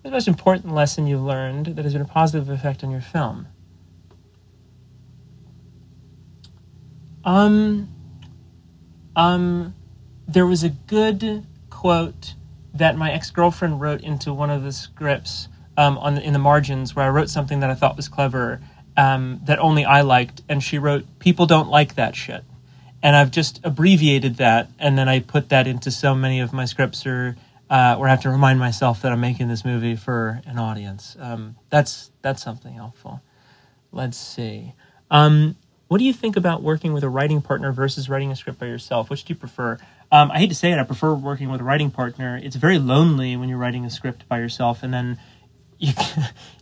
What's 0.00 0.04
the 0.04 0.10
most 0.12 0.26
important 0.26 0.72
lesson 0.72 1.06
you've 1.06 1.20
learned 1.20 1.66
that 1.66 1.84
has 1.84 1.92
been 1.92 2.00
a 2.00 2.06
positive 2.06 2.48
effect 2.48 2.82
on 2.82 2.90
your 2.90 3.02
film? 3.02 3.48
Um, 7.26 7.90
um, 9.14 9.74
there 10.26 10.46
was 10.46 10.64
a 10.64 10.70
good 10.70 11.44
quote 11.68 12.36
that 12.72 12.96
my 12.96 13.12
ex 13.12 13.30
girlfriend 13.30 13.82
wrote 13.82 14.00
into 14.00 14.32
one 14.32 14.48
of 14.48 14.62
the 14.62 14.72
scripts 14.72 15.48
um, 15.76 15.98
on 15.98 16.16
in 16.16 16.32
the 16.32 16.38
margins 16.38 16.96
where 16.96 17.04
I 17.04 17.10
wrote 17.10 17.28
something 17.28 17.60
that 17.60 17.68
I 17.68 17.74
thought 17.74 17.96
was 17.96 18.08
clever 18.08 18.62
um, 18.96 19.40
that 19.44 19.58
only 19.58 19.84
I 19.84 20.02
liked, 20.02 20.42
and 20.48 20.62
she 20.62 20.78
wrote, 20.78 21.04
"People 21.18 21.46
don't 21.46 21.68
like 21.68 21.94
that 21.96 22.16
shit," 22.16 22.44
and 23.02 23.16
I've 23.16 23.30
just 23.30 23.60
abbreviated 23.64 24.36
that, 24.36 24.68
and 24.78 24.96
then 24.96 25.08
I 25.08 25.20
put 25.20 25.48
that 25.50 25.66
into 25.66 25.90
so 25.90 26.14
many 26.14 26.40
of 26.40 26.52
my 26.52 26.64
scripts, 26.64 27.06
or 27.06 27.36
uh, 27.68 27.96
where 27.96 28.08
I 28.08 28.12
have 28.12 28.22
to 28.22 28.30
remind 28.30 28.58
myself 28.58 29.02
that 29.02 29.12
I'm 29.12 29.20
making 29.20 29.48
this 29.48 29.64
movie 29.64 29.96
for 29.96 30.40
an 30.46 30.58
audience. 30.58 31.16
Um, 31.18 31.56
that's 31.70 32.10
that's 32.22 32.42
something 32.42 32.74
helpful. 32.74 33.20
Let's 33.92 34.18
see. 34.18 34.74
Um, 35.10 35.56
what 35.88 35.98
do 35.98 36.04
you 36.04 36.12
think 36.12 36.36
about 36.36 36.62
working 36.62 36.92
with 36.92 37.04
a 37.04 37.08
writing 37.08 37.40
partner 37.40 37.70
versus 37.70 38.08
writing 38.08 38.32
a 38.32 38.36
script 38.36 38.58
by 38.58 38.66
yourself? 38.66 39.08
Which 39.08 39.24
do 39.24 39.32
you 39.32 39.38
prefer? 39.38 39.78
Um, 40.10 40.30
I 40.30 40.38
hate 40.38 40.48
to 40.48 40.54
say 40.54 40.72
it, 40.72 40.78
I 40.78 40.82
prefer 40.82 41.14
working 41.14 41.48
with 41.48 41.60
a 41.60 41.64
writing 41.64 41.90
partner. 41.90 42.40
It's 42.42 42.56
very 42.56 42.78
lonely 42.78 43.36
when 43.36 43.48
you're 43.48 43.58
writing 43.58 43.84
a 43.84 43.90
script 43.90 44.28
by 44.28 44.38
yourself, 44.38 44.82
and 44.82 44.92
then 44.92 45.18
you 45.78 45.92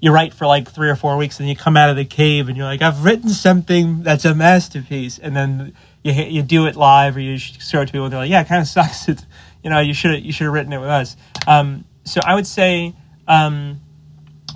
you 0.01 0.13
write 0.13 0.35
for 0.35 0.47
like 0.47 0.71
three 0.71 0.91
or 0.91 0.97
four 0.97 1.17
weeks, 1.17 1.41
and 1.41 1.49
you 1.49 1.57
come 1.57 1.77
out 1.77 1.91
of 1.91 1.97
the 1.97 2.05
cave, 2.05 2.49
and 2.49 2.57
you're 2.57 2.67
like, 2.67 2.83
I've 2.83 3.05
written 3.05 3.29
something 3.29 4.03
that's 4.03 4.25
a 4.25 4.35
masterpiece, 4.35 5.19
and 5.19 5.37
then 5.37 5.75
you 6.03 6.13
you 6.13 6.43
do 6.43 6.67
it 6.67 6.77
live, 6.77 7.17
or 7.17 7.21
you 7.21 7.39
show 7.39 7.83
it 7.83 7.87
to 7.87 7.93
people, 7.93 8.05
and 8.05 8.13
they're 8.13 8.21
like, 8.21 8.31
Yeah, 8.31 8.43
it 8.43 8.49
kind 8.49 8.61
of 8.61 8.69
sucks. 8.69 9.09
It's, 9.09 9.25
you 9.63 9.71
know, 9.71 9.81
you 9.81 9.95
should 9.95 10.25
you 10.25 10.33
should 10.33 10.45
have 10.45 10.53
written 10.53 10.73
it 10.73 10.79
with 10.79 10.91
us. 10.91 11.17
Um, 11.47 11.85
so 12.05 12.21
I 12.25 12.35
would 12.35 12.47
say 12.47 12.95
um, 13.27 13.81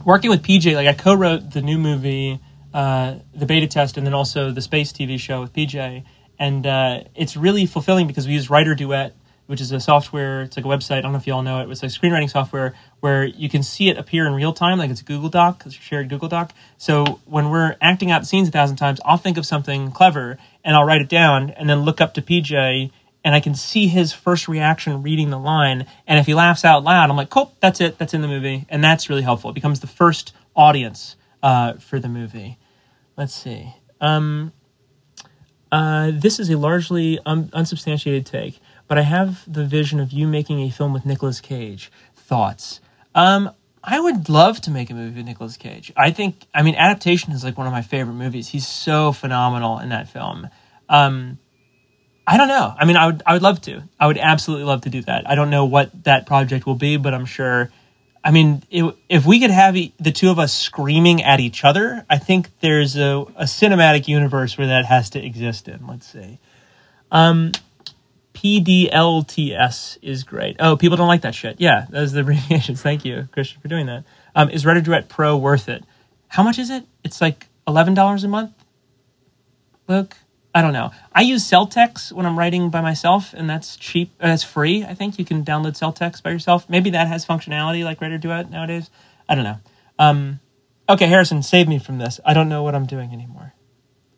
working 0.04 0.30
with 0.30 0.42
PJ, 0.42 0.74
like 0.74 0.86
I 0.86 0.92
co-wrote 0.92 1.50
the 1.50 1.62
new 1.62 1.78
movie, 1.78 2.40
uh, 2.74 3.16
the 3.34 3.46
beta 3.46 3.66
test, 3.66 3.96
and 3.96 4.06
then 4.06 4.14
also 4.14 4.50
the 4.50 4.61
space 4.61 4.92
TV 4.92 5.18
show 5.18 5.40
with 5.40 5.52
PJ, 5.52 6.04
and 6.38 6.66
uh, 6.66 7.04
it's 7.14 7.36
really 7.36 7.66
fulfilling 7.66 8.06
because 8.06 8.26
we 8.26 8.34
use 8.34 8.48
WriterDuet 8.48 9.12
which 9.49 9.62
is 9.62 9.72
a 9.72 9.80
software. 9.80 10.42
It's 10.42 10.59
like 10.59 10.66
a 10.66 10.68
website. 10.68 10.99
I 10.99 11.01
don't 11.01 11.12
know 11.12 11.18
if 11.18 11.26
you 11.26 11.32
all 11.32 11.42
know 11.42 11.62
it. 11.62 11.70
It's 11.70 11.82
like 11.82 11.90
screenwriting 11.90 12.28
software 12.28 12.74
where 13.01 13.24
you 13.24 13.49
can 13.49 13.62
see 13.62 13.88
it 13.88 13.96
appear 13.96 14.26
in 14.26 14.34
real 14.34 14.53
time, 14.53 14.76
like 14.76 14.90
it's 14.90 15.01
Google 15.01 15.30
Doc, 15.30 15.62
it's 15.64 15.74
a 15.74 15.80
shared 15.80 16.11
Google 16.11 16.28
Doc. 16.28 16.53
So 16.76 17.20
when 17.24 17.49
we're 17.49 17.74
acting 17.80 18.11
out 18.11 18.26
scenes 18.26 18.49
a 18.49 18.51
thousand 18.51 18.76
times, 18.76 19.01
I'll 19.07 19.16
think 19.16 19.38
of 19.38 19.46
something 19.46 19.90
clever 19.90 20.36
and 20.62 20.76
I'll 20.76 20.84
write 20.84 21.01
it 21.01 21.09
down 21.09 21.49
and 21.51 21.68
then 21.68 21.80
look 21.80 22.03
up 22.03 22.12
to 22.14 22.22
PJ 22.22 22.90
and 23.24 23.34
I 23.34 23.40
can 23.40 23.55
see 23.55 23.88
his 23.88 24.12
first 24.12 24.49
reaction 24.49 25.03
reading 25.03 25.30
the 25.30 25.38
line. 25.38 25.86
And 26.07 26.18
if 26.18 26.26
he 26.26 26.34
laughs 26.34 26.62
out 26.66 26.84
loud, 26.84 27.09
I'm 27.09 27.16
like, 27.16 27.30
cool, 27.30 27.55
that's 27.61 27.80
it. 27.80 27.96
That's 27.96 28.12
in 28.12 28.20
the 28.20 28.28
movie. 28.28 28.66
And 28.68 28.84
that's 28.84 29.09
really 29.09 29.22
helpful. 29.22 29.51
It 29.51 29.55
becomes 29.55 29.80
the 29.80 29.86
first 29.86 30.34
audience 30.55 31.16
uh, 31.42 31.74
for 31.74 31.99
the 31.99 32.09
movie. 32.09 32.59
Let's 33.16 33.34
see. 33.34 33.74
Um, 33.99 34.53
uh, 35.72 36.12
this 36.14 36.38
is 36.38 36.51
a 36.51 36.59
largely 36.59 37.18
un- 37.24 37.49
unsubstantiated 37.55 38.26
take 38.26 38.61
but 38.89 38.99
I 38.99 39.03
have 39.03 39.51
the 39.53 39.64
vision 39.64 40.01
of 40.01 40.12
you 40.12 40.26
making 40.26 40.61
a 40.61 40.70
film 40.70 40.93
with 40.93 41.07
Nicolas 41.07 41.41
Cage. 41.41 41.93
Thoughts? 42.16 42.80
Um, 43.14 43.51
I 43.84 44.01
would 44.01 44.28
love 44.28 44.61
to 44.62 44.70
make 44.70 44.91
a 44.91 44.95
movie 44.95 45.16
with 45.16 45.26
Nicolas 45.26 45.57
Cage. 45.57 45.93
I 45.97 46.11
think, 46.11 46.47
I 46.55 46.62
mean, 46.62 46.74
adaptation 46.74 47.32
is 47.32 47.45
like 47.45 47.57
one 47.57 47.66
of 47.66 47.72
my 47.72 47.82
favorite 47.82 48.14
movies. 48.14 48.49
He's 48.49 48.66
so 48.66 49.12
phenomenal 49.12 49.78
in 49.78 49.91
that 49.91 50.09
film. 50.09 50.49
Um, 50.89 51.39
I 52.26 52.36
don't 52.36 52.49
know. 52.49 52.74
I 52.76 52.84
mean, 52.84 52.97
I 52.97 53.07
would, 53.07 53.22
I 53.24 53.32
would 53.34 53.43
love 53.43 53.61
to. 53.62 53.82
I 53.99 54.07
would 54.07 54.18
absolutely 54.18 54.66
love 54.66 54.82
to 54.82 54.91
do 54.91 55.01
that. 55.03 55.28
I 55.28 55.34
don't 55.34 55.49
know 55.49 55.64
what 55.64 56.05
that 56.05 56.26
project 56.26 56.66
will 56.66 56.74
be, 56.74 56.97
but 56.97 57.14
I'm 57.14 57.24
sure. 57.24 57.70
I 58.22 58.30
mean, 58.30 58.62
it, 58.70 58.95
if 59.09 59.24
we 59.24 59.41
could 59.41 59.51
have 59.51 59.76
e- 59.76 59.95
the 59.99 60.12
two 60.12 60.28
of 60.28 60.39
us 60.39 60.53
screaming 60.53 61.22
at 61.22 61.41
each 61.41 61.64
other, 61.64 62.05
I 62.11 62.18
think 62.18 62.51
there's 62.61 62.97
a, 62.97 63.24
a 63.36 63.45
cinematic 63.45 64.09
universe 64.09 64.59
where 64.59 64.66
that 64.66 64.84
has 64.84 65.09
to 65.11 65.24
exist 65.24 65.68
in. 65.68 65.86
Let's 65.86 66.07
see. 66.07 66.39
Um, 67.11 67.53
PDLTS 68.35 69.99
is 70.03 70.24
great. 70.24 70.57
Oh, 70.61 70.76
people 70.76 70.97
don't 70.97 71.09
like 71.09 71.22
that 71.22 71.35
shit. 71.35 71.61
Yeah, 71.61 71.87
those 71.91 72.12
are 72.12 72.16
the 72.16 72.20
abbreviations. 72.33 72.83
Thank 72.83 73.05
you, 73.05 73.29
Christian, 73.33 73.61
for 73.61 73.68
doing 73.68 73.87
that. 73.87 74.05
Um, 74.35 74.51
is 74.51 74.64
WriterDuet 74.64 75.09
Pro 75.09 75.37
worth 75.37 75.68
it? 75.68 75.85
How 76.29 76.43
much 76.43 76.59
is 76.59 76.70
it? 76.70 76.85
It's 77.05 77.20
like 77.20 77.49
eleven 77.66 77.95
dollars 77.95 78.24
a 78.24 78.29
month. 78.29 78.53
Luke, 79.89 80.16
I 80.55 80.62
don't 80.62 80.72
know. 80.72 80.91
I 81.12 81.22
use 81.22 81.49
Celtx 81.49 82.12
when 82.12 82.26
I'm 82.26 82.39
writing 82.39 82.70
by 82.70 82.81
myself, 82.81 83.33
and 83.33 83.49
that's 83.49 83.76
cheap. 83.76 84.11
Uh, 84.20 84.29
that's 84.29 84.45
free. 84.45 84.85
I 84.85 84.95
think 84.95 85.18
you 85.18 85.24
can 85.24 85.45
download 85.45 85.79
Celtx 85.79 86.22
by 86.22 86.31
yourself. 86.31 86.68
Maybe 86.68 86.91
that 86.91 87.09
has 87.09 87.24
functionality 87.24 87.85
like 87.85 88.01
WriterDuet 88.01 88.51
nowadays. 88.51 88.91
I 89.29 89.35
don't 89.35 89.45
know. 89.45 89.59
Um, 89.99 90.41
okay, 90.89 91.07
Harrison, 91.07 91.43
save 91.43 91.68
me 91.68 91.79
from 91.79 91.99
this. 91.99 92.20
I 92.24 92.35
don't 92.35 92.49
know 92.49 92.62
what 92.62 92.74
I'm 92.74 92.87
doing 92.87 93.12
anymore. 93.12 93.55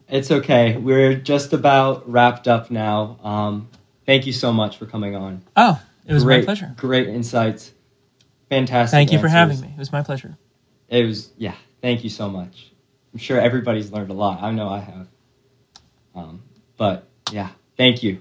It's 0.09 0.31
okay. 0.31 0.77
We're 0.77 1.15
just 1.15 1.53
about 1.53 2.11
wrapped 2.11 2.49
up 2.49 2.71
now. 2.71 3.19
Um, 3.23 3.69
Thank 4.11 4.27
you 4.27 4.33
so 4.33 4.53
much 4.53 4.77
for 4.77 4.87
coming 4.87 5.15
on. 5.15 5.41
Oh, 5.57 5.81
it 6.05 6.13
was 6.13 6.25
great, 6.25 6.39
my 6.39 6.45
pleasure. 6.47 6.75
Great 6.77 7.07
insights. 7.07 7.71
Fantastic. 8.49 8.91
Thank 8.91 9.13
you 9.13 9.19
answers. 9.19 9.31
for 9.31 9.33
having 9.33 9.61
me. 9.61 9.69
It 9.69 9.79
was 9.79 9.93
my 9.93 10.03
pleasure. 10.03 10.37
It 10.89 11.07
was, 11.07 11.31
yeah. 11.39 11.55
Thank 11.81 12.03
you 12.03 12.11
so 12.11 12.29
much. 12.29 12.73
I'm 13.13 13.21
sure 13.21 13.41
everybody's 13.41 13.93
learned 13.93 14.11
a 14.11 14.15
lot. 14.15 14.43
I 14.43 14.51
know 14.51 14.69
I 14.69 14.81
have. 14.81 15.07
Um, 16.17 16.43
but 16.77 17.07
yeah, 17.31 17.51
thank 17.77 18.03
you. 18.03 18.21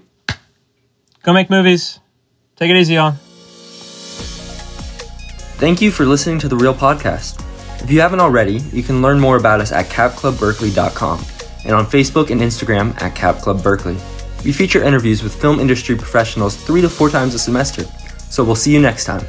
Go 1.24 1.32
make 1.32 1.50
movies. 1.50 1.98
Take 2.54 2.70
it 2.70 2.76
easy, 2.76 2.94
y'all. 2.94 3.16
Thank 5.58 5.82
you 5.82 5.90
for 5.90 6.06
listening 6.06 6.38
to 6.38 6.46
the 6.46 6.54
Reel 6.54 6.72
Podcast. 6.72 7.42
If 7.82 7.90
you 7.90 8.00
haven't 8.00 8.20
already, 8.20 8.58
you 8.72 8.84
can 8.84 9.02
learn 9.02 9.18
more 9.18 9.38
about 9.38 9.60
us 9.60 9.72
at 9.72 9.86
capclubberkeley.com 9.86 11.24
and 11.64 11.74
on 11.74 11.84
Facebook 11.84 12.30
and 12.30 12.40
Instagram 12.40 12.96
at 13.02 13.16
Cap 13.16 13.38
Club 13.38 13.60
Berkeley. 13.60 13.96
We 14.44 14.52
feature 14.52 14.82
interviews 14.82 15.22
with 15.22 15.34
film 15.34 15.60
industry 15.60 15.96
professionals 15.96 16.56
three 16.56 16.80
to 16.80 16.88
four 16.88 17.10
times 17.10 17.34
a 17.34 17.38
semester. 17.38 17.84
So 18.30 18.42
we'll 18.42 18.54
see 18.54 18.72
you 18.72 18.80
next 18.80 19.04
time. 19.04 19.20